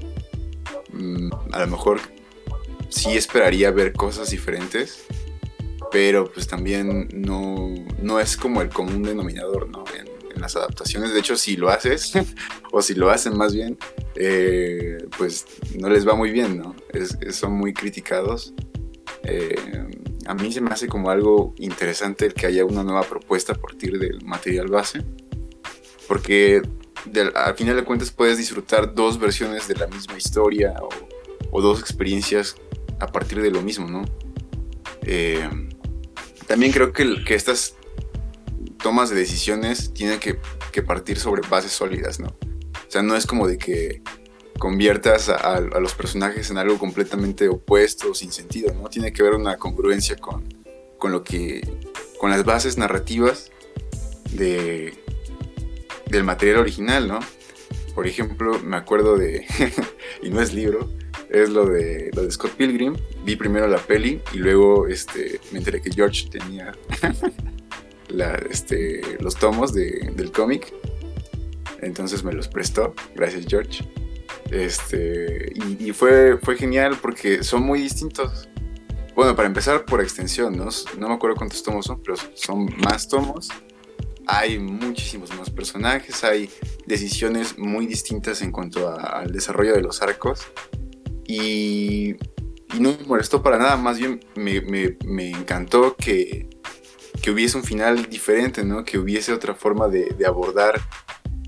mm, 0.92 1.30
a 1.52 1.60
lo 1.60 1.66
mejor 1.66 2.00
sí 2.88 3.16
esperaría 3.16 3.70
ver 3.70 3.92
cosas 3.92 4.30
diferentes, 4.30 5.04
pero 5.90 6.30
pues 6.32 6.46
también 6.46 7.08
no, 7.12 7.74
no 8.02 8.20
es 8.20 8.36
como 8.36 8.62
el 8.62 8.68
común 8.68 9.02
denominador, 9.02 9.68
¿no? 9.68 9.84
En, 9.98 10.16
las 10.36 10.54
adaptaciones, 10.54 11.14
de 11.14 11.20
hecho, 11.20 11.34
si 11.34 11.56
lo 11.56 11.70
haces, 11.70 12.12
o 12.70 12.82
si 12.82 12.94
lo 12.94 13.08
hacen 13.08 13.34
más 13.38 13.54
bien, 13.54 13.78
eh, 14.16 14.98
pues 15.16 15.46
no 15.78 15.88
les 15.88 16.06
va 16.06 16.14
muy 16.14 16.30
bien, 16.30 16.58
¿no? 16.58 16.76
son 17.30 17.52
muy 17.52 17.72
criticados 17.72 18.52
eh, 19.28 19.56
a 20.26 20.34
mí 20.34 20.52
se 20.52 20.60
me 20.60 20.70
hace 20.70 20.88
como 20.88 21.10
algo 21.10 21.54
interesante 21.58 22.26
el 22.26 22.34
que 22.34 22.46
haya 22.46 22.64
una 22.64 22.82
nueva 22.82 23.02
propuesta 23.02 23.52
a 23.52 23.56
partir 23.56 23.98
del 23.98 24.24
material 24.24 24.68
base, 24.68 25.04
porque 26.06 26.62
al 27.34 27.54
final 27.54 27.76
de 27.76 27.84
cuentas 27.84 28.10
puedes 28.10 28.38
disfrutar 28.38 28.94
dos 28.94 29.18
versiones 29.18 29.68
de 29.68 29.74
la 29.74 29.86
misma 29.86 30.16
historia 30.16 30.74
o, 31.50 31.60
dos 31.60 31.80
experiencias 31.80 32.56
a 33.00 33.06
partir 33.06 33.40
de 33.40 33.50
lo 33.50 33.62
mismo, 33.62 33.88
¿no? 33.88 34.04
Eh, 35.02 35.48
también 36.46 36.70
creo 36.70 36.92
que, 36.92 37.24
que, 37.24 37.34
estas 37.34 37.74
tomas 38.82 39.08
de 39.08 39.16
decisiones 39.16 39.94
tienen 39.94 40.20
que, 40.20 40.38
que 40.70 40.82
partir 40.82 41.18
sobre 41.18 41.48
bases 41.48 41.72
sólidas, 41.72 42.20
¿no? 42.20 42.28
O 42.28 42.90
sea, 42.90 43.02
no 43.02 43.16
es 43.16 43.26
como 43.26 43.48
de 43.48 43.56
que 43.56 44.02
conviertas 44.58 45.28
a, 45.28 45.60
los 45.60 45.94
personajes 45.94 46.50
en 46.50 46.58
algo 46.58 46.78
completamente 46.78 47.48
opuesto, 47.48 48.14
sin 48.14 48.32
sentido, 48.32 48.72
¿no? 48.74 48.88
Tiene 48.88 49.12
que 49.12 49.22
haber 49.22 49.34
una 49.34 49.56
congruencia 49.56 50.16
con, 50.16 50.44
lo 51.02 51.22
que. 51.22 51.60
con 52.18 52.30
las 52.30 52.44
bases 52.44 52.78
narrativas 52.78 53.50
de, 54.32 54.94
del 56.06 56.24
material 56.24 56.58
original, 56.58 57.08
¿no? 57.08 57.20
Por 57.94 58.06
ejemplo, 58.06 58.58
me 58.60 58.76
acuerdo 58.76 59.16
de. 59.16 59.46
y 60.22 60.30
no 60.30 60.40
es 60.40 60.52
libro, 60.52 60.90
es 61.30 61.50
lo 61.50 61.66
de, 61.66 62.10
lo 62.14 62.22
de 62.22 62.30
Scott 62.30 62.52
Pilgrim. 62.52 62.96
Vi 63.24 63.36
primero 63.36 63.66
la 63.66 63.78
peli 63.78 64.20
y 64.32 64.38
luego 64.38 64.86
este, 64.86 65.40
me 65.52 65.58
enteré 65.58 65.80
que 65.80 65.90
George 65.90 66.28
tenía 66.30 66.72
este, 68.50 69.18
los 69.20 69.36
tomos 69.36 69.72
del 69.72 70.32
cómic. 70.32 70.72
Entonces 71.82 72.24
me 72.24 72.32
los 72.32 72.48
prestó. 72.48 72.94
Gracias, 73.14 73.44
George. 73.48 73.84
Este, 74.50 75.52
y, 75.78 75.92
fue, 75.92 76.38
fue 76.38 76.56
genial 76.56 76.98
porque 77.00 77.42
son 77.42 77.62
muy 77.62 77.80
distintos. 77.80 78.48
Bueno, 79.14 79.34
para 79.34 79.48
empezar 79.48 79.84
por 79.84 80.00
extensión, 80.00 80.56
¿no? 80.56 80.68
No 80.98 81.08
me 81.08 81.14
acuerdo 81.14 81.36
cuántos 81.36 81.62
tomos 81.62 81.86
son, 81.86 82.02
pero 82.02 82.16
son 82.34 82.66
más 82.76 83.08
tomos. 83.08 83.48
Hay 84.26 84.58
muchísimos 84.58 85.34
más 85.36 85.50
personajes, 85.50 86.22
hay 86.24 86.50
decisiones 86.86 87.58
muy 87.58 87.86
distintas 87.86 88.42
en 88.42 88.52
cuanto 88.52 88.88
al 88.88 89.32
desarrollo 89.32 89.74
de 89.74 89.82
los 89.82 90.02
arcos. 90.02 90.46
Y, 91.26 92.16
no 92.78 92.92
me 92.92 93.06
molestó 93.06 93.42
para 93.42 93.58
nada, 93.58 93.76
más 93.76 93.98
bien 93.98 94.20
me, 94.34 94.60
me, 94.60 95.30
encantó 95.30 95.96
que, 95.96 96.50
que, 97.22 97.30
hubiese 97.30 97.56
un 97.56 97.64
final 97.64 98.06
diferente, 98.10 98.64
¿no? 98.64 98.84
Que 98.84 98.98
hubiese 98.98 99.32
otra 99.32 99.54
forma 99.54 99.88
de 99.88 100.14
abordar 100.26 100.80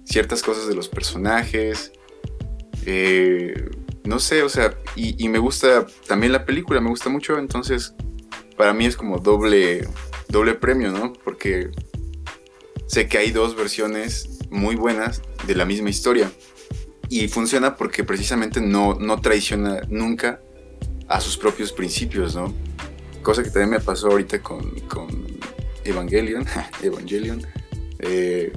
ciertas 0.04 0.42
cosas 0.42 0.68
de 0.68 0.74
los 0.74 0.88
personajes, 0.88 1.92
eh, 2.90 3.68
no 4.04 4.18
sé, 4.18 4.42
o 4.42 4.48
sea, 4.48 4.74
y, 4.96 5.28
me 5.28 5.38
gusta 5.38 5.86
también 6.06 6.32
la 6.32 6.46
película, 6.46 6.80
me 6.80 6.88
gusta 6.88 7.10
mucho, 7.10 7.38
entonces 7.38 7.92
para 8.56 8.72
mí 8.72 8.86
es 8.86 8.96
como 8.96 9.18
doble, 9.18 9.86
doble 10.28 10.54
premio, 10.54 10.90
¿no? 10.90 11.12
Porque 11.12 11.70
sé 12.86 13.06
que 13.06 13.18
hay 13.18 13.30
dos 13.30 13.54
versiones 13.54 14.38
muy 14.48 14.74
buenas 14.74 15.20
de 15.46 15.54
la 15.54 15.66
misma 15.66 15.90
historia. 15.90 16.32
Y 17.10 17.28
funciona 17.28 17.76
porque 17.76 18.04
precisamente 18.04 18.62
no, 18.62 18.94
no 18.94 19.20
traiciona 19.20 19.82
nunca 19.90 20.40
a 21.08 21.20
sus 21.20 21.36
propios 21.36 21.72
principios, 21.72 22.34
¿no? 22.34 22.54
Cosa 23.22 23.42
que 23.42 23.50
también 23.50 23.68
me 23.68 23.80
pasó 23.80 24.08
ahorita 24.08 24.40
con, 24.40 24.72
Evangelion, 25.84 26.46
Evangelion, 26.82 27.46
eh, 27.98 28.50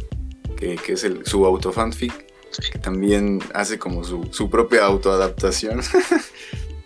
que, 0.55 0.79
es 0.87 1.03
el, 1.03 1.25
su 1.25 1.45
autofanfic 1.45 2.30
que 2.71 2.79
también 2.79 3.39
hace 3.53 3.77
como 3.79 4.03
su, 4.03 4.49
propia 4.49 4.85
autoadaptación. 4.85 5.81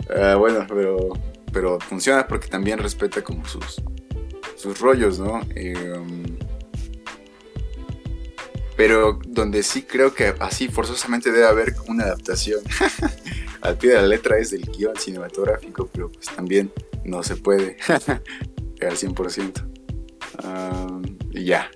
Ah, 0.07 0.36
bueno, 0.36 0.68
pero, 0.70 1.13
pero 1.51 1.80
funciona 1.80 2.28
porque 2.28 2.47
también 2.47 2.78
respeta 2.78 3.24
como 3.24 3.43
sus, 3.47 3.82
sus 4.55 4.80
rollos, 4.80 5.18
¿no? 5.18 5.41
Em, 5.55 6.38
pero 8.78 9.20
donde 9.26 9.63
sí 9.63 9.82
creo 9.82 10.13
que 10.13 10.36
así 10.39 10.68
forzosamente 10.68 11.32
debe 11.32 11.47
haber 11.47 11.74
una 11.88 12.03
adaptación 12.03 12.61
al 13.61 13.78
pie 13.78 13.91
de 13.91 13.95
la 13.95 14.07
letra 14.07 14.38
es 14.38 14.51
del 14.51 14.61
guion 14.66 14.95
cinematográfico, 14.95 15.89
pero 15.91 16.11
pues 16.11 16.28
también 16.28 16.72
no 17.03 17.24
se 17.24 17.36
puede 17.36 17.78
al 17.88 18.97
100%. 18.97 19.63
y 21.32 21.45
ya. 21.45 21.72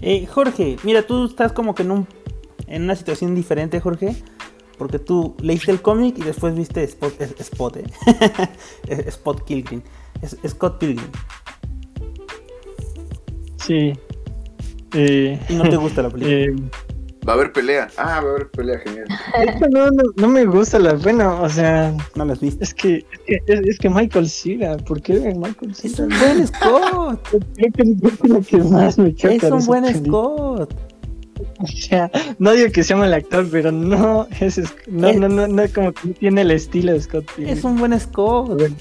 Eh, 0.00 0.26
Jorge, 0.26 0.76
mira, 0.82 1.06
tú 1.06 1.24
estás 1.26 1.52
como 1.52 1.74
que 1.74 1.82
en, 1.82 1.90
un, 1.92 2.06
en 2.66 2.82
una 2.82 2.96
situación 2.96 3.34
diferente, 3.34 3.80
Jorge. 3.80 4.14
Porque 4.76 4.98
tú 4.98 5.36
leíste 5.40 5.70
el 5.70 5.80
cómic 5.80 6.18
y 6.18 6.22
después 6.22 6.54
viste 6.56 6.82
Spot, 6.82 7.20
es- 7.20 7.34
Spot, 7.40 7.76
¿eh? 7.76 7.84
Spot 9.06 9.44
Pilgrim. 9.46 9.82
Es- 10.20 10.36
Scott 10.48 10.78
Pilgrim. 10.78 11.06
Sí. 13.56 13.92
Eh, 14.94 15.40
Y 15.48 15.54
no 15.54 15.68
te 15.68 15.76
gusta 15.76 16.02
la 16.02 16.10
película. 16.10 16.68
Eh, 17.24 17.26
eh, 17.26 17.28
Va 17.28 17.32
a 17.32 17.36
haber 17.36 17.52
pelea. 17.52 17.88
Ah, 17.96 18.20
va 18.20 18.28
a 18.28 18.32
haber 18.34 18.50
pelea, 18.50 18.78
genial. 18.80 19.06
no, 19.70 19.90
no, 19.90 20.02
no 20.16 20.28
me 20.28 20.44
gusta 20.44 20.78
la 20.78 20.94
bueno, 20.94 21.40
o 21.42 21.48
sea, 21.48 21.94
no 22.14 22.24
las 22.24 22.40
viste. 22.40 22.62
es 22.64 22.74
que, 22.74 22.96
es 22.98 23.20
que, 23.26 23.38
es, 23.46 23.60
es 23.60 23.78
que 23.78 23.88
Michael 23.90 24.28
Cera, 24.28 24.76
¿por 24.76 25.00
qué 25.00 25.14
Michael 25.36 25.70
Es 25.72 25.92
Cera? 25.96 26.04
un 26.04 26.18
buen 26.20 26.46
Scott. 26.46 27.28
Creo 27.56 27.72
que 27.72 27.82
es 27.82 28.28
lo 28.28 28.40
que 28.42 28.58
más 28.58 28.98
me 28.98 29.14
choca. 29.14 29.34
Es 29.34 29.42
un 29.44 29.64
buen 29.66 29.84
película. 29.84 30.66
Scott. 30.66 30.74
O 31.60 31.66
sea, 31.66 32.10
no 32.38 32.52
digo 32.52 32.70
que 32.72 32.84
sea 32.84 32.96
mal 32.96 33.12
actor, 33.12 33.46
pero 33.50 33.72
no, 33.72 34.26
es, 34.40 34.58
es- 34.58 34.74
no, 34.86 35.08
Es- 35.08 35.18
no, 35.18 35.28
no, 35.28 35.48
no, 35.48 35.62
como 35.74 35.92
que 35.92 36.08
no 36.08 36.14
tiene 36.14 36.42
el 36.42 36.50
estilo 36.52 36.92
de 36.92 37.00
Scott 37.00 37.24
Pilgrim. 37.34 37.56
Es 37.58 37.64
un 37.64 37.76
buen 37.76 37.98
Scott. 37.98 38.48
Bueno, 38.58 38.76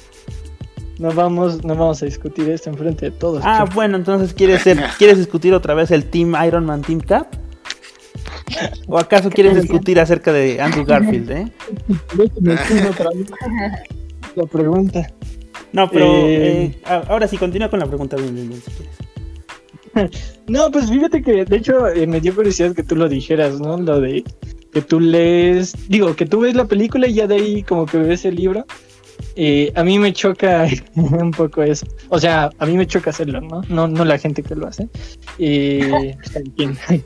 no 0.99 1.11
vamos, 1.13 1.63
no 1.65 1.75
vamos 1.75 2.01
a 2.03 2.05
discutir 2.05 2.49
esto 2.49 2.69
enfrente 2.69 3.05
de 3.09 3.11
todos. 3.11 3.41
Ah, 3.43 3.65
bueno, 3.73 3.97
entonces 3.97 4.33
quieres 4.33 4.61
ser, 4.61 4.79
quieres 4.97 5.17
discutir 5.17 5.53
otra 5.53 5.73
vez 5.73 5.89
el 5.91 6.05
Team 6.05 6.35
Iron 6.45 6.65
Man 6.65 6.81
Team 6.83 6.99
Cap? 7.01 7.27
¿O 8.87 8.97
acaso 8.97 9.29
quieres 9.29 9.61
discutir 9.61 9.99
acerca 9.99 10.31
de 10.33 10.61
Andrew 10.61 10.85
Garfield, 10.85 11.31
eh? 11.31 11.51
La 14.35 14.45
pregunta. 14.45 15.07
No, 15.71 15.89
pero 15.89 16.05
Eh, 16.05 16.63
eh, 16.65 16.81
ahora 16.85 17.27
sí, 17.27 17.37
continúa 17.37 17.69
con 17.69 17.79
la 17.79 17.87
pregunta 17.87 18.15
bien, 18.15 18.35
bien, 18.35 18.49
bien, 18.49 18.61
si 18.61 18.71
quieres. 18.71 18.95
No, 20.47 20.71
pues 20.71 20.89
fíjate 20.89 21.21
que 21.21 21.45
de 21.45 21.55
hecho 21.55 21.87
eh, 21.87 22.07
me 22.07 22.19
dio 22.19 22.35
curiosidad 22.35 22.73
que 22.73 22.83
tú 22.83 22.95
lo 22.95 23.07
dijeras, 23.07 23.59
¿no? 23.59 23.77
Lo 23.77 24.01
de 24.01 24.23
que 24.71 24.81
tú 24.81 24.99
lees, 24.99 25.73
digo, 25.87 26.15
que 26.15 26.25
tú 26.25 26.41
ves 26.41 26.55
la 26.55 26.65
película 26.65 27.07
y 27.07 27.13
ya 27.13 27.27
de 27.27 27.35
ahí 27.35 27.63
como 27.63 27.85
que 27.85 27.97
ves 27.97 28.25
el 28.25 28.35
libro. 28.35 28.65
Eh, 29.35 29.71
a 29.75 29.83
mí 29.83 29.99
me 29.99 30.11
choca 30.11 30.67
un 30.95 31.31
poco 31.31 31.61
eso. 31.63 31.85
O 32.09 32.19
sea, 32.19 32.49
a 32.57 32.65
mí 32.65 32.75
me 32.75 32.87
choca 32.87 33.11
hacerlo, 33.11 33.39
¿no? 33.41 33.61
No, 33.69 33.87
no 33.87 34.03
la 34.03 34.17
gente 34.17 34.41
que 34.43 34.55
lo 34.55 34.67
hace. 34.67 34.89
Eh, 35.37 36.15
pues. 36.87 37.03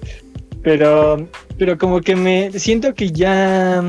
Pero, 0.68 1.26
pero 1.58 1.78
como 1.78 2.02
que 2.02 2.14
me 2.14 2.52
siento 2.60 2.94
que 2.94 3.10
ya, 3.10 3.82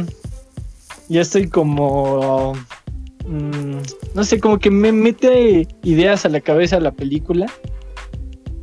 ya 1.08 1.20
estoy 1.20 1.48
como, 1.48 2.52
mm, 3.26 3.78
no 4.14 4.22
sé, 4.22 4.38
como 4.38 4.60
que 4.60 4.70
me 4.70 4.92
mete 4.92 5.66
ideas 5.82 6.24
a 6.24 6.28
la 6.28 6.40
cabeza 6.40 6.78
la 6.78 6.92
película 6.92 7.46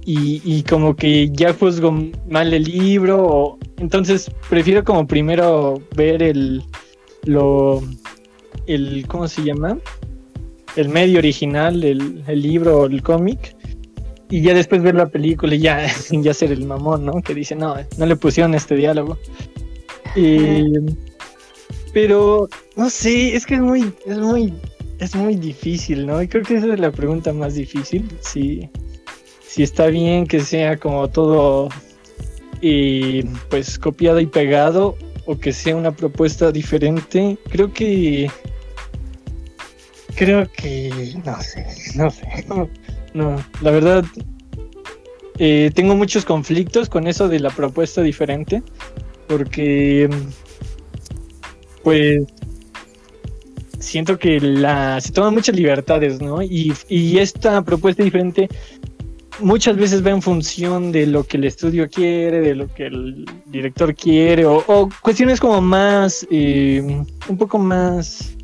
y, 0.06 0.42
y 0.46 0.64
como 0.64 0.96
que 0.96 1.30
ya 1.34 1.54
juzgo 1.54 1.92
mal 2.30 2.54
el 2.54 2.64
libro 2.64 3.58
entonces 3.80 4.32
prefiero 4.50 4.86
como 4.86 5.06
primero 5.06 5.82
ver 5.98 6.24
el 6.24 6.64
lo 7.24 7.82
el 8.66 9.06
cómo 9.10 9.28
se 9.28 9.44
llama 9.44 9.78
el 10.78 10.88
medio 10.88 11.20
original 11.20 11.84
el, 11.84 12.24
el 12.28 12.42
libro 12.42 12.86
el 12.86 13.02
cómic 13.04 13.58
y 14.30 14.42
ya 14.42 14.54
después 14.54 14.82
ver 14.82 14.96
la 14.96 15.08
película 15.08 15.56
y 15.56 15.60
ya 15.60 15.88
ya 16.12 16.34
ser 16.34 16.52
el 16.52 16.66
mamón 16.66 17.06
no 17.06 17.22
que 17.22 17.34
dice 17.34 17.56
no 17.56 17.76
no 17.98 18.06
le 18.06 18.16
pusieron 18.16 18.54
este 18.56 18.76
diálogo 18.76 19.18
Y- 20.16 20.64
pero 21.94 22.48
no 22.76 22.90
sé 22.90 23.36
es 23.36 23.46
que 23.46 23.56
es 23.56 23.62
muy 23.62 23.94
es 24.06 24.18
muy 24.18 24.54
es 25.00 25.16
muy 25.16 25.36
difícil 25.36 26.06
no 26.06 26.22
y 26.22 26.28
creo 26.28 26.44
que 26.44 26.56
esa 26.56 26.74
es 26.74 26.80
la 26.80 26.92
pregunta 26.92 27.32
más 27.34 27.56
difícil 27.56 28.10
sí 28.22 28.70
si 29.48 29.64
está 29.64 29.88
bien 29.88 30.26
que 30.28 30.40
sea 30.42 30.78
como 30.78 31.10
todo 31.10 31.70
y 32.62 33.24
pues 33.50 33.78
copiado 33.78 34.20
y 34.20 34.26
pegado 34.26 34.98
o 35.28 35.38
que 35.38 35.52
sea 35.54 35.76
una 35.76 35.92
propuesta 35.92 36.52
diferente. 36.52 37.38
Creo 37.50 37.74
que 37.74 38.30
creo 40.16 40.48
que 40.52 41.14
no 41.26 41.42
sé 41.42 41.66
no 41.96 42.10
sé 42.12 42.24
no, 43.16 43.44
la 43.62 43.72
verdad 43.72 44.06
eh, 45.40 45.72
tengo 45.74 45.96
muchos 45.96 46.26
conflictos 46.26 46.90
con 46.90 47.08
eso 47.08 47.30
de 47.30 47.40
la 47.40 47.50
propuesta 47.50 48.02
diferente 48.02 48.62
porque 49.28 50.10
pues 51.82 52.24
siento 53.80 54.20
que 54.20 54.42
la 54.42 55.00
se 55.00 55.14
toman 55.14 55.34
muchas 55.34 55.56
libertades 55.56 56.22
no 56.22 56.42
y, 56.44 56.74
y 56.90 57.18
esta 57.18 57.64
propuesta 57.64 58.04
diferente 58.04 58.50
muchas 59.40 59.78
veces 59.78 60.06
va 60.06 60.10
en 60.12 60.22
función 60.22 60.92
de 60.92 61.08
lo 61.08 61.24
que 61.24 61.38
el 61.38 61.46
estudio 61.46 61.90
quiere, 61.90 62.42
de 62.42 62.56
lo 62.56 62.68
que 62.74 62.88
el 62.88 63.26
director 63.46 63.96
quiere, 63.96 64.46
o, 64.46 64.64
o 64.68 64.90
cuestiones 65.02 65.40
como 65.40 65.62
más, 65.62 66.26
eh, 66.32 66.82
un 67.28 67.38
poco 67.38 67.58
más 67.58 68.35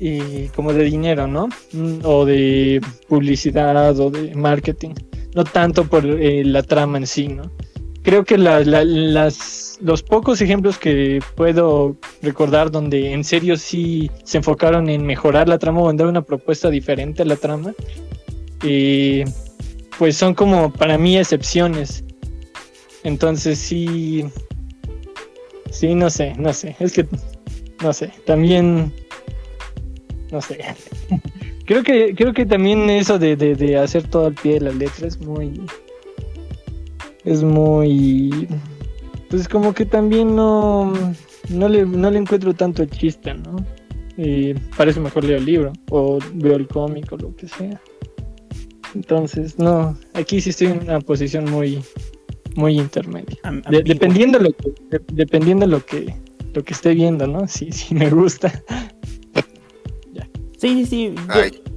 eh, 0.00 0.48
como 0.56 0.72
de 0.72 0.84
dinero, 0.84 1.26
¿no? 1.26 1.48
Mm, 1.72 1.98
O 2.04 2.24
de 2.24 2.80
publicidad 3.08 3.98
o 4.00 4.10
de 4.10 4.34
marketing, 4.34 4.94
no 5.34 5.44
tanto 5.44 5.84
por 5.84 6.04
eh, 6.06 6.42
la 6.44 6.62
trama 6.62 6.98
en 6.98 7.06
sí, 7.06 7.28
¿no? 7.28 7.50
Creo 8.02 8.24
que 8.24 8.38
la- 8.38 8.60
la- 8.64 9.32
los 9.82 10.02
pocos 10.02 10.40
ejemplos 10.40 10.78
que 10.78 11.20
puedo 11.36 11.96
recordar 12.22 12.70
donde 12.70 13.12
en 13.12 13.24
serio 13.24 13.56
sí 13.56 14.10
se 14.24 14.38
enfocaron 14.38 14.88
en 14.88 15.04
mejorar 15.06 15.48
la 15.48 15.58
trama 15.58 15.80
o 15.80 15.90
en 15.90 15.96
dar 15.98 16.06
una 16.06 16.22
propuesta 16.22 16.68
diferente 16.70 17.22
a 17.22 17.26
la 17.26 17.36
trama, 17.36 17.72
eh, 18.64 19.24
pues 19.98 20.16
son 20.16 20.34
como 20.34 20.72
para 20.72 20.96
mí 20.98 21.16
excepciones. 21.18 22.04
Entonces 23.04 23.58
sí, 23.58 24.24
sí, 25.70 25.94
no 25.94 26.10
sé, 26.10 26.34
no 26.38 26.52
sé, 26.52 26.76
es 26.80 26.92
que, 26.92 27.06
no 27.82 27.92
sé, 27.92 28.10
también, 28.26 28.92
no 30.32 30.40
sé. 30.40 30.58
creo 31.66 31.82
que, 31.82 32.14
creo 32.14 32.32
que 32.32 32.46
también 32.46 32.88
eso 32.90 33.18
de, 33.18 33.36
de, 33.36 33.54
de 33.54 33.76
hacer 33.78 34.06
todo 34.08 34.26
al 34.26 34.34
pie 34.34 34.54
de 34.54 34.60
la 34.60 34.72
letra 34.72 35.06
es 35.06 35.20
muy, 35.20 35.60
es 37.24 37.42
muy, 37.42 38.48
pues 39.28 39.48
como 39.48 39.72
que 39.74 39.84
también 39.86 40.34
no, 40.34 40.92
no 41.48 41.68
le, 41.68 41.84
no 41.86 42.10
le 42.10 42.18
encuentro 42.18 42.54
tanto 42.54 42.82
el 42.82 42.90
chiste, 42.90 43.34
¿no? 43.34 43.56
Y 44.16 44.54
parece 44.76 45.00
mejor 45.00 45.24
leo 45.24 45.38
el 45.38 45.44
libro 45.46 45.72
o 45.90 46.18
veo 46.34 46.56
el 46.56 46.66
cómic 46.68 47.10
o 47.12 47.16
lo 47.16 47.34
que 47.36 47.48
sea. 47.48 47.80
Entonces, 48.94 49.58
no, 49.58 49.96
aquí 50.14 50.40
sí 50.40 50.50
estoy 50.50 50.68
en 50.68 50.80
una 50.82 51.00
posición 51.00 51.48
muy, 51.50 51.82
muy 52.56 52.76
intermedia. 52.78 53.38
De- 53.70 53.82
dependiendo 53.94 54.38
lo 54.38 54.50
que, 54.52 54.72
de- 54.90 55.00
dependiendo 55.12 55.66
lo 55.66 55.84
que, 55.86 56.12
lo 56.52 56.62
que 56.64 56.72
esté 56.74 56.94
viendo, 56.94 57.26
¿no? 57.26 57.46
Si, 57.48 57.70
si 57.72 57.94
me 57.94 58.10
gusta. 58.10 58.62
Sí, 60.60 60.84
sí, 60.84 60.86
sí. 60.86 61.14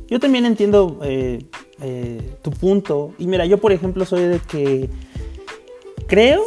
Yo, 0.09 0.19
también 0.19 0.45
entiendo 0.45 0.99
eh, 1.03 1.39
eh, 1.81 2.19
tu 2.41 2.51
punto. 2.51 3.13
Y 3.17 3.27
mira, 3.27 3.45
yo 3.45 3.57
por 3.57 3.71
ejemplo 3.71 4.05
soy 4.05 4.23
de 4.23 4.39
que 4.39 4.89
creo 6.07 6.43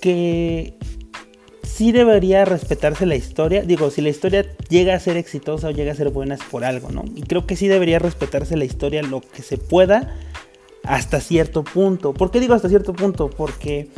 que 0.00 0.74
sí 1.62 1.92
debería 1.92 2.44
respetarse 2.44 3.06
la 3.06 3.14
historia. 3.14 3.62
Digo, 3.62 3.90
si 3.90 4.02
la 4.02 4.08
historia 4.08 4.44
llega 4.68 4.94
a 4.94 5.00
ser 5.00 5.16
exitosa 5.16 5.68
o 5.68 5.70
llega 5.70 5.92
a 5.92 5.94
ser 5.94 6.10
buena 6.10 6.34
es 6.34 6.42
por 6.42 6.64
algo, 6.64 6.90
¿no? 6.90 7.04
Y 7.14 7.22
creo 7.22 7.46
que 7.46 7.54
sí 7.54 7.68
debería 7.68 8.00
respetarse 8.00 8.56
la 8.56 8.64
historia 8.64 9.02
lo 9.02 9.20
que 9.20 9.42
se 9.42 9.56
pueda 9.56 10.16
hasta 10.82 11.20
cierto 11.20 11.62
punto. 11.62 12.14
¿Por 12.14 12.32
qué 12.32 12.40
digo 12.40 12.54
hasta 12.54 12.68
cierto 12.68 12.94
punto? 12.94 13.30
Porque 13.30 13.88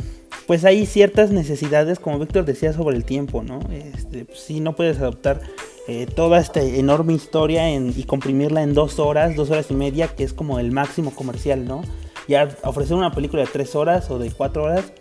pues 0.45 0.63
hay 0.63 0.85
ciertas 0.85 1.31
necesidades, 1.31 1.99
como 1.99 2.19
Víctor 2.19 2.45
decía, 2.45 2.71
sobre 2.73 2.97
el 2.97 3.05
tiempo, 3.05 3.43
¿no? 3.43 3.59
Este, 3.71 4.25
pues, 4.25 4.39
sí, 4.39 4.59
no 4.59 4.75
puedes 4.75 4.99
adoptar 4.99 5.41
eh, 5.89 6.05
toda 6.05 6.39
esta 6.39 6.61
enorme 6.61 7.13
historia 7.13 7.69
en- 7.69 7.93
y 7.97 8.03
comprimirla 8.03 8.61
en 8.61 8.73
dos 8.73 8.99
horas, 8.99 9.35
dos 9.35 9.49
horas 9.49 9.67
y 9.71 9.73
media, 9.73 10.07
que 10.07 10.23
es 10.23 10.33
como 10.33 10.59
el 10.59 10.71
máximo 10.71 11.11
comercial, 11.15 11.65
¿no? 11.65 11.81
Ya 12.27 12.47
ofrecer 12.63 12.95
una 12.95 13.11
película 13.11 13.41
de 13.43 13.49
tres 13.51 13.75
horas 13.75 14.09
o 14.11 14.19
de 14.19 14.29
cuatro 14.31 14.65
horas 14.65 14.93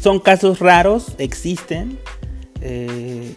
son 0.00 0.20
casos 0.20 0.60
raros, 0.60 1.14
existen, 1.18 1.98
eh, 2.60 3.34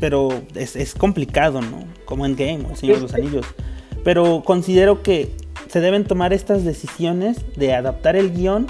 pero 0.00 0.28
es, 0.54 0.74
es 0.76 0.94
complicado, 0.94 1.60
¿no? 1.60 1.84
Como 2.06 2.24
en 2.24 2.34
Game 2.36 2.64
o 2.66 2.70
El 2.70 2.76
Señor 2.76 2.96
de 2.96 3.02
los 3.02 3.14
Anillos. 3.14 3.46
Pero 4.04 4.42
considero 4.44 5.02
que 5.02 5.32
se 5.68 5.80
deben 5.80 6.04
tomar 6.04 6.32
estas 6.32 6.64
decisiones 6.64 7.38
de 7.56 7.74
adaptar 7.74 8.16
el 8.16 8.32
guion, 8.32 8.66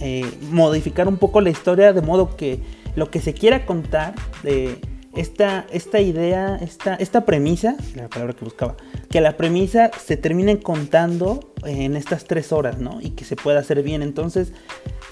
eh, 0.00 0.24
modificar 0.50 1.08
un 1.08 1.16
poco 1.18 1.40
la 1.40 1.50
historia 1.50 1.92
de 1.92 2.00
modo 2.00 2.36
que 2.36 2.60
lo 2.94 3.10
que 3.10 3.20
se 3.20 3.34
quiera 3.34 3.66
contar 3.66 4.14
de 4.42 4.78
esta, 5.18 5.66
esta 5.72 6.00
idea, 6.00 6.56
esta, 6.56 6.94
esta 6.94 7.24
premisa, 7.24 7.76
la 7.96 8.08
palabra 8.08 8.34
que 8.34 8.44
buscaba, 8.44 8.76
que 9.10 9.20
la 9.20 9.36
premisa 9.36 9.90
se 10.04 10.16
termine 10.16 10.60
contando 10.60 11.52
en 11.64 11.96
estas 11.96 12.24
tres 12.24 12.52
horas, 12.52 12.78
¿no? 12.78 13.00
Y 13.00 13.10
que 13.10 13.24
se 13.24 13.34
pueda 13.34 13.58
hacer 13.58 13.82
bien. 13.82 14.02
Entonces, 14.02 14.52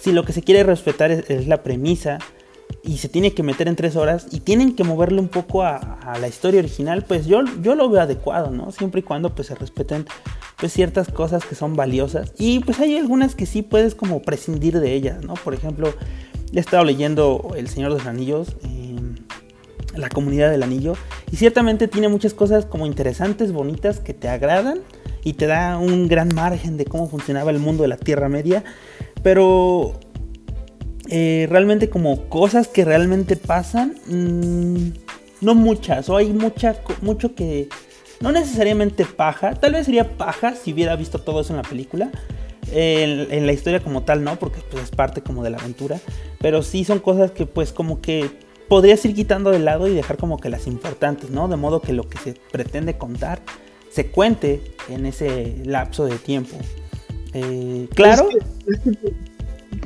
si 0.00 0.12
lo 0.12 0.24
que 0.24 0.32
se 0.32 0.42
quiere 0.42 0.62
respetar 0.62 1.10
es, 1.10 1.46
la 1.48 1.62
premisa 1.62 2.18
y 2.84 2.98
se 2.98 3.08
tiene 3.08 3.32
que 3.32 3.42
meter 3.42 3.66
en 3.66 3.74
tres 3.74 3.96
horas 3.96 4.28
y 4.30 4.40
tienen 4.40 4.76
que 4.76 4.84
moverle 4.84 5.20
un 5.20 5.28
poco 5.28 5.62
a, 5.62 5.76
a 5.76 6.18
la 6.18 6.28
historia 6.28 6.60
original, 6.60 7.04
pues 7.06 7.26
yo, 7.26 7.42
yo 7.60 7.74
lo 7.74 7.88
veo 7.90 8.02
adecuado, 8.02 8.50
¿no? 8.52 8.70
Siempre 8.70 9.00
y 9.00 9.02
cuando 9.02 9.34
pues 9.34 9.48
se 9.48 9.56
respeten 9.56 10.06
pues 10.56 10.72
ciertas 10.72 11.08
cosas 11.08 11.44
que 11.44 11.54
son 11.54 11.74
valiosas 11.74 12.32
y 12.38 12.60
pues 12.60 12.80
hay 12.80 12.96
algunas 12.96 13.34
que 13.34 13.44
sí 13.44 13.62
puedes 13.62 13.94
como 13.94 14.22
prescindir 14.22 14.78
de 14.78 14.94
ellas, 14.94 15.22
¿no? 15.24 15.34
Por 15.34 15.52
ejemplo, 15.52 15.92
he 16.52 16.60
estado 16.60 16.84
leyendo 16.84 17.52
El 17.56 17.68
Señor 17.68 17.92
de 17.92 17.98
los 17.98 18.06
Anillos, 18.06 18.56
eh, 18.64 18.75
La 19.98 20.08
Comunidad 20.08 20.50
del 20.50 20.62
Anillo 20.62 20.94
y 21.30 21.36
ciertamente 21.36 21.88
tiene 21.88 22.08
muchas 22.08 22.34
cosas 22.34 22.66
como 22.66 22.86
interesantes, 22.86 23.52
bonitas, 23.52 24.00
que 24.00 24.14
te 24.14 24.28
agradan 24.28 24.80
y 25.24 25.32
te 25.32 25.46
da 25.46 25.78
un 25.78 26.08
gran 26.08 26.28
margen 26.34 26.76
de 26.76 26.84
cómo 26.84 27.08
funcionaba 27.08 27.50
el 27.50 27.58
mundo 27.58 27.82
de 27.82 27.88
la 27.88 27.96
Tierra 27.96 28.28
Media, 28.28 28.62
pero 29.22 29.98
eh, 31.08 31.46
realmente 31.50 31.90
como 31.90 32.28
cosas 32.28 32.68
que 32.68 32.84
realmente 32.84 33.36
pasan, 33.36 33.96
mmm, 34.06 34.90
no 35.40 35.54
muchas, 35.54 36.08
o 36.08 36.16
hay 36.16 36.32
mucha, 36.32 36.76
mucho 37.02 37.34
que 37.34 37.68
no 38.20 38.32
necesariamente 38.32 39.04
paja, 39.04 39.54
tal 39.54 39.72
vez 39.72 39.86
sería 39.86 40.16
paja 40.16 40.54
si 40.54 40.72
hubiera 40.72 40.96
visto 40.96 41.18
todo 41.18 41.40
eso 41.40 41.52
en 41.52 41.58
la 41.58 41.68
película. 41.68 42.10
En, 42.72 43.32
en, 43.32 43.46
la 43.46 43.52
historia 43.52 43.78
como 43.78 44.02
tal, 44.02 44.24
¿no? 44.24 44.40
Porque 44.40 44.60
pues, 44.72 44.84
es 44.84 44.90
parte 44.90 45.22
como 45.22 45.44
de 45.44 45.50
la 45.50 45.58
aventura. 45.58 46.00
Pero 46.40 46.64
sí 46.64 46.84
son 46.84 46.98
cosas 46.98 47.30
que 47.30 47.46
pues 47.46 47.72
como 47.72 48.00
que 48.00 48.28
podrías 48.68 49.04
ir 49.04 49.14
quitando 49.14 49.50
de 49.50 49.58
lado 49.58 49.88
y 49.88 49.94
dejar 49.94 50.16
como 50.16 50.38
que 50.38 50.48
las 50.48 50.66
importantes, 50.66 51.30
¿no? 51.30 51.48
De 51.48 51.56
modo 51.56 51.80
que 51.80 51.92
lo 51.92 52.08
que 52.08 52.18
se 52.18 52.34
pretende 52.52 52.96
contar 52.98 53.40
se 53.90 54.10
cuente 54.10 54.62
en 54.88 55.06
ese 55.06 55.56
lapso 55.64 56.04
de 56.04 56.18
tiempo. 56.18 56.56
Eh, 57.32 57.88
claro. 57.94 58.28
Es 58.66 58.78
que, 58.78 58.90
es 58.90 58.98
que... 58.98 59.12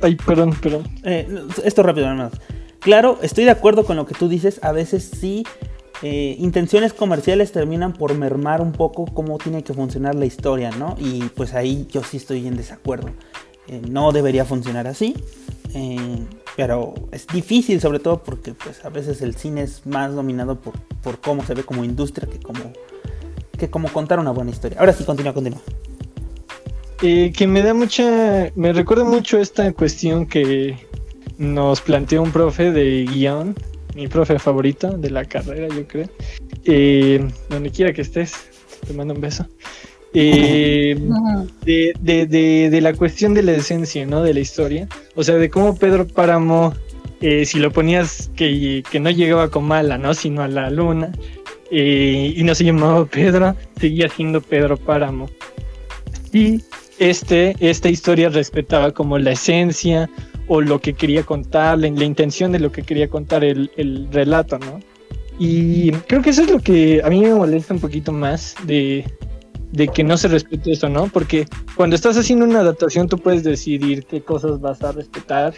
Ay, 0.02 0.16
perdón, 0.16 0.54
perdón. 0.60 0.84
Eh, 1.04 1.28
esto 1.64 1.82
rápido, 1.82 2.06
nada 2.06 2.30
más. 2.30 2.40
Claro, 2.80 3.18
estoy 3.22 3.44
de 3.44 3.50
acuerdo 3.50 3.84
con 3.84 3.96
lo 3.96 4.06
que 4.06 4.14
tú 4.14 4.28
dices. 4.28 4.58
A 4.62 4.72
veces 4.72 5.10
sí 5.20 5.44
eh, 6.02 6.36
intenciones 6.38 6.94
comerciales 6.94 7.52
terminan 7.52 7.92
por 7.92 8.14
mermar 8.14 8.62
un 8.62 8.72
poco 8.72 9.04
cómo 9.04 9.36
tiene 9.36 9.62
que 9.62 9.74
funcionar 9.74 10.14
la 10.14 10.24
historia, 10.24 10.70
¿no? 10.70 10.96
Y 10.98 11.24
pues 11.34 11.52
ahí 11.54 11.86
yo 11.90 12.02
sí 12.02 12.16
estoy 12.16 12.46
en 12.46 12.56
desacuerdo. 12.56 13.10
Eh, 13.68 13.82
no 13.88 14.10
debería 14.12 14.44
funcionar 14.44 14.86
así. 14.86 15.14
Pero 16.60 16.92
es 17.10 17.26
difícil 17.26 17.80
sobre 17.80 18.00
todo 18.00 18.22
porque 18.22 18.52
pues 18.52 18.84
a 18.84 18.90
veces 18.90 19.22
el 19.22 19.34
cine 19.34 19.62
es 19.62 19.86
más 19.86 20.14
dominado 20.14 20.60
por, 20.60 20.74
por 21.02 21.18
cómo 21.18 21.42
se 21.42 21.54
ve 21.54 21.62
como 21.62 21.84
industria 21.84 22.28
que 22.28 22.38
como, 22.38 22.60
que 23.56 23.70
como 23.70 23.88
contar 23.88 24.18
una 24.18 24.30
buena 24.30 24.50
historia. 24.50 24.78
Ahora 24.78 24.92
sí, 24.92 25.04
continúa, 25.04 25.32
continúa. 25.32 25.62
Eh, 27.00 27.32
que 27.34 27.46
me 27.46 27.62
da 27.62 27.72
mucha, 27.72 28.52
me 28.56 28.74
recuerda 28.74 29.04
mucho 29.04 29.38
esta 29.38 29.72
cuestión 29.72 30.26
que 30.26 30.76
nos 31.38 31.80
planteó 31.80 32.22
un 32.22 32.30
profe 32.30 32.72
de 32.72 33.06
guion 33.06 33.54
mi 33.94 34.06
profe 34.06 34.38
favorito 34.38 34.98
de 34.98 35.08
la 35.08 35.24
carrera, 35.24 35.74
yo 35.74 35.88
creo. 35.88 36.10
Eh, 36.66 37.26
donde 37.48 37.70
quiera 37.70 37.94
que 37.94 38.02
estés, 38.02 38.34
te 38.86 38.92
mando 38.92 39.14
un 39.14 39.22
beso. 39.22 39.46
Eh, 40.12 40.98
de, 41.64 41.92
de, 42.00 42.26
de, 42.26 42.70
de, 42.70 42.80
la 42.80 42.94
cuestión 42.94 43.34
de 43.34 43.42
la 43.42 43.52
esencia, 43.52 44.06
¿no? 44.06 44.22
De 44.22 44.34
la 44.34 44.40
historia. 44.40 44.88
O 45.14 45.22
sea, 45.22 45.36
de 45.36 45.50
cómo 45.50 45.76
Pedro 45.76 46.06
Páramo, 46.06 46.74
eh, 47.20 47.44
si 47.44 47.58
lo 47.58 47.70
ponías 47.70 48.30
que, 48.36 48.82
que, 48.90 49.00
no 49.00 49.10
llegaba 49.10 49.50
con 49.50 49.64
mala, 49.64 49.98
¿no? 49.98 50.14
Sino 50.14 50.42
a 50.42 50.48
la 50.48 50.70
luna. 50.70 51.12
Eh, 51.70 52.34
y 52.36 52.42
no 52.42 52.54
se 52.54 52.64
llamaba 52.64 53.06
Pedro, 53.06 53.54
seguía 53.78 54.08
siendo 54.08 54.40
Pedro 54.40 54.76
Páramo. 54.76 55.28
Y 56.32 56.62
este, 56.98 57.54
esta 57.60 57.88
historia 57.88 58.28
respetaba 58.28 58.92
como 58.92 59.18
la 59.18 59.32
esencia, 59.32 60.10
o 60.48 60.60
lo 60.60 60.80
que 60.80 60.94
quería 60.94 61.22
contar, 61.22 61.78
la, 61.78 61.88
la 61.88 62.04
intención 62.04 62.50
de 62.50 62.58
lo 62.58 62.72
que 62.72 62.82
quería 62.82 63.08
contar 63.08 63.44
el, 63.44 63.70
el, 63.76 64.08
relato, 64.10 64.58
¿no? 64.58 64.80
Y 65.38 65.92
creo 66.08 66.22
que 66.22 66.30
eso 66.30 66.42
es 66.42 66.50
lo 66.50 66.58
que 66.58 67.00
a 67.04 67.08
mí 67.08 67.20
me 67.20 67.32
molesta 67.32 67.72
un 67.72 67.80
poquito 67.80 68.10
más 68.10 68.56
de, 68.64 69.04
de 69.72 69.88
que 69.88 70.04
no 70.04 70.16
se 70.16 70.28
respete 70.28 70.72
eso, 70.72 70.88
¿no? 70.88 71.08
Porque 71.08 71.46
cuando 71.76 71.96
estás 71.96 72.16
haciendo 72.16 72.44
una 72.44 72.60
adaptación 72.60 73.08
tú 73.08 73.18
puedes 73.18 73.44
decidir 73.44 74.04
qué 74.04 74.20
cosas 74.20 74.60
vas 74.60 74.82
a 74.82 74.92
respetar 74.92 75.54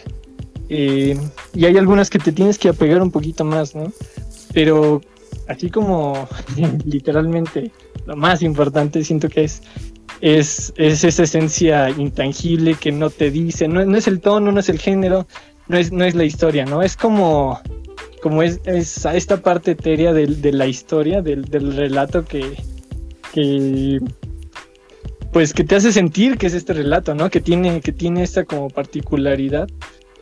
eh, 0.69 1.17
y 1.53 1.65
hay 1.65 1.77
algunas 1.77 2.09
que 2.09 2.19
te 2.19 2.31
tienes 2.31 2.57
que 2.57 2.69
apegar 2.69 3.01
un 3.01 3.11
poquito 3.11 3.43
más, 3.43 3.75
¿no? 3.75 3.91
Pero 4.53 5.01
así 5.47 5.69
como 5.69 6.27
literalmente 6.85 7.71
lo 8.05 8.15
más 8.15 8.41
importante 8.41 9.03
siento 9.03 9.29
que 9.29 9.45
es 9.45 9.61
es, 10.21 10.73
es, 10.77 11.03
esa 11.03 11.23
esencia 11.23 11.89
intangible 11.89 12.75
que 12.75 12.93
no 12.93 13.09
te 13.09 13.29
dice, 13.29 13.67
no, 13.67 13.83
no, 13.83 13.97
es 13.97 14.07
el 14.07 14.21
tono, 14.21 14.53
no 14.53 14.59
es 14.59 14.69
el 14.69 14.79
género, 14.79 15.27
no 15.67 15.77
es, 15.77 15.91
no 15.91 16.05
es 16.05 16.15
la 16.15 16.23
historia, 16.23 16.65
¿no? 16.65 16.81
Es 16.81 16.95
como, 16.95 17.59
como 18.21 18.41
es, 18.41 18.61
es 18.63 19.05
esta 19.05 19.41
parte 19.41 19.71
etérea 19.71 20.13
de, 20.13 20.27
de 20.27 20.51
la 20.53 20.67
historia, 20.67 21.21
del, 21.21 21.43
del 21.45 21.75
relato 21.75 22.23
que, 22.23 22.55
que, 23.33 23.99
pues 25.31 25.53
que 25.53 25.63
te 25.63 25.75
hace 25.75 25.91
sentir 25.91 26.37
que 26.37 26.47
es 26.47 26.53
este 26.53 26.73
relato, 26.73 27.15
¿no? 27.15 27.29
Que 27.29 27.41
tiene, 27.41 27.81
que 27.81 27.91
tiene 27.91 28.23
esta 28.23 28.45
como 28.45 28.69
particularidad. 28.69 29.67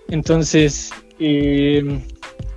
Entonces, 0.09 0.91
eh, 1.20 2.01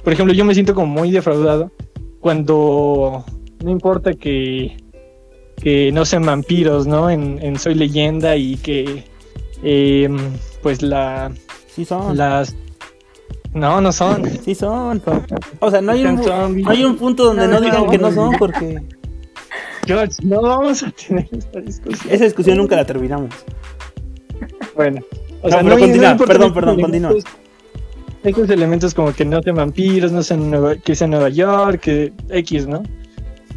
por 0.02 0.12
ejemplo, 0.12 0.34
yo 0.34 0.44
me 0.44 0.54
siento 0.54 0.74
como 0.74 0.86
muy 0.86 1.10
defraudado 1.10 1.72
cuando 2.20 3.24
no 3.62 3.70
importa 3.70 4.14
que 4.14 4.76
que 5.62 5.92
no 5.92 6.04
sean 6.04 6.26
vampiros, 6.26 6.86
¿no? 6.86 7.10
En, 7.10 7.38
en 7.42 7.58
Soy 7.58 7.74
Leyenda 7.74 8.36
y 8.36 8.56
que 8.56 9.04
eh, 9.62 10.08
pues 10.62 10.82
la... 10.82 11.32
Sí 11.68 11.84
son. 11.84 12.16
Las... 12.16 12.54
No, 13.52 13.80
no 13.80 13.92
son. 13.92 14.24
Sí 14.44 14.54
son. 14.54 15.00
O 15.60 15.70
sea, 15.70 15.80
no 15.80 15.92
hay 15.92 16.04
un, 16.04 16.16
no 16.16 16.70
hay 16.70 16.84
un 16.84 16.96
punto 16.96 17.24
donde 17.24 17.46
no, 17.46 17.54
no 17.54 17.60
digan 17.60 17.88
que 17.88 17.98
no 17.98 18.12
son 18.12 18.34
porque... 18.38 18.82
George, 19.86 20.14
no 20.22 20.42
vamos 20.42 20.82
a 20.82 20.90
tener 20.90 21.28
esta 21.32 21.60
discusión. 21.60 22.12
Esa 22.12 22.24
discusión 22.24 22.58
nunca 22.58 22.76
la 22.76 22.84
terminamos. 22.84 23.34
Bueno. 24.74 25.00
O 25.42 25.50
sea, 25.50 25.62
pero 25.62 25.78
continúa, 25.78 26.16
perdón, 26.16 26.54
perdón, 26.54 26.80
continúa. 26.80 27.14
Estos 28.22 28.48
elementos 28.48 28.94
como 28.94 29.12
que 29.12 29.24
no 29.24 29.42
sean 29.42 29.56
vampiros, 29.56 30.10
no 30.10 30.22
sean 30.22 30.50
Nueva, 30.50 30.76
que 30.76 30.94
sea 30.94 31.06
Nueva 31.06 31.28
York, 31.28 31.80
que 31.80 32.12
X, 32.30 32.66
¿no? 32.66 32.82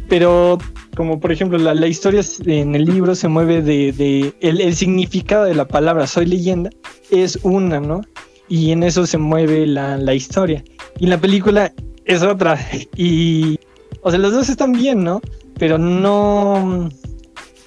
Pero 0.08 0.58
como 0.94 1.20
por 1.20 1.32
ejemplo 1.32 1.58
la, 1.58 1.74
la, 1.74 1.86
historia 1.86 2.22
en 2.44 2.74
el 2.74 2.84
libro 2.84 3.14
se 3.14 3.28
mueve 3.28 3.62
de, 3.62 3.92
de 3.92 4.34
el, 4.40 4.60
el, 4.60 4.74
significado 4.74 5.44
de 5.44 5.54
la 5.54 5.68
palabra 5.68 6.06
soy 6.06 6.26
leyenda 6.26 6.70
es 7.10 7.38
una, 7.44 7.80
¿no? 7.80 8.02
Y 8.48 8.72
en 8.72 8.82
eso 8.82 9.06
se 9.06 9.16
mueve 9.16 9.66
la, 9.66 9.96
la 9.96 10.14
historia. 10.14 10.64
Y 10.98 11.06
la 11.06 11.18
película 11.18 11.72
es 12.04 12.22
otra. 12.22 12.58
Y, 12.96 13.58
o 14.02 14.10
sea, 14.10 14.18
los 14.18 14.32
dos 14.32 14.48
están 14.48 14.72
bien, 14.72 15.04
¿no? 15.04 15.20
Pero 15.58 15.78
no... 15.78 16.88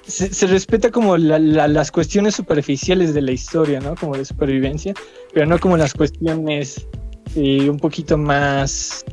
Se, 0.07 0.45
respeta 0.47 0.91
como 0.91 1.15
la, 1.15 1.39
las 1.39 1.89
cuestiones 1.89 2.35
superficiales 2.35 3.13
de 3.13 3.21
la 3.21 3.31
historia, 3.31 3.79
¿no? 3.79 3.95
Como 3.95 4.17
de 4.17 4.25
supervivencia, 4.25 4.93
pero 5.33 5.45
no 5.45 5.57
como 5.57 5.77
las 5.77 5.93
cuestiones 5.93 6.85
eh, 7.35 7.69
un 7.69 7.77
poquito 7.77 8.17
más 8.17 9.05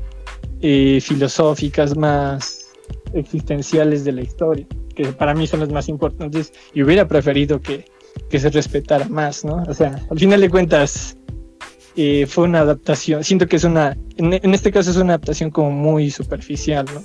eh, 0.60 1.00
filosóficas, 1.00 1.96
más 1.96 2.66
existenciales 3.12 4.04
de 4.04 4.12
la 4.12 4.22
historia, 4.22 4.66
que 4.96 5.12
para 5.12 5.34
mí 5.34 5.46
son 5.46 5.60
las 5.60 5.70
más 5.70 5.88
importantes 5.88 6.52
y 6.74 6.82
hubiera 6.82 7.06
preferido 7.06 7.60
que, 7.60 7.84
se 8.36 8.50
respetara 8.50 9.08
más, 9.08 9.44
¿no? 9.44 9.62
O 9.68 9.74
sea, 9.74 10.04
al 10.10 10.18
final 10.18 10.40
de 10.40 10.50
cuentas 10.50 11.16
eh, 11.94 12.26
fue 12.26 12.44
una 12.44 12.60
adaptación, 12.60 13.22
siento 13.22 13.46
que 13.46 13.56
es 13.56 13.64
una, 13.64 13.96
en, 14.16 14.52
este 14.52 14.72
caso 14.72 14.90
es 14.90 14.96
una 14.96 15.14
adaptación 15.14 15.50
como 15.50 15.70
muy 15.70 16.10
superficial, 16.10 16.86
¿no? 16.92 17.02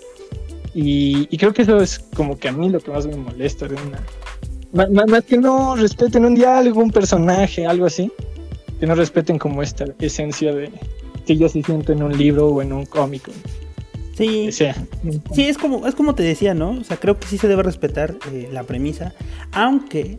Y, 0.74 1.28
y, 1.30 1.38
creo 1.38 1.53
que 1.53 1.61
eso 1.61 1.78
es 1.78 1.99
como 2.15 2.38
que 2.38 2.47
a 2.47 2.51
mí 2.51 2.69
lo 2.69 2.80
que 2.80 2.91
más 2.91 3.05
me 3.05 3.15
molesta 3.15 3.67
de 3.67 3.76
una... 3.76 3.99
Más, 4.71 5.07
más 5.07 5.24
que 5.24 5.38
no 5.38 5.76
respeten 5.76 6.26
un 6.26 6.34
diálogo, 6.34 6.82
un 6.82 6.89
personaje, 6.89 7.67
algo 7.67 7.86
así, 7.86 8.11
que 8.80 8.88
no 8.88 8.95
respeten 8.95 9.38
como 9.38 9.61
esta 9.61 9.86
esencia 9.99 10.53
de 10.53 10.71
que 11.26 11.38
yo 11.38 11.47
sí 11.47 11.61
siento 11.63 11.93
en 11.93 12.03
un 12.03 12.17
libro 12.17 12.47
o 12.47 12.61
en 12.61 12.74
un 12.74 12.86
cómic. 12.86 13.30
Sí, 14.15 14.51
sí, 14.51 14.65
sí, 15.34 15.43
es 15.43 15.57
como, 15.57 15.88
es 15.88 15.95
como 15.95 16.13
te 16.13 16.21
decía, 16.21 16.53
¿no? 16.53 16.71
O 16.71 16.84
sea, 16.84 16.97
creo 16.97 17.19
que 17.19 17.28
sí 17.28 17.38
se 17.38 17.47
debe 17.47 17.63
respetar 17.63 18.15
eh, 18.32 18.47
la 18.51 18.63
premisa, 18.63 19.13
aunque, 19.51 20.17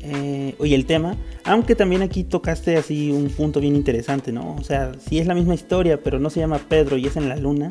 eh, 0.00 0.54
oye, 0.58 0.76
el 0.76 0.86
tema, 0.86 1.16
aunque 1.44 1.74
también 1.74 2.02
aquí 2.02 2.22
tocaste 2.22 2.76
así 2.76 3.10
un 3.10 3.30
punto 3.30 3.58
bien 3.58 3.74
interesante, 3.74 4.30
¿no? 4.30 4.54
O 4.54 4.62
sea, 4.62 4.92
si 5.08 5.18
es 5.18 5.26
la 5.26 5.34
misma 5.34 5.54
historia, 5.54 6.00
pero 6.00 6.20
no 6.20 6.30
se 6.30 6.38
llama 6.38 6.60
Pedro 6.68 6.96
y 6.96 7.06
es 7.06 7.16
en 7.16 7.28
la 7.28 7.36
luna, 7.36 7.68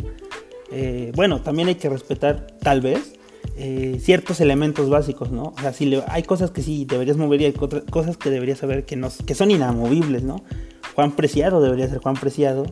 eh, 0.71 1.11
bueno, 1.15 1.41
también 1.41 1.67
hay 1.67 1.75
que 1.75 1.89
respetar, 1.89 2.47
tal 2.61 2.81
vez, 2.81 3.13
eh, 3.57 3.97
ciertos 3.99 4.39
elementos 4.39 4.89
básicos, 4.89 5.31
¿no? 5.31 5.53
O 5.57 5.61
sea, 5.61 5.73
si 5.73 5.85
le, 5.85 6.03
hay 6.07 6.23
cosas 6.23 6.51
que 6.51 6.61
sí 6.61 6.85
deberías 6.85 7.17
mover 7.17 7.41
y 7.41 7.45
hay 7.45 7.53
cosas 7.53 8.17
que 8.17 8.29
deberías 8.29 8.59
saber 8.59 8.85
que, 8.85 8.95
no, 8.95 9.09
que 9.25 9.35
son 9.35 9.51
inamovibles, 9.51 10.23
¿no? 10.23 10.43
Juan 10.95 11.11
Preciado 11.11 11.61
debería 11.61 11.87
ser 11.87 11.99
Juan 11.99 12.15
Preciado, 12.15 12.65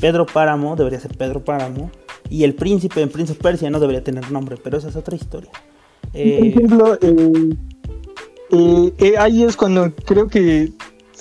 Pedro 0.00 0.26
Páramo 0.26 0.76
debería 0.76 1.00
ser 1.00 1.16
Pedro 1.16 1.44
Páramo, 1.44 1.90
y 2.28 2.44
el 2.44 2.54
príncipe 2.54 3.02
en 3.02 3.08
Prince 3.10 3.32
of 3.32 3.38
Persia 3.38 3.70
no 3.70 3.80
debería 3.80 4.02
tener 4.02 4.30
nombre, 4.30 4.56
pero 4.62 4.78
esa 4.78 4.88
es 4.88 4.96
otra 4.96 5.16
historia. 5.16 5.50
Eh... 6.14 6.38
Por 6.38 6.48
ejemplo, 6.48 6.98
eh, 8.52 8.92
eh, 8.98 9.14
ahí 9.18 9.42
es 9.42 9.56
cuando 9.56 9.94
creo 10.04 10.28
que 10.28 10.72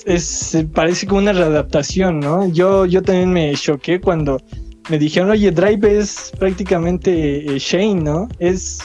es, 0.05 0.57
parece 0.73 1.07
como 1.07 1.19
una 1.19 1.33
readaptación, 1.33 2.19
¿no? 2.19 2.47
Yo, 2.47 2.85
yo 2.85 3.01
también 3.01 3.31
me 3.31 3.53
choqué 3.55 4.01
cuando 4.01 4.41
me 4.89 4.97
dijeron, 4.97 5.29
oye, 5.29 5.51
Drive 5.51 5.99
es 5.99 6.31
prácticamente 6.37 7.59
Shane, 7.59 8.03
¿no? 8.03 8.27
Es 8.39 8.79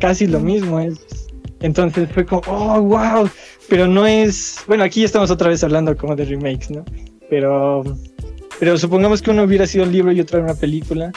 casi 0.00 0.26
lo 0.26 0.40
mismo, 0.40 0.80
es 0.80 1.28
Entonces 1.60 2.08
fue 2.12 2.26
como, 2.26 2.42
oh, 2.46 2.80
wow, 2.82 3.28
pero 3.68 3.86
no 3.86 4.06
es, 4.06 4.58
bueno, 4.66 4.84
aquí 4.84 5.04
estamos 5.04 5.30
otra 5.30 5.48
vez 5.48 5.62
hablando 5.64 5.96
como 5.96 6.16
de 6.16 6.24
remakes, 6.24 6.70
¿no? 6.70 6.84
Pero, 7.30 7.82
pero 8.58 8.76
supongamos 8.76 9.22
que 9.22 9.30
uno 9.30 9.44
hubiera 9.44 9.66
sido 9.66 9.84
el 9.84 9.92
libro 9.92 10.12
y 10.12 10.20
otra 10.20 10.40
una 10.40 10.54
película 10.54 11.12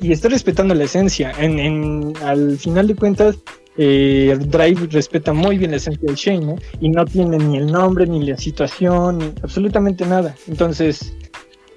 y 0.00 0.12
está 0.12 0.28
respetando 0.28 0.74
la 0.74 0.84
esencia. 0.84 1.32
En, 1.38 1.58
en, 1.58 2.14
al 2.22 2.58
final 2.58 2.88
de 2.88 2.96
cuentas, 2.96 3.36
eh, 3.76 4.36
Drive 4.40 4.88
respeta 4.90 5.32
muy 5.32 5.58
bien 5.58 5.70
la 5.70 5.76
esencia 5.76 6.06
del 6.06 6.16
Shane, 6.16 6.46
¿no? 6.46 6.56
Y 6.80 6.88
no 6.88 7.04
tiene 7.04 7.38
ni 7.38 7.58
el 7.58 7.66
nombre, 7.66 8.06
ni 8.06 8.26
la 8.26 8.36
situación, 8.36 9.18
ni 9.18 9.32
absolutamente 9.42 10.04
nada. 10.06 10.34
Entonces, 10.48 11.14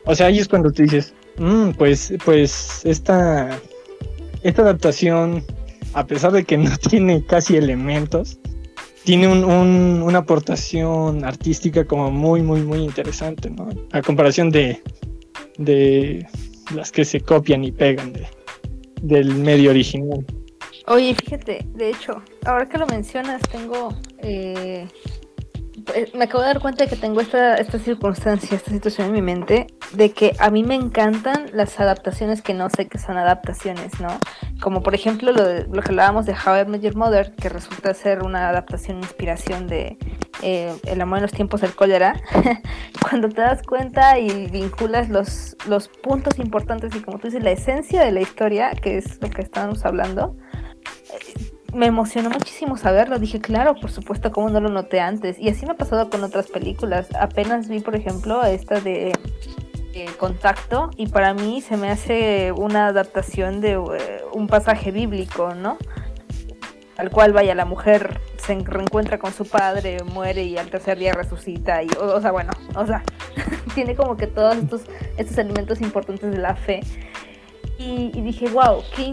o 0.05 0.15
sea, 0.15 0.27
ahí 0.27 0.39
es 0.39 0.47
cuando 0.47 0.71
te 0.71 0.83
dices, 0.83 1.13
mm, 1.37 1.71
pues, 1.71 2.13
pues 2.25 2.81
esta, 2.85 3.59
esta 4.43 4.61
adaptación, 4.61 5.43
a 5.93 6.05
pesar 6.05 6.31
de 6.31 6.43
que 6.43 6.57
no 6.57 6.75
tiene 6.77 7.25
casi 7.25 7.57
elementos, 7.57 8.39
tiene 9.03 9.27
un, 9.27 9.43
un, 9.43 10.01
una 10.01 10.19
aportación 10.19 11.25
artística 11.25 11.85
como 11.85 12.09
muy, 12.09 12.41
muy, 12.41 12.61
muy 12.61 12.79
interesante, 12.79 13.49
¿no? 13.49 13.67
A 13.91 14.01
comparación 14.01 14.49
de, 14.49 14.81
de 15.57 16.25
las 16.73 16.91
que 16.91 17.03
se 17.03 17.19
copian 17.19 17.63
y 17.63 17.71
pegan 17.71 18.13
de, 18.13 18.25
del 19.01 19.35
medio 19.35 19.71
original. 19.71 20.25
Oye, 20.87 21.15
fíjate, 21.15 21.65
de 21.75 21.89
hecho, 21.89 22.21
ahora 22.45 22.67
que 22.67 22.77
lo 22.77 22.87
mencionas, 22.87 23.41
tengo. 23.43 23.89
Eh, 24.19 24.87
me 26.13 26.25
acabo 26.25 26.41
de 26.41 26.47
dar 26.47 26.59
cuenta 26.59 26.83
de 26.83 26.89
que 26.89 26.95
tengo 26.95 27.21
esta, 27.21 27.55
esta 27.55 27.79
circunstancia, 27.79 28.55
esta 28.55 28.71
situación 28.71 29.07
en 29.07 29.13
mi 29.13 29.21
mente, 29.21 29.67
de 29.93 30.11
que 30.11 30.35
a 30.39 30.49
mí 30.49 30.63
me 30.63 30.75
encantan 30.75 31.47
las 31.53 31.79
adaptaciones 31.79 32.41
que 32.41 32.53
no 32.53 32.69
sé 32.69 32.87
que 32.87 32.97
son 32.97 33.17
adaptaciones, 33.17 33.99
¿no? 33.99 34.09
Como 34.61 34.81
por 34.81 34.95
ejemplo 34.95 35.31
lo, 35.31 35.43
de, 35.43 35.67
lo 35.67 35.81
que 35.81 35.89
hablábamos 35.89 36.25
de 36.25 36.33
How 36.33 36.61
I 36.61 36.65
Met 36.65 36.81
Your 36.81 36.95
Mother, 36.95 37.33
que 37.35 37.49
resulta 37.49 37.93
ser 37.93 38.23
una 38.23 38.49
adaptación, 38.49 38.97
inspiración 38.97 39.67
de 39.67 39.97
eh, 40.41 40.73
El 40.85 41.01
amor 41.01 41.19
en 41.19 41.23
los 41.23 41.31
tiempos 41.31 41.61
del 41.61 41.75
cólera. 41.75 42.19
Cuando 43.01 43.29
te 43.29 43.41
das 43.41 43.63
cuenta 43.63 44.19
y 44.19 44.47
vinculas 44.47 45.09
los, 45.09 45.55
los 45.67 45.87
puntos 45.87 46.39
importantes 46.39 46.95
y 46.95 47.01
como 47.01 47.19
tú 47.19 47.27
dices, 47.27 47.43
la 47.43 47.51
esencia 47.51 48.03
de 48.03 48.11
la 48.11 48.21
historia, 48.21 48.71
que 48.71 48.97
es 48.97 49.21
lo 49.21 49.29
que 49.29 49.41
estábamos 49.41 49.85
hablando, 49.85 50.35
me 51.73 51.87
emocionó 51.87 52.29
muchísimo 52.29 52.77
saberlo. 52.77 53.19
Dije, 53.19 53.39
claro, 53.39 53.75
por 53.75 53.91
supuesto, 53.91 54.31
como 54.31 54.49
no 54.49 54.59
lo 54.59 54.69
noté 54.69 54.99
antes. 54.99 55.39
Y 55.39 55.49
así 55.49 55.65
me 55.65 55.73
ha 55.73 55.77
pasado 55.77 56.09
con 56.09 56.23
otras 56.23 56.47
películas. 56.47 57.07
Apenas 57.19 57.67
vi, 57.67 57.79
por 57.79 57.95
ejemplo, 57.95 58.43
esta 58.43 58.79
de, 58.79 59.13
Contacto 60.17 60.89
y 60.97 61.07
para 61.07 61.35
mí 61.35 61.61
se 61.61 61.77
me 61.77 61.91
hace 61.91 62.51
una 62.51 62.87
adaptación 62.87 63.61
de 63.61 63.73
eh, 63.73 64.23
un 64.33 64.47
pasaje 64.47 64.89
bíblico, 64.89 65.53
¿no? 65.53 65.77
Al 66.97 67.11
cual, 67.11 67.31
vaya, 67.31 67.53
la 67.53 67.65
mujer 67.65 68.19
se 68.37 68.57
reencuentra 68.59 69.19
con 69.19 69.33
su 69.33 69.45
padre, 69.45 69.97
muere 70.03 70.43
y 70.43 70.57
al 70.57 70.69
tercer 70.71 70.97
día 70.97 71.13
resucita. 71.13 71.83
Y, 71.83 71.89
o, 71.99 72.19
sea, 72.19 72.31
bueno, 72.31 72.51
o 72.75 72.87
sea, 72.87 73.03
tiene 73.75 73.95
como 73.95 74.17
que 74.17 74.25
todos 74.25 74.55
estos, 74.57 74.81
estos 75.17 75.37
elementos 75.37 75.79
importantes 75.79 76.31
de 76.31 76.39
la 76.39 76.55
fe. 76.55 76.81
Y, 77.85 78.21
dije, 78.21 78.47
wow, 78.49 78.81
qué, 78.95 79.03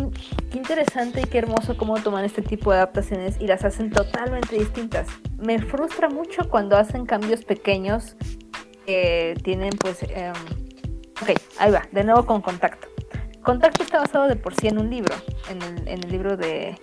interesante 0.57 1.23
y 1.23 1.25
qué 1.25 1.39
hermoso 1.39 1.77
cómo 1.77 2.01
toman 2.01 2.25
este 2.25 2.41
tipo 2.41 2.71
de 2.71 2.77
adaptaciones 2.77 3.41
y 3.41 3.49
las 3.49 3.64
hacen 3.64 3.91
totalmente 3.91 4.57
distintas. 4.57 5.09
Me 5.39 5.59
frustra 5.59 6.09
mucho 6.09 6.49
cuando 6.49 6.77
hacen 6.77 7.05
cambios 7.05 7.45
pequeños 7.45 8.14
que 8.87 9.35
tienen 9.43 9.71
pues... 9.71 10.05
Em, 10.05 10.35
ok, 11.21 11.31
ahí 11.59 11.73
va, 11.73 11.83
de 11.91 12.05
nuevo 12.05 12.25
con 12.27 12.41
Contacto. 12.43 12.87
Contacto 13.43 13.83
está 13.83 13.99
basado 13.99 14.29
de 14.29 14.37
por 14.37 14.55
sí 14.55 14.68
en 14.68 14.79
un 14.79 14.89
libro, 14.89 15.16
en 15.49 15.89
el, 15.89 16.01
libro 16.09 16.37
de, 16.37 16.79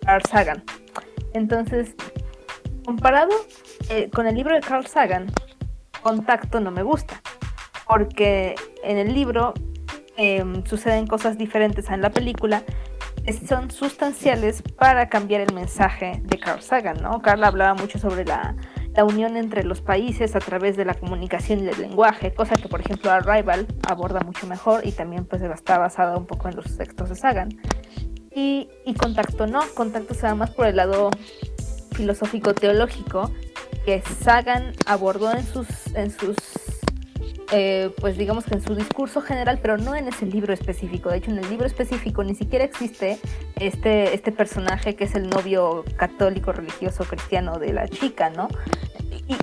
Carl 0.00 0.22
Sagan. 0.30 0.64
Entonces, 1.34 1.94
comparado 2.86 3.32
eh, 3.90 4.08
con 4.08 4.26
el 4.26 4.34
libro 4.34 4.54
de 4.54 4.62
Carl 4.62 4.86
Sagan, 4.86 5.26
Contacto 6.00 6.58
no 6.60 6.70
me 6.70 6.82
gusta. 6.82 7.20
Porque 7.86 8.54
en 8.82 8.96
el 8.96 9.12
libro 9.12 9.52
Em, 10.16 10.64
suceden 10.66 11.06
cosas 11.06 11.38
diferentes 11.38 11.88
en 11.88 12.02
la 12.02 12.10
película, 12.10 12.64
son 13.48 13.70
sustanciales 13.70 14.62
para 14.62 15.08
cambiar 15.08 15.40
el 15.40 15.54
mensaje 15.54 16.20
de 16.24 16.38
Carl 16.38 16.60
Sagan, 16.60 17.00
¿no? 17.00 17.22
Carl 17.22 17.42
hablaba 17.44 17.74
mucho 17.74 17.98
sobre 17.98 18.24
la, 18.24 18.54
unión 19.06 19.38
entre 19.38 19.64
los 19.64 19.80
países 19.80 20.36
a 20.36 20.38
través 20.38 20.76
de 20.76 20.84
la 20.84 20.92
comunicación 20.92 21.64
y 21.64 21.68
el 21.68 21.80
lenguaje, 21.80 22.34
cosa 22.34 22.56
que 22.56 22.68
por 22.68 22.80
ejemplo 22.80 23.10
Arrival 23.10 23.66
aborda 23.88 24.20
mucho 24.20 24.46
mejor 24.46 24.86
y 24.86 24.92
también 24.92 25.24
pues 25.24 25.40
está 25.40 25.78
basada 25.78 26.18
un 26.18 26.26
poco 26.26 26.50
en 26.50 26.56
los 26.56 26.76
textos 26.76 27.08
de 27.08 27.14
Sagan. 27.14 27.48
Y, 28.34 28.68
y 28.84 28.92
Contacto 28.92 29.46
no, 29.46 29.60
Contacto 29.74 30.12
se 30.12 30.26
va 30.26 30.34
más 30.34 30.50
por 30.50 30.66
el 30.66 30.76
lado 30.76 31.10
filosófico 31.92 32.52
teológico 32.52 33.30
que 33.86 34.02
Sagan 34.02 34.72
abordó 34.84 35.32
en 35.32 35.46
sus, 35.46 35.68
en 35.94 36.10
sus 36.10 36.36
eh, 37.52 37.90
pues 38.00 38.16
digamos 38.16 38.44
que 38.44 38.54
en 38.54 38.62
su 38.62 38.74
discurso 38.74 39.20
general, 39.20 39.58
pero 39.60 39.76
no 39.76 39.94
en 39.94 40.08
ese 40.08 40.24
libro 40.24 40.54
específico. 40.54 41.10
De 41.10 41.18
hecho, 41.18 41.30
en 41.30 41.38
el 41.38 41.48
libro 41.50 41.66
específico 41.66 42.24
ni 42.24 42.34
siquiera 42.34 42.64
existe 42.64 43.18
este, 43.60 44.14
este 44.14 44.32
personaje 44.32 44.96
que 44.96 45.04
es 45.04 45.14
el 45.14 45.28
novio 45.28 45.84
católico, 45.96 46.52
religioso, 46.52 47.04
cristiano 47.04 47.58
de 47.58 47.74
la 47.74 47.88
chica, 47.88 48.30
¿no? 48.30 48.48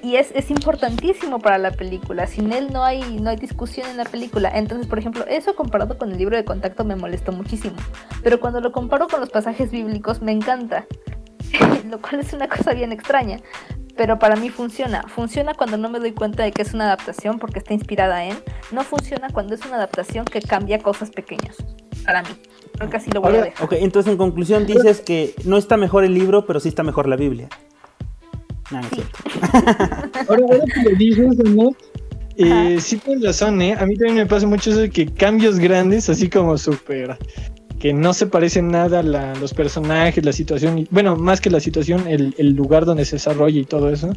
Y, 0.03 0.16
es, 0.16 0.32
es, 0.36 0.51
importantísimo 0.51 1.39
para 1.39 1.57
la 1.57 1.72
película. 1.72 2.28
Sin 2.28 2.51
él 2.51 2.70
no 2.74 2.84
hay, 2.84 3.20
no 3.20 3.30
hay 3.30 3.38
discusión 3.38 3.88
en 3.88 3.97
la 3.97 4.05
película. 4.05 4.51
Entonces, 4.53 4.88
por 4.88 4.99
ejemplo, 4.99 5.26
eso 5.28 5.55
comparado 5.55 5.97
con 5.97 6.12
el 6.12 6.18
libro 6.18 6.36
de 6.36 6.43
contacto 6.43 6.84
me 6.84 6.95
molestó 6.95 7.32
muchísimo. 7.32 7.76
Pero 8.24 8.39
cuando 8.39 8.60
lo 8.60 8.72
comparo 8.72 9.07
con 9.07 9.20
los 9.20 9.30
pasajes 9.30 9.72
bíblicos 9.72 10.22
me 10.22 10.32
encanta. 10.32 10.86
lo 11.89 11.99
cual 12.01 12.20
es 12.20 12.34
una 12.34 12.47
cosa 12.47 12.74
bien 12.74 12.91
extraña 12.91 13.39
pero 14.00 14.18
para 14.18 14.38
mí 14.38 14.50
funciona. 14.50 15.04
Funciona 15.14 15.54
cuando 15.54 15.76
no 15.76 15.89
me 15.89 16.00
doy 16.00 16.14
cuenta 16.14 16.41
de 16.41 16.54
que 16.54 16.62
es 16.62 16.74
una 16.74 16.86
adaptación 16.86 17.38
porque 17.38 17.60
está 17.60 17.74
inspirada 17.74 18.24
en. 18.24 18.38
No 18.72 18.86
funciona 18.86 19.28
cuando 19.30 19.56
es 19.56 19.66
una 19.66 19.76
adaptación 19.76 20.24
que 20.24 20.39
cambia 20.39 20.80
cosas 20.80 21.10
pequeñas. 21.10 21.58
Para 22.06 22.22
mí. 22.24 22.30
Creo 22.78 22.89
que 22.89 22.95
así 22.95 23.12
lo 23.12 23.20
voy 23.20 23.36
a 23.36 23.41
dejar. 23.41 23.66
Ok, 23.66 23.74
entonces 23.74 24.14
en 24.14 24.18
conclusión 24.18 24.66
dices 24.66 25.02
que 25.02 25.36
no 25.43 25.58
está 25.58 25.76
mejor 25.76 26.06
el 26.06 26.14
libro, 26.14 26.45
pero 26.45 26.62
sí 26.62 26.70
está 26.70 26.82
mejor 26.82 27.10
la 27.10 27.18
Biblia. 27.18 27.50
No, 28.72 28.80
no 28.80 28.88
es 28.88 28.93
cierto. 28.93 29.20
ahora, 30.30 30.43
ahora 30.50 30.64
que 30.74 30.82
lo 30.82 30.97
dices, 30.97 31.38
¿no? 31.50 31.76
Eh, 32.38 32.80
sí 32.80 32.95
tienes 33.00 33.26
razón, 33.26 33.62
¿eh? 33.62 33.76
A 33.78 33.86
mí 33.86 33.97
también 33.97 34.16
me 34.16 34.26
pasa 34.26 34.47
mucho 34.47 34.70
eso 34.70 34.80
de 34.80 34.89
que 34.89 35.08
cambios 35.08 35.60
grandes, 35.60 36.10
así 36.10 36.30
como 36.30 36.58
súper 36.58 37.18
que 37.80 37.94
no 37.94 38.14
se 38.14 38.28
parecen 38.28 38.70
nada 38.70 39.00
a 39.00 39.36
los 39.36 39.54
personajes, 39.54 40.24
la 40.24 40.34
situación, 40.34 40.88
bueno, 40.92 41.16
más 41.16 41.40
que 41.40 41.50
la 41.50 41.60
situación, 41.60 42.08
el, 42.08 42.54
lugar 42.54 42.86
donde 42.86 43.06
se 43.06 43.16
desarrolla 43.16 43.60
y 43.60 43.66
todo 43.66 43.90
eso. 43.90 44.14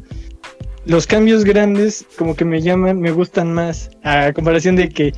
Los 0.84 1.06
cambios 1.06 1.44
grandes 1.44 2.04
como 2.18 2.34
que 2.34 2.44
me 2.44 2.60
llaman, 2.60 3.00
me 3.00 3.12
gustan 3.12 3.52
más, 3.52 3.90
a 4.02 4.32
comparación 4.32 4.74
de 4.74 4.88
que, 4.88 5.12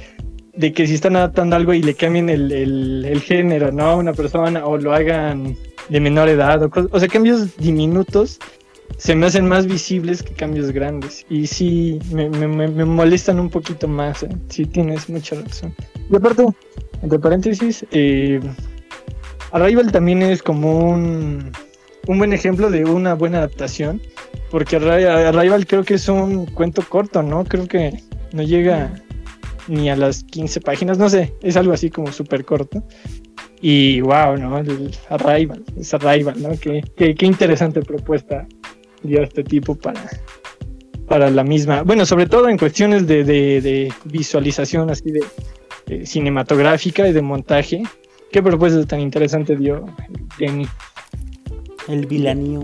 de 0.55 0.73
que 0.75 0.87
si 0.87 0.95
están 0.95 1.17
adaptando 1.17 1.57
algo 1.57 1.73
y 1.73 1.83
le 1.83 1.95
cambien 1.95 2.29
el, 2.29 3.23
género, 3.25 3.73
¿no? 3.73 3.85
A 3.85 3.97
una 3.97 4.13
persona 4.13 4.67
o 4.67 4.77
lo 4.77 4.93
hagan 4.93 5.57
de 5.89 6.01
menor 6.01 6.29
edad, 6.29 6.63
o, 6.63 6.71
o 6.91 7.01
sea, 7.01 7.09
cambios 7.09 7.57
diminutos 7.57 8.39
se 8.99 9.15
me 9.15 9.27
hacen 9.27 9.47
más 9.47 9.67
visibles 9.67 10.23
que 10.23 10.35
cambios 10.35 10.71
grandes. 10.71 11.25
Y 11.29 11.47
sí, 11.47 11.99
me, 12.13 12.29
me, 12.29 12.85
molestan 12.85 13.41
un 13.41 13.51
poquito 13.51 13.89
más. 13.89 14.23
¿eh? 14.23 14.29
Sí, 14.49 14.67
tienes 14.67 15.09
mucha 15.09 15.41
razón. 15.41 15.75
Y 16.11 16.17
aparte, 16.17 16.47
entre 17.05 17.19
paréntesis, 17.19 17.87
eh, 17.93 18.41
Arrival 19.53 19.93
también 19.93 20.23
es 20.23 20.43
como 20.43 20.91
un, 20.91 21.53
un 22.09 22.19
buen 22.19 22.33
ejemplo 22.33 22.71
de 22.71 22.85
una 22.85 23.15
buena 23.15 23.39
adaptación. 23.39 24.01
Porque 24.51 24.77
Arrival 24.77 25.67
creo 25.67 25.85
que 25.85 25.95
es 25.95 26.09
un 26.09 26.47
cuento 26.47 26.83
corto, 26.89 27.23
¿no? 27.23 27.45
Creo 27.45 27.67
que 27.67 28.03
no 28.33 28.43
llega 28.43 28.95
ni 29.69 29.91
a 29.91 29.97
las 29.97 30.25
15 30.25 30.61
páginas, 30.61 30.99
no 30.99 31.09
sé, 31.09 31.35
es 31.43 31.57
algo 31.57 31.73
así 31.73 31.91
como 31.91 32.13
súper 32.13 32.45
corto. 32.45 32.83
Y 33.61 34.01
wow, 34.01 34.37
¿no? 34.37 34.57
Arrival, 35.09 35.65
es 35.77 35.95
Arrival, 35.95 36.41
¿no? 36.41 36.51
Qué, 36.59 36.83
qué, 36.97 37.15
qué 37.15 37.27
interesante 37.27 37.81
propuesta 37.81 38.47
dio 39.03 39.23
este 39.23 39.43
tipo 39.45 39.75
para, 39.75 40.01
para 41.09 41.31
la 41.31 41.45
misma, 41.45 41.83
bueno, 41.83 42.07
sobre 42.07 42.27
todo 42.27 42.49
en 42.49 42.59
cuestiones 42.59 43.07
de, 43.07 43.25
de, 43.25 43.93
visualización 44.05 44.91
así 44.91 45.11
de, 45.11 45.21
cinematográfica 46.05 47.09
y 47.09 47.13
de 47.13 47.23
montaje. 47.23 47.83
¿Qué 48.31 48.43
propuesta 48.43 48.85
tan 48.87 49.01
interesante 49.01 49.57
dio? 49.57 49.87
El 51.89 52.07
vilanío. 52.07 52.63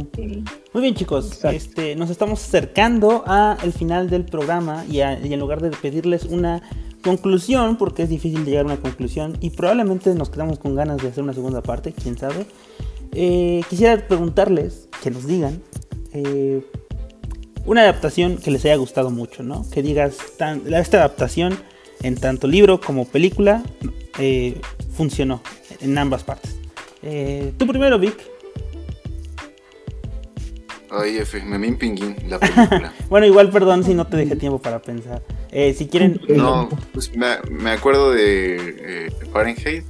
Muy 0.73 0.83
bien, 0.83 0.95
chicos. 0.95 1.45
Este, 1.45 1.95
nos 1.97 2.11
estamos 2.11 2.43
acercando 2.43 3.25
al 3.27 3.73
final 3.73 4.11
del 4.11 4.25
programa 4.25 4.85
y, 4.89 4.99
y, 4.99 5.01
en 5.33 5.39
lugar 5.39 5.61
de 5.61 5.71
pedirles 5.71 6.25
una 6.25 6.63
conclusión, 7.03 7.77
porque 7.77 8.03
es 8.03 8.09
difícil 8.09 8.45
llegar 8.45 8.63
a 8.63 8.67
una 8.67 8.77
conclusión 8.77 9.37
y 9.41 9.51
probablemente 9.51 10.15
nos 10.15 10.31
quedamos 10.31 10.59
con 10.59 10.75
ganas 10.75 10.99
de 11.03 11.09
hacer 11.09 11.23
una 11.23 11.33
segunda 11.33 11.63
parte, 11.63 11.93
quién 11.93 12.19
sabe. 12.19 12.47
Eh, 13.13 13.63
quisiera 13.69 14.07
preguntarles, 14.07 14.89
que 15.03 15.11
nos 15.11 15.27
digan, 15.27 15.63
eh, 16.13 16.65
una 17.67 17.83
adaptación 17.83 18.39
que 18.39 18.51
les 18.51 18.65
haya 18.65 18.77
gustado 18.77 19.11
mucho, 19.11 19.43
¿no? 19.43 19.69
Que 19.71 19.83
digas, 19.83 20.19
esta 20.21 20.99
adaptación 20.99 21.59
en 22.03 22.17
tanto 22.17 22.47
libro 22.47 22.81
como 22.81 23.07
película 23.07 23.63
eh, 24.19 24.61
funcionó 24.93 25.43
en 25.81 25.97
ambas 25.99 26.25
partes. 26.25 26.57
Eh, 27.03 27.53
tú 27.57 27.67
primero, 27.67 27.99
Vic. 27.99 28.15
Ay, 30.91 31.19
F, 31.19 31.41
Memín 31.45 31.77
Pinguín, 31.77 32.17
la 32.29 32.39
película. 32.39 32.93
Bueno, 33.09 33.27
igual 33.27 33.51
perdón 33.51 33.85
si 33.85 33.95
no 33.95 34.07
te 34.07 34.17
dejé 34.17 34.37
tiempo 34.37 34.61
para 34.61 34.83
pensar. 34.83 35.23
Eh, 35.53 35.73
si 35.73 35.87
quieren... 35.87 36.21
No, 36.29 36.69
pues 36.93 37.15
me, 37.15 37.37
me 37.49 37.71
acuerdo 37.71 38.13
de 38.13 39.07
eh, 39.07 39.13
Fahrenheit. 39.33 39.85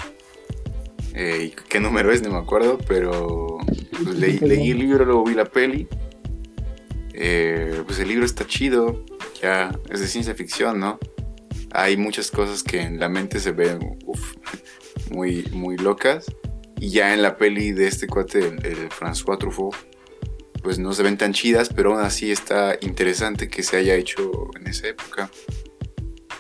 Eh, 1.15 1.53
¿Qué 1.69 1.81
número 1.81 2.13
es? 2.13 2.23
No 2.23 2.31
me 2.31 2.39
acuerdo, 2.39 2.79
pero 2.87 3.59
pues, 4.05 4.17
leí, 4.17 4.39
leí 4.39 4.71
el 4.71 4.79
libro, 4.79 5.05
luego 5.05 5.25
vi 5.25 5.35
la 5.35 5.45
peli. 5.47 5.89
Eh, 7.15 7.83
pues 7.87 7.99
el 7.99 8.09
libro 8.09 8.25
está 8.25 8.47
chido, 8.47 9.05
ya 9.43 9.79
es 9.91 10.01
de 10.01 10.07
ciencia 10.07 10.35
ficción, 10.35 10.81
¿no? 10.81 10.99
Hay 11.73 11.97
muchas 11.97 12.31
cosas 12.31 12.63
que 12.63 12.81
en 12.81 12.99
la 12.99 13.09
mente 13.09 13.41
se 13.41 13.53
ven 13.53 13.99
uf, 14.05 14.35
muy, 15.11 15.49
muy 15.53 15.77
locas. 15.77 16.27
Y 16.79 16.91
ya 16.91 17.13
en 17.13 17.23
la 17.23 17.37
peli 17.37 17.73
de 17.73 17.87
este 17.87 18.07
cuate, 18.07 18.39
el, 18.39 18.65
el 18.65 18.89
François 18.89 19.39
Truffaut, 19.39 19.75
pues 20.63 20.79
no 20.79 20.93
se 20.93 21.03
ven 21.03 21.17
tan 21.17 21.33
chidas, 21.33 21.71
pero 21.75 21.93
aún 21.93 22.05
así 22.05 22.31
está 22.31 22.77
interesante 22.81 23.49
que 23.49 23.63
se 23.63 23.77
haya 23.77 23.95
hecho 23.95 24.51
en 24.59 24.67
esa 24.67 24.89
época. 24.89 25.31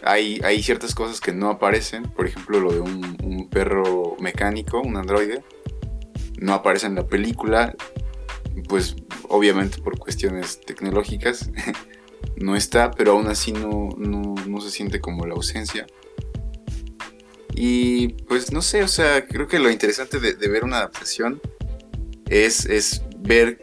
Hay, 0.02 0.40
hay 0.44 0.62
ciertas 0.62 0.94
cosas 0.94 1.20
que 1.20 1.32
no 1.32 1.50
aparecen, 1.50 2.04
por 2.04 2.26
ejemplo 2.26 2.60
lo 2.60 2.72
de 2.72 2.80
un, 2.80 3.16
un 3.22 3.50
perro 3.50 4.16
mecánico, 4.18 4.80
un 4.80 4.96
androide, 4.96 5.42
no 6.38 6.54
aparece 6.54 6.86
en 6.86 6.94
la 6.94 7.06
película, 7.06 7.74
pues 8.68 8.96
obviamente 9.28 9.78
por 9.78 9.98
cuestiones 9.98 10.60
tecnológicas 10.60 11.50
no 12.36 12.56
está, 12.56 12.90
pero 12.90 13.12
aún 13.12 13.26
así 13.28 13.52
no, 13.52 13.90
no, 13.96 14.34
no 14.46 14.60
se 14.60 14.70
siente 14.70 15.00
como 15.00 15.26
la 15.26 15.34
ausencia. 15.34 15.86
Y 17.54 18.08
pues 18.24 18.52
no 18.52 18.62
sé, 18.62 18.82
o 18.82 18.88
sea, 18.88 19.26
creo 19.26 19.46
que 19.46 19.58
lo 19.58 19.70
interesante 19.70 20.18
de, 20.18 20.48
ver 20.48 20.64
una 20.64 20.78
adaptación 20.78 21.40
es, 22.28 22.64
es 22.66 23.02
ver 23.18 23.60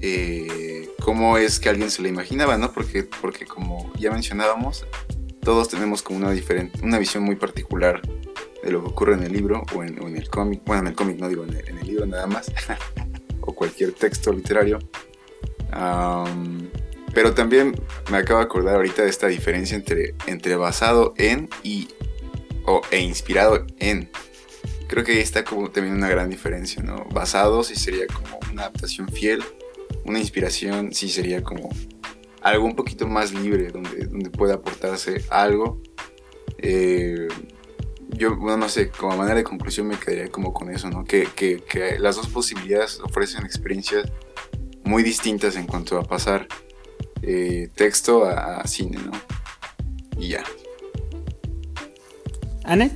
eh, 0.00 0.88
cómo 1.00 1.36
es 1.36 1.60
que 1.60 1.68
alguien 1.68 1.90
se 1.90 2.02
la 2.02 2.08
imaginaba, 2.08 2.56
¿no? 2.56 2.72
Porque, 2.72 3.02
porque 3.02 3.44
como 3.44 3.92
ya 3.98 4.10
mencionábamos, 4.10 4.86
todos 5.42 5.68
tenemos 5.68 6.02
como 6.02 6.18
una, 6.18 6.30
diferente, 6.30 6.80
una 6.82 6.98
visión 6.98 7.22
muy 7.22 7.36
particular 7.36 8.00
de 8.62 8.70
lo 8.70 8.82
que 8.82 8.90
ocurre 8.90 9.14
en 9.14 9.24
el 9.24 9.32
libro 9.32 9.64
o 9.74 9.82
en, 9.82 9.98
el 10.16 10.30
cómic. 10.30 10.62
Bueno, 10.64 10.82
en 10.82 10.88
el 10.88 10.94
cómic 10.94 11.18
no 11.18 11.28
digo, 11.28 11.44
en 11.44 11.56
el, 11.56 11.68
en 11.68 11.78
el 11.78 11.86
libro 11.86 12.06
nada 12.06 12.26
más. 12.26 12.50
o 13.40 13.54
cualquier 13.54 13.92
texto 13.92 14.32
literario. 14.32 14.78
Um, 15.72 16.68
pero 17.14 17.34
también 17.34 17.74
me 18.10 18.18
acabo 18.18 18.38
de 18.38 18.44
acordar 18.44 18.76
ahorita 18.76 19.02
de 19.02 19.10
esta 19.10 19.26
diferencia 19.26 19.76
entre, 19.76 20.14
entre 20.26 20.56
basado 20.56 21.14
en 21.16 21.48
y 21.62 21.88
o, 22.66 22.82
e 22.90 23.00
inspirado 23.00 23.66
en. 23.78 24.10
Creo 24.86 25.04
que 25.04 25.12
ahí 25.12 25.18
está 25.18 25.44
como 25.44 25.70
también 25.70 25.96
una 25.96 26.08
gran 26.08 26.30
diferencia, 26.30 26.82
¿no? 26.82 27.06
Basado 27.12 27.62
sí 27.62 27.76
sería 27.76 28.06
como 28.06 28.38
una 28.52 28.62
adaptación 28.62 29.08
fiel, 29.08 29.42
una 30.04 30.18
inspiración 30.18 30.92
sí 30.92 31.08
sería 31.08 31.42
como 31.42 31.70
algo 32.42 32.64
un 32.64 32.74
poquito 32.74 33.06
más 33.06 33.32
libre, 33.32 33.68
donde, 33.70 34.06
donde 34.06 34.30
pueda 34.30 34.54
aportarse 34.54 35.24
algo. 35.30 35.80
Eh, 36.58 37.28
yo, 38.08 38.36
bueno, 38.36 38.56
no 38.56 38.68
sé, 38.68 38.90
como 38.90 39.16
manera 39.16 39.36
de 39.36 39.44
conclusión 39.44 39.86
me 39.86 39.98
quedaría 39.98 40.28
como 40.28 40.52
con 40.52 40.70
eso, 40.70 40.90
¿no? 40.90 41.04
Que, 41.04 41.28
que, 41.34 41.62
que 41.62 41.98
las 41.98 42.16
dos 42.16 42.28
posibilidades 42.28 43.00
ofrecen 43.00 43.44
experiencias 43.44 44.10
muy 44.82 45.02
distintas 45.02 45.56
en 45.56 45.66
cuanto 45.66 45.98
a 45.98 46.02
pasar 46.02 46.48
eh, 47.22 47.70
texto 47.74 48.24
a, 48.24 48.60
a, 48.60 48.66
cine, 48.66 48.98
¿no? 49.04 49.12
Y 50.18 50.28
ya. 50.28 50.44
¿Anet? 52.64 52.92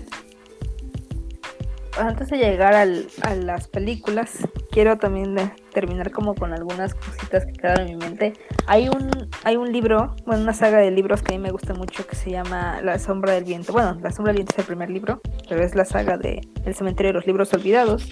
Antes 1.99 2.29
de 2.29 2.39
llegar 2.39 2.75
al, 2.75 3.07
a 3.22 3.35
las 3.35 3.68
películas, 3.68 4.39
quiero 4.70 4.99
también 4.99 5.35
de, 5.35 5.51
terminar 5.75 6.11
como 6.12 6.35
con 6.35 6.55
algunas 6.55 6.95
cositas 6.95 7.45
que 7.45 7.53
quedaron 7.53 7.89
en 7.89 7.99
mi 7.99 8.05
mente. 8.07 8.33
Hay 8.66 8.89
un, 8.89 9.11
hay 9.43 9.57
un 9.57 9.70
libro, 9.70 10.16
bueno, 10.25 10.43
una 10.43 10.55
saga 10.55 10.79
de 10.79 10.91
libros 10.91 11.20
que 11.20 11.35
a 11.35 11.37
mí 11.37 11.43
me 11.43 11.51
gusta 11.51 11.75
mucho 11.75 12.07
que 12.07 12.16
se 12.16 12.31
llama 12.31 12.81
La 12.83 12.99
sombra 12.99 13.35
del 13.35 13.45
viento. 13.45 13.72
Bueno, 13.75 13.99
La 14.03 14.11
sombra 14.11 14.33
del 14.33 14.39
viento 14.39 14.55
es 14.55 14.61
el 14.61 14.64
primer 14.64 14.89
libro, 14.89 15.20
pero 15.49 15.62
es 15.62 15.75
la 15.75 15.85
saga 15.85 16.16
de 16.16 16.41
El 16.64 16.75
cementerio 16.75 17.11
de 17.11 17.14
los 17.14 17.27
libros 17.27 17.53
olvidados. 17.53 18.09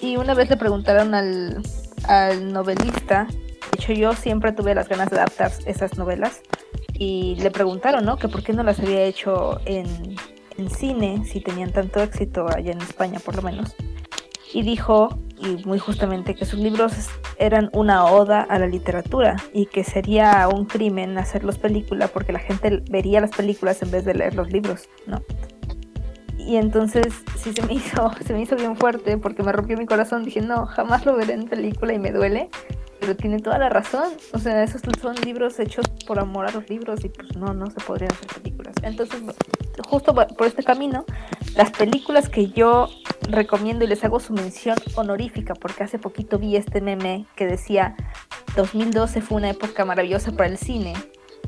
Y 0.00 0.16
una 0.16 0.34
vez 0.34 0.50
le 0.50 0.56
preguntaron 0.56 1.14
al, 1.14 1.62
al 2.08 2.52
novelista, 2.52 3.28
hecho 3.78 3.92
yo 3.92 4.12
siempre 4.12 4.52
tuve 4.52 4.74
las 4.74 4.88
ganas 4.88 5.10
de 5.10 5.16
adaptar 5.16 5.52
esas 5.66 5.96
novelas, 5.96 6.42
y 6.98 7.36
le 7.36 7.50
preguntaron, 7.50 8.04
¿no? 8.04 8.16
Que 8.16 8.28
por 8.28 8.42
qué 8.42 8.52
no 8.52 8.62
las 8.62 8.80
había 8.80 9.04
hecho 9.04 9.60
en, 9.64 10.16
en 10.56 10.70
cine 10.70 11.24
si 11.24 11.40
tenían 11.40 11.70
tanto 11.70 12.02
éxito 12.02 12.46
allá 12.48 12.72
en 12.72 12.80
España 12.80 13.20
por 13.20 13.36
lo 13.36 13.42
menos. 13.42 13.76
Y 14.52 14.62
dijo, 14.62 15.18
y 15.38 15.64
muy 15.64 15.78
justamente, 15.78 16.34
que 16.34 16.44
sus 16.44 16.58
libros 16.58 16.92
eran 17.38 17.70
una 17.72 18.06
oda 18.06 18.40
a 18.40 18.58
la 18.58 18.66
literatura 18.66 19.36
y 19.52 19.66
que 19.66 19.84
sería 19.84 20.48
un 20.48 20.64
crimen 20.64 21.18
hacerlos 21.18 21.58
película 21.58 22.08
porque 22.08 22.32
la 22.32 22.40
gente 22.40 22.82
vería 22.90 23.20
las 23.20 23.30
películas 23.30 23.80
en 23.82 23.90
vez 23.90 24.04
de 24.04 24.14
leer 24.14 24.34
los 24.34 24.50
libros, 24.50 24.88
¿no? 25.06 25.22
Y 26.38 26.56
entonces 26.56 27.06
sí 27.36 27.52
se 27.52 27.62
me 27.66 27.74
hizo, 27.74 28.10
se 28.26 28.32
me 28.32 28.40
hizo 28.40 28.56
bien 28.56 28.74
fuerte 28.74 29.18
porque 29.18 29.42
me 29.42 29.52
rompió 29.52 29.76
mi 29.76 29.86
corazón. 29.86 30.24
Dije, 30.24 30.40
no, 30.40 30.66
jamás 30.66 31.04
lo 31.04 31.14
veré 31.14 31.34
en 31.34 31.44
película 31.44 31.92
y 31.92 31.98
me 31.98 32.10
duele. 32.10 32.48
Pero 33.00 33.16
tiene 33.16 33.38
toda 33.38 33.58
la 33.58 33.68
razón. 33.68 34.12
O 34.32 34.38
sea, 34.38 34.62
esos 34.62 34.82
son 35.00 35.14
libros 35.24 35.58
hechos 35.58 35.86
por 36.06 36.18
amor 36.18 36.46
a 36.46 36.50
los 36.50 36.68
libros 36.68 37.04
y 37.04 37.08
pues 37.08 37.36
no, 37.36 37.54
no 37.54 37.70
se 37.70 37.80
podrían 37.80 38.12
hacer 38.12 38.26
películas. 38.42 38.74
Entonces, 38.82 39.22
justo 39.88 40.14
por 40.14 40.46
este 40.46 40.62
camino, 40.62 41.04
las 41.56 41.70
películas 41.70 42.28
que 42.28 42.48
yo 42.48 42.88
recomiendo 43.28 43.84
y 43.84 43.88
les 43.88 44.04
hago 44.04 44.20
su 44.20 44.32
mención 44.32 44.76
honorífica, 44.96 45.54
porque 45.54 45.84
hace 45.84 45.98
poquito 45.98 46.38
vi 46.38 46.56
este 46.56 46.80
meme 46.80 47.26
que 47.36 47.46
decía 47.46 47.96
2012 48.56 49.20
fue 49.20 49.38
una 49.38 49.50
época 49.50 49.84
maravillosa 49.84 50.32
para 50.32 50.48
el 50.48 50.58
cine 50.58 50.94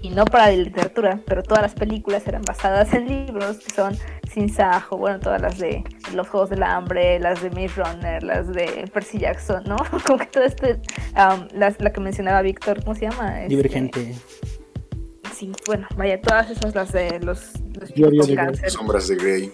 y 0.02 0.10
no 0.10 0.24
para 0.24 0.46
la 0.46 0.56
literatura, 0.56 1.20
pero 1.26 1.42
todas 1.42 1.62
las 1.62 1.74
películas 1.74 2.26
eran 2.26 2.42
basadas 2.42 2.92
en 2.94 3.06
libros 3.06 3.58
que 3.58 3.74
son 3.74 3.96
Sin 4.32 4.48
Sajo, 4.48 4.96
bueno, 4.96 5.20
todas 5.20 5.40
las 5.40 5.58
de 5.58 5.84
Los 6.14 6.28
Juegos 6.28 6.50
del 6.50 6.62
Hambre, 6.62 7.18
las 7.20 7.42
de 7.42 7.50
Maze 7.50 7.82
Runner, 7.82 8.22
las 8.22 8.48
de 8.48 8.88
Percy 8.92 9.18
Jackson, 9.18 9.62
¿no? 9.66 9.76
Como 10.06 10.18
que 10.18 10.26
todo 10.26 10.44
este, 10.44 10.80
um, 11.16 11.46
la, 11.52 11.74
la, 11.78 11.92
que 11.92 12.00
mencionaba 12.00 12.42
Víctor, 12.42 12.82
¿cómo 12.82 12.94
se 12.94 13.10
llama? 13.10 13.42
Este, 13.42 13.48
Divergente. 13.48 14.14
Sí, 15.34 15.52
bueno, 15.66 15.86
vaya, 15.96 16.20
todas 16.20 16.50
esas, 16.50 16.74
las 16.74 16.92
de 16.92 17.18
los, 17.20 17.52
los 17.78 17.90
Gloria 17.92 18.46
de. 18.46 18.70
Sombras 18.70 19.08
de 19.08 19.16
Grey. 19.16 19.52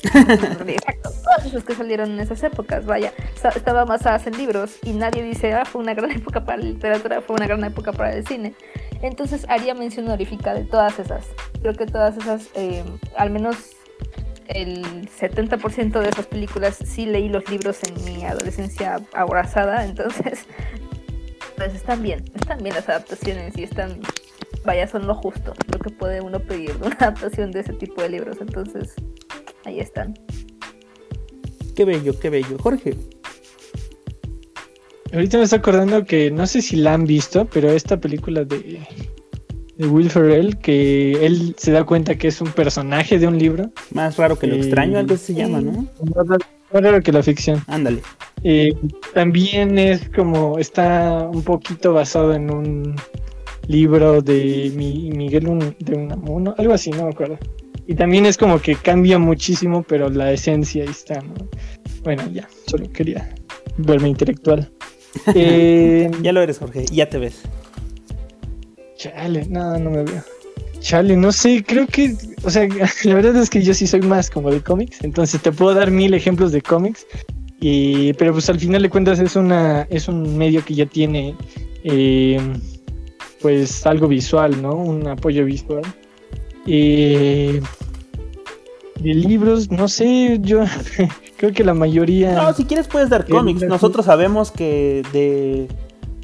Exacto, 0.04 1.10
todas 1.24 1.46
esas 1.46 1.64
que 1.64 1.74
salieron 1.74 2.12
en 2.12 2.20
esas 2.20 2.42
épocas, 2.44 2.86
vaya, 2.86 3.12
estaban 3.54 3.88
basadas 3.88 4.26
en 4.28 4.36
libros 4.36 4.78
y 4.84 4.92
nadie 4.92 5.22
dice, 5.22 5.52
ah, 5.54 5.64
fue 5.64 5.82
una 5.82 5.94
gran 5.94 6.10
época 6.16 6.44
para 6.44 6.58
la 6.58 6.64
literatura, 6.64 7.20
fue 7.20 7.36
una 7.36 7.46
gran 7.46 7.64
época 7.64 7.92
para 7.92 8.14
el 8.14 8.26
cine. 8.26 8.54
Entonces 9.02 9.46
haría 9.48 9.74
mención 9.74 10.06
honorífica 10.06 10.54
de 10.54 10.64
todas 10.64 10.98
esas. 10.98 11.26
Creo 11.60 11.74
que 11.74 11.86
todas 11.86 12.16
esas, 12.16 12.48
eh, 12.54 12.84
al 13.16 13.30
menos 13.30 13.56
el 14.48 15.08
70% 15.08 16.00
de 16.00 16.08
esas 16.08 16.26
películas 16.26 16.78
sí 16.84 17.06
leí 17.06 17.28
los 17.28 17.48
libros 17.50 17.80
en 17.84 18.04
mi 18.04 18.24
adolescencia 18.24 19.00
abrazada, 19.12 19.84
entonces 19.84 20.46
pues 21.56 21.74
están 21.74 22.02
bien, 22.02 22.24
están 22.34 22.58
bien 22.58 22.74
las 22.74 22.88
adaptaciones 22.88 23.56
y 23.58 23.64
están, 23.64 24.00
vaya, 24.64 24.88
son 24.88 25.06
lo 25.06 25.14
justo, 25.14 25.52
lo 25.70 25.78
que 25.78 25.90
puede 25.90 26.20
uno 26.20 26.40
pedir 26.40 26.74
de 26.78 26.86
una 26.86 26.96
adaptación 26.96 27.50
de 27.50 27.60
ese 27.60 27.74
tipo 27.74 28.00
de 28.02 28.08
libros, 28.08 28.38
entonces 28.40 28.94
ahí 29.64 29.80
están. 29.80 30.14
Qué 31.76 31.84
bello, 31.84 32.18
qué 32.18 32.30
bello. 32.30 32.58
Jorge. 32.58 32.96
Ahorita 35.12 35.38
me 35.38 35.44
estoy 35.44 35.58
acordando 35.60 36.04
que 36.04 36.30
no 36.30 36.46
sé 36.46 36.60
si 36.62 36.76
la 36.76 36.94
han 36.94 37.04
visto, 37.04 37.46
pero 37.46 37.70
esta 37.70 37.98
película 37.98 38.44
de, 38.44 38.78
de 39.76 39.86
Will 39.86 40.10
Ferrell, 40.10 40.58
que 40.58 41.24
él 41.24 41.54
se 41.56 41.72
da 41.72 41.84
cuenta 41.84 42.16
que 42.16 42.28
es 42.28 42.40
un 42.40 42.50
personaje 42.52 43.18
de 43.18 43.26
un 43.26 43.38
libro. 43.38 43.70
Más 43.92 44.16
raro 44.18 44.38
que 44.38 44.46
lo 44.46 44.54
Eh, 44.54 44.58
extraño, 44.60 44.98
algo 44.98 45.16
se 45.16 45.34
llama, 45.34 45.60
¿no? 45.60 45.86
Más 46.14 46.82
raro 46.82 47.00
que 47.00 47.12
la 47.12 47.22
ficción. 47.22 47.62
Ándale. 47.68 48.02
Eh, 48.44 48.74
también 49.14 49.78
es 49.78 50.10
como, 50.10 50.58
está 50.58 51.26
un 51.32 51.42
poquito 51.42 51.94
basado 51.94 52.34
en 52.34 52.50
un 52.52 52.94
libro 53.66 54.20
de 54.20 54.70
Mi- 54.76 55.10
Miguel 55.10 55.48
Un- 55.48 55.74
de 55.78 55.94
Unamuno, 55.94 56.54
algo 56.58 56.74
así, 56.74 56.90
no 56.90 57.04
me 57.04 57.10
acuerdo. 57.10 57.38
Y 57.86 57.94
también 57.94 58.26
es 58.26 58.36
como 58.36 58.60
que 58.60 58.74
cambia 58.76 59.18
muchísimo, 59.18 59.82
pero 59.82 60.10
la 60.10 60.30
esencia 60.32 60.82
ahí 60.82 60.90
está, 60.90 61.22
¿no? 61.22 61.34
Bueno, 62.04 62.22
ya, 62.30 62.46
solo 62.66 62.90
quería 62.92 63.34
verme 63.78 64.10
intelectual. 64.10 64.70
Eh, 65.34 66.10
Ya 66.22 66.32
lo 66.32 66.40
eres, 66.42 66.58
Jorge. 66.58 66.84
y 66.90 66.96
Ya 66.96 67.08
te 67.08 67.18
ves. 67.18 67.40
Chale, 68.96 69.46
no, 69.48 69.78
no 69.78 69.90
me 69.90 70.02
veo. 70.04 70.22
Chale, 70.80 71.16
no 71.16 71.32
sé, 71.32 71.64
creo 71.66 71.86
que, 71.86 72.14
o 72.44 72.50
sea, 72.50 72.66
la 73.04 73.14
verdad 73.14 73.36
es 73.36 73.50
que 73.50 73.62
yo 73.62 73.74
sí 73.74 73.86
soy 73.86 74.00
más 74.00 74.30
como 74.30 74.50
de 74.50 74.60
cómics, 74.60 74.98
entonces 75.02 75.40
te 75.42 75.52
puedo 75.52 75.74
dar 75.74 75.90
mil 75.90 76.14
ejemplos 76.14 76.52
de 76.52 76.62
cómics, 76.62 77.06
y, 77.60 78.12
pero 78.14 78.32
pues 78.32 78.48
al 78.48 78.60
final 78.60 78.82
de 78.82 78.88
cuentas 78.90 79.18
es 79.18 79.34
una, 79.36 79.82
es 79.90 80.06
un 80.08 80.38
medio 80.38 80.64
que 80.64 80.74
ya 80.74 80.86
tiene, 80.86 81.34
eh, 81.84 82.40
pues 83.40 83.84
algo 83.86 84.06
visual, 84.08 84.60
¿no? 84.62 84.74
Un 84.74 85.06
apoyo 85.08 85.44
visual. 85.44 85.82
Eh, 86.66 87.60
de 89.00 89.14
libros, 89.14 89.70
no 89.70 89.88
sé, 89.88 90.38
yo 90.42 90.60
creo 91.36 91.52
que 91.52 91.64
la 91.64 91.74
mayoría. 91.74 92.32
No, 92.32 92.52
si 92.52 92.64
quieres 92.64 92.88
puedes 92.88 93.08
dar 93.10 93.26
cómics. 93.26 93.62
Nosotros 93.62 94.06
sabemos 94.06 94.50
que 94.50 95.02
de 95.12 95.68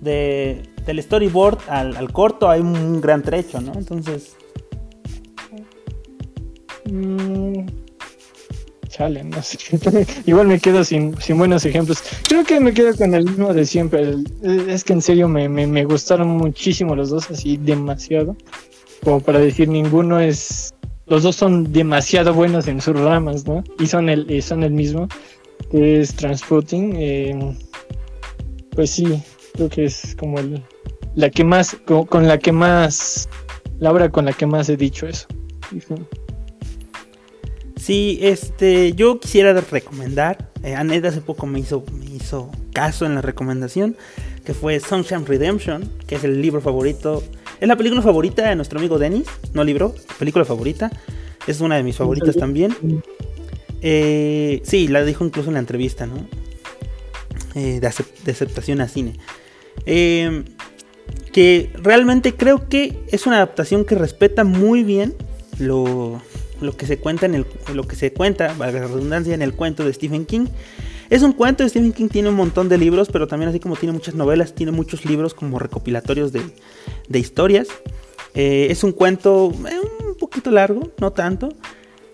de, 0.02 0.62
del 0.86 1.02
storyboard 1.02 1.58
al, 1.68 1.96
al 1.96 2.12
corto 2.12 2.50
hay 2.50 2.60
un 2.60 3.00
gran 3.00 3.22
trecho, 3.22 3.60
¿no? 3.60 3.72
Entonces, 3.74 4.36
Mm, 6.86 7.66
chale, 8.88 9.24
no 9.24 9.40
sé. 9.42 9.58
Igual 10.26 10.48
me 10.48 10.60
quedo 10.60 10.84
sin, 10.84 11.18
sin 11.20 11.38
buenos 11.38 11.64
ejemplos. 11.64 12.02
Creo 12.28 12.44
que 12.44 12.60
me 12.60 12.74
quedo 12.74 12.94
con 12.94 13.14
el 13.14 13.24
mismo 13.24 13.54
de 13.54 13.64
siempre. 13.64 14.00
El- 14.02 14.26
es 14.68 14.84
que 14.84 14.92
en 14.92 15.00
serio 15.02 15.26
me, 15.26 15.48
me, 15.48 15.66
me 15.66 15.84
gustaron 15.86 16.28
muchísimo 16.28 16.94
los 16.94 17.08
dos, 17.10 17.30
así 17.30 17.56
demasiado. 17.56 18.36
Como 19.02 19.20
para 19.20 19.38
decir, 19.38 19.68
ninguno 19.68 20.20
es. 20.20 20.74
Los 21.06 21.22
dos 21.22 21.36
son 21.36 21.72
demasiado 21.72 22.32
buenos 22.32 22.66
en 22.66 22.80
sus 22.80 22.98
ramas, 22.98 23.46
¿no? 23.46 23.62
Y 23.78 23.86
son 23.86 24.08
el, 24.08 24.42
son 24.42 24.62
el 24.62 24.72
mismo, 24.72 25.08
que 25.70 26.00
es 26.00 26.14
Transporting. 26.14 26.94
eh, 26.96 27.56
pues 28.74 28.90
sí, 28.90 29.22
creo 29.54 29.68
que 29.68 29.84
es 29.84 30.16
como 30.18 30.38
el, 30.38 30.62
la 31.14 31.30
que 31.30 31.44
más, 31.44 31.76
con, 31.84 32.26
la 32.26 32.38
que 32.38 32.52
más, 32.52 33.28
la 33.78 33.92
obra 33.92 34.10
con 34.10 34.24
la 34.24 34.32
que 34.32 34.46
más 34.46 34.68
he 34.68 34.76
dicho 34.76 35.06
eso. 35.06 35.26
Sí, 37.76 38.18
este, 38.22 38.94
yo 38.94 39.20
quisiera 39.20 39.52
recomendar, 39.60 40.50
eh, 40.62 40.74
Anet 40.74 41.04
hace 41.04 41.20
poco 41.20 41.46
me 41.46 41.60
hizo, 41.60 41.84
me 41.92 42.06
hizo 42.06 42.50
caso 42.72 43.06
en 43.06 43.14
la 43.14 43.20
recomendación, 43.20 43.96
que 44.44 44.54
fue 44.54 44.80
Sunshine 44.80 45.26
Redemption, 45.26 45.88
que 46.06 46.16
es 46.16 46.24
el 46.24 46.40
libro 46.40 46.60
favorito, 46.60 47.22
es 47.60 47.68
la 47.68 47.76
película 47.76 48.02
favorita 48.02 48.48
de 48.48 48.56
nuestro 48.56 48.78
amigo 48.78 48.98
Dennis, 48.98 49.26
no 49.52 49.64
libro, 49.64 49.94
película 50.18 50.44
favorita, 50.44 50.90
es 51.46 51.60
una 51.60 51.76
de 51.76 51.82
mis 51.82 51.96
favoritas 51.96 52.36
también. 52.36 52.74
Eh, 53.82 54.62
sí, 54.64 54.88
la 54.88 55.04
dijo 55.04 55.24
incluso 55.24 55.50
en 55.50 55.54
la 55.54 55.60
entrevista, 55.60 56.06
¿no? 56.06 56.26
Eh, 57.54 57.80
de 57.80 57.86
aceptación 58.32 58.80
a 58.80 58.88
cine. 58.88 59.18
Eh, 59.86 60.44
que 61.32 61.70
realmente 61.74 62.34
creo 62.34 62.68
que 62.68 63.04
es 63.08 63.26
una 63.26 63.36
adaptación 63.36 63.84
que 63.84 63.96
respeta 63.96 64.44
muy 64.44 64.84
bien 64.84 65.14
lo, 65.58 66.22
lo 66.60 66.76
que 66.76 66.86
se 66.86 66.98
cuenta 66.98 67.26
en 67.26 67.34
el 67.34 67.46
lo 67.74 67.86
que 67.86 67.96
se 67.96 68.12
cuenta, 68.12 68.54
valga 68.56 68.80
la 68.80 68.86
redundancia, 68.86 69.34
en 69.34 69.42
el 69.42 69.54
cuento 69.54 69.84
de 69.84 69.92
Stephen 69.92 70.26
King. 70.26 70.46
Es 71.10 71.22
un 71.22 71.32
cuento 71.32 71.68
Stephen 71.68 71.92
King, 71.92 72.08
tiene 72.08 72.28
un 72.28 72.34
montón 72.34 72.68
de 72.68 72.78
libros, 72.78 73.08
pero 73.12 73.26
también 73.26 73.48
así 73.48 73.60
como 73.60 73.76
tiene 73.76 73.92
muchas 73.92 74.14
novelas, 74.14 74.54
tiene 74.54 74.72
muchos 74.72 75.04
libros 75.04 75.34
como 75.34 75.58
recopilatorios 75.58 76.32
de, 76.32 76.42
de 77.08 77.18
historias. 77.18 77.68
Eh, 78.34 78.68
es 78.70 78.82
un 78.84 78.92
cuento 78.92 79.52
eh, 79.68 80.06
un 80.08 80.16
poquito 80.16 80.50
largo, 80.50 80.90
no 81.00 81.12
tanto. 81.12 81.50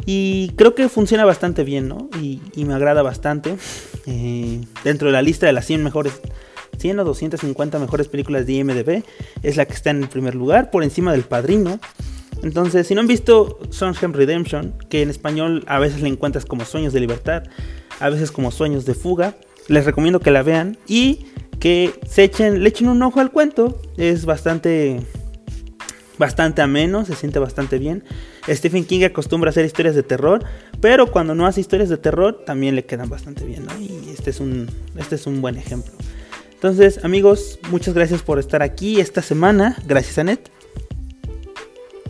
Y 0.06 0.52
creo 0.56 0.74
que 0.74 0.88
funciona 0.88 1.24
bastante 1.24 1.62
bien, 1.62 1.88
¿no? 1.88 2.08
Y, 2.20 2.40
y 2.54 2.64
me 2.64 2.74
agrada 2.74 3.02
bastante. 3.02 3.56
Eh, 4.06 4.62
dentro 4.82 5.08
de 5.08 5.12
la 5.12 5.20
lista 5.20 5.44
de 5.44 5.52
las 5.52 5.66
100 5.66 5.84
mejores 5.84 6.20
100 6.78 6.98
o 6.98 7.04
250 7.04 7.78
mejores 7.78 8.08
películas 8.08 8.46
de 8.46 8.54
IMDb, 8.54 9.04
es 9.42 9.56
la 9.56 9.66
que 9.66 9.74
está 9.74 9.90
en 9.90 10.02
el 10.02 10.08
primer 10.08 10.34
lugar, 10.34 10.70
por 10.70 10.82
encima 10.82 11.12
del 11.12 11.22
Padrino. 11.22 11.78
Entonces, 12.42 12.86
si 12.86 12.94
no 12.94 13.02
han 13.02 13.06
visto 13.06 13.58
Sunshine 13.70 14.14
Redemption, 14.14 14.74
que 14.88 15.02
en 15.02 15.10
español 15.10 15.64
a 15.66 15.78
veces 15.78 16.00
le 16.00 16.08
encuentras 16.08 16.46
como 16.46 16.64
Sueños 16.64 16.92
de 16.92 17.00
Libertad, 17.00 17.44
a 18.00 18.08
veces 18.08 18.32
como 18.32 18.50
Sueños 18.50 18.84
de 18.86 18.94
Fuga, 18.94 19.36
les 19.68 19.84
recomiendo 19.84 20.20
que 20.20 20.30
la 20.30 20.42
vean 20.42 20.78
y 20.88 21.26
que 21.60 21.92
se 22.08 22.24
echen, 22.24 22.62
le 22.62 22.68
echen 22.68 22.88
un 22.88 23.02
ojo 23.02 23.20
al 23.20 23.30
cuento. 23.30 23.80
Es 23.96 24.24
bastante, 24.24 25.00
bastante 26.18 26.62
ameno, 26.62 27.04
se 27.04 27.14
siente 27.14 27.38
bastante 27.38 27.78
bien. 27.78 28.02
Stephen 28.48 28.84
King 28.84 29.04
acostumbra 29.04 29.48
a 29.48 29.52
hacer 29.52 29.64
historias 29.64 29.94
de 29.94 30.02
terror, 30.02 30.44
pero 30.80 31.12
cuando 31.12 31.34
no 31.34 31.46
hace 31.46 31.60
historias 31.60 31.88
de 31.88 31.98
terror 31.98 32.42
también 32.44 32.74
le 32.74 32.84
quedan 32.84 33.08
bastante 33.08 33.44
bien. 33.44 33.66
Y 33.78 34.10
este 34.10 34.30
es 34.30 34.40
un, 34.40 34.68
este 34.96 35.14
es 35.14 35.26
un 35.26 35.40
buen 35.40 35.56
ejemplo. 35.56 35.92
Entonces, 36.52 37.04
amigos, 37.04 37.58
muchas 37.70 37.94
gracias 37.94 38.22
por 38.22 38.38
estar 38.38 38.62
aquí 38.62 39.00
esta 39.00 39.22
semana. 39.22 39.76
Gracias, 39.86 40.18
Anet. 40.18 40.50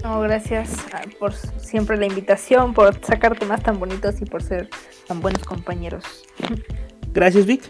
No, 0.03 0.21
gracias 0.21 0.71
ah, 0.93 1.03
por 1.19 1.35
siempre 1.35 1.97
la 1.97 2.07
invitación, 2.07 2.73
por 2.73 3.05
sacar 3.05 3.39
temas 3.39 3.63
tan 3.63 3.79
bonitos 3.79 4.21
y 4.21 4.25
por 4.25 4.43
ser 4.43 4.71
tan 5.07 5.21
buenos 5.21 5.45
compañeros. 5.45 6.05
Gracias, 7.13 7.47
Vic. 7.47 7.63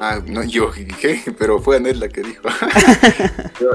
Ah, 0.00 0.20
no, 0.26 0.42
yo, 0.42 0.72
¿qué? 1.00 1.22
Pero 1.38 1.60
fue 1.60 1.76
Anet 1.76 1.96
la 1.96 2.08
que 2.08 2.22
dijo. 2.22 2.48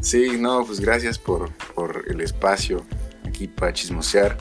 sí, 0.00 0.38
no, 0.38 0.64
pues 0.64 0.80
gracias 0.80 1.18
por, 1.18 1.52
por 1.74 2.04
el 2.08 2.22
espacio 2.22 2.84
aquí 3.26 3.46
para 3.46 3.72
chismosear. 3.72 4.38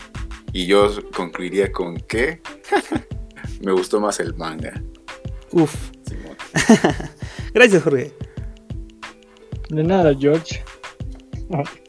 Y 0.53 0.65
yo 0.65 0.89
concluiría 1.11 1.71
con 1.71 1.97
que 1.97 2.41
me 3.61 3.73
gustó 3.73 3.99
más 3.99 4.19
el 4.21 4.33
manga. 4.35 4.81
Uf. 5.51 5.75
Simón. 6.07 6.37
Gracias, 7.53 7.83
Jorge. 7.83 8.13
De 9.69 9.83
nada, 9.83 10.13
George. 10.17 10.63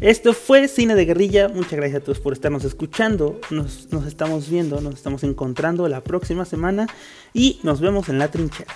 Esto 0.00 0.34
fue 0.34 0.68
Cine 0.68 0.94
de 0.94 1.06
Guerrilla. 1.06 1.48
Muchas 1.48 1.72
gracias 1.72 2.02
a 2.02 2.04
todos 2.04 2.20
por 2.20 2.34
estarnos 2.34 2.64
escuchando. 2.64 3.40
Nos, 3.50 3.90
nos 3.92 4.06
estamos 4.06 4.50
viendo, 4.50 4.80
nos 4.80 4.94
estamos 4.94 5.24
encontrando 5.24 5.88
la 5.88 6.02
próxima 6.02 6.44
semana 6.44 6.86
y 7.32 7.60
nos 7.62 7.80
vemos 7.80 8.08
en 8.08 8.18
la 8.18 8.30
trinchera. 8.30 8.74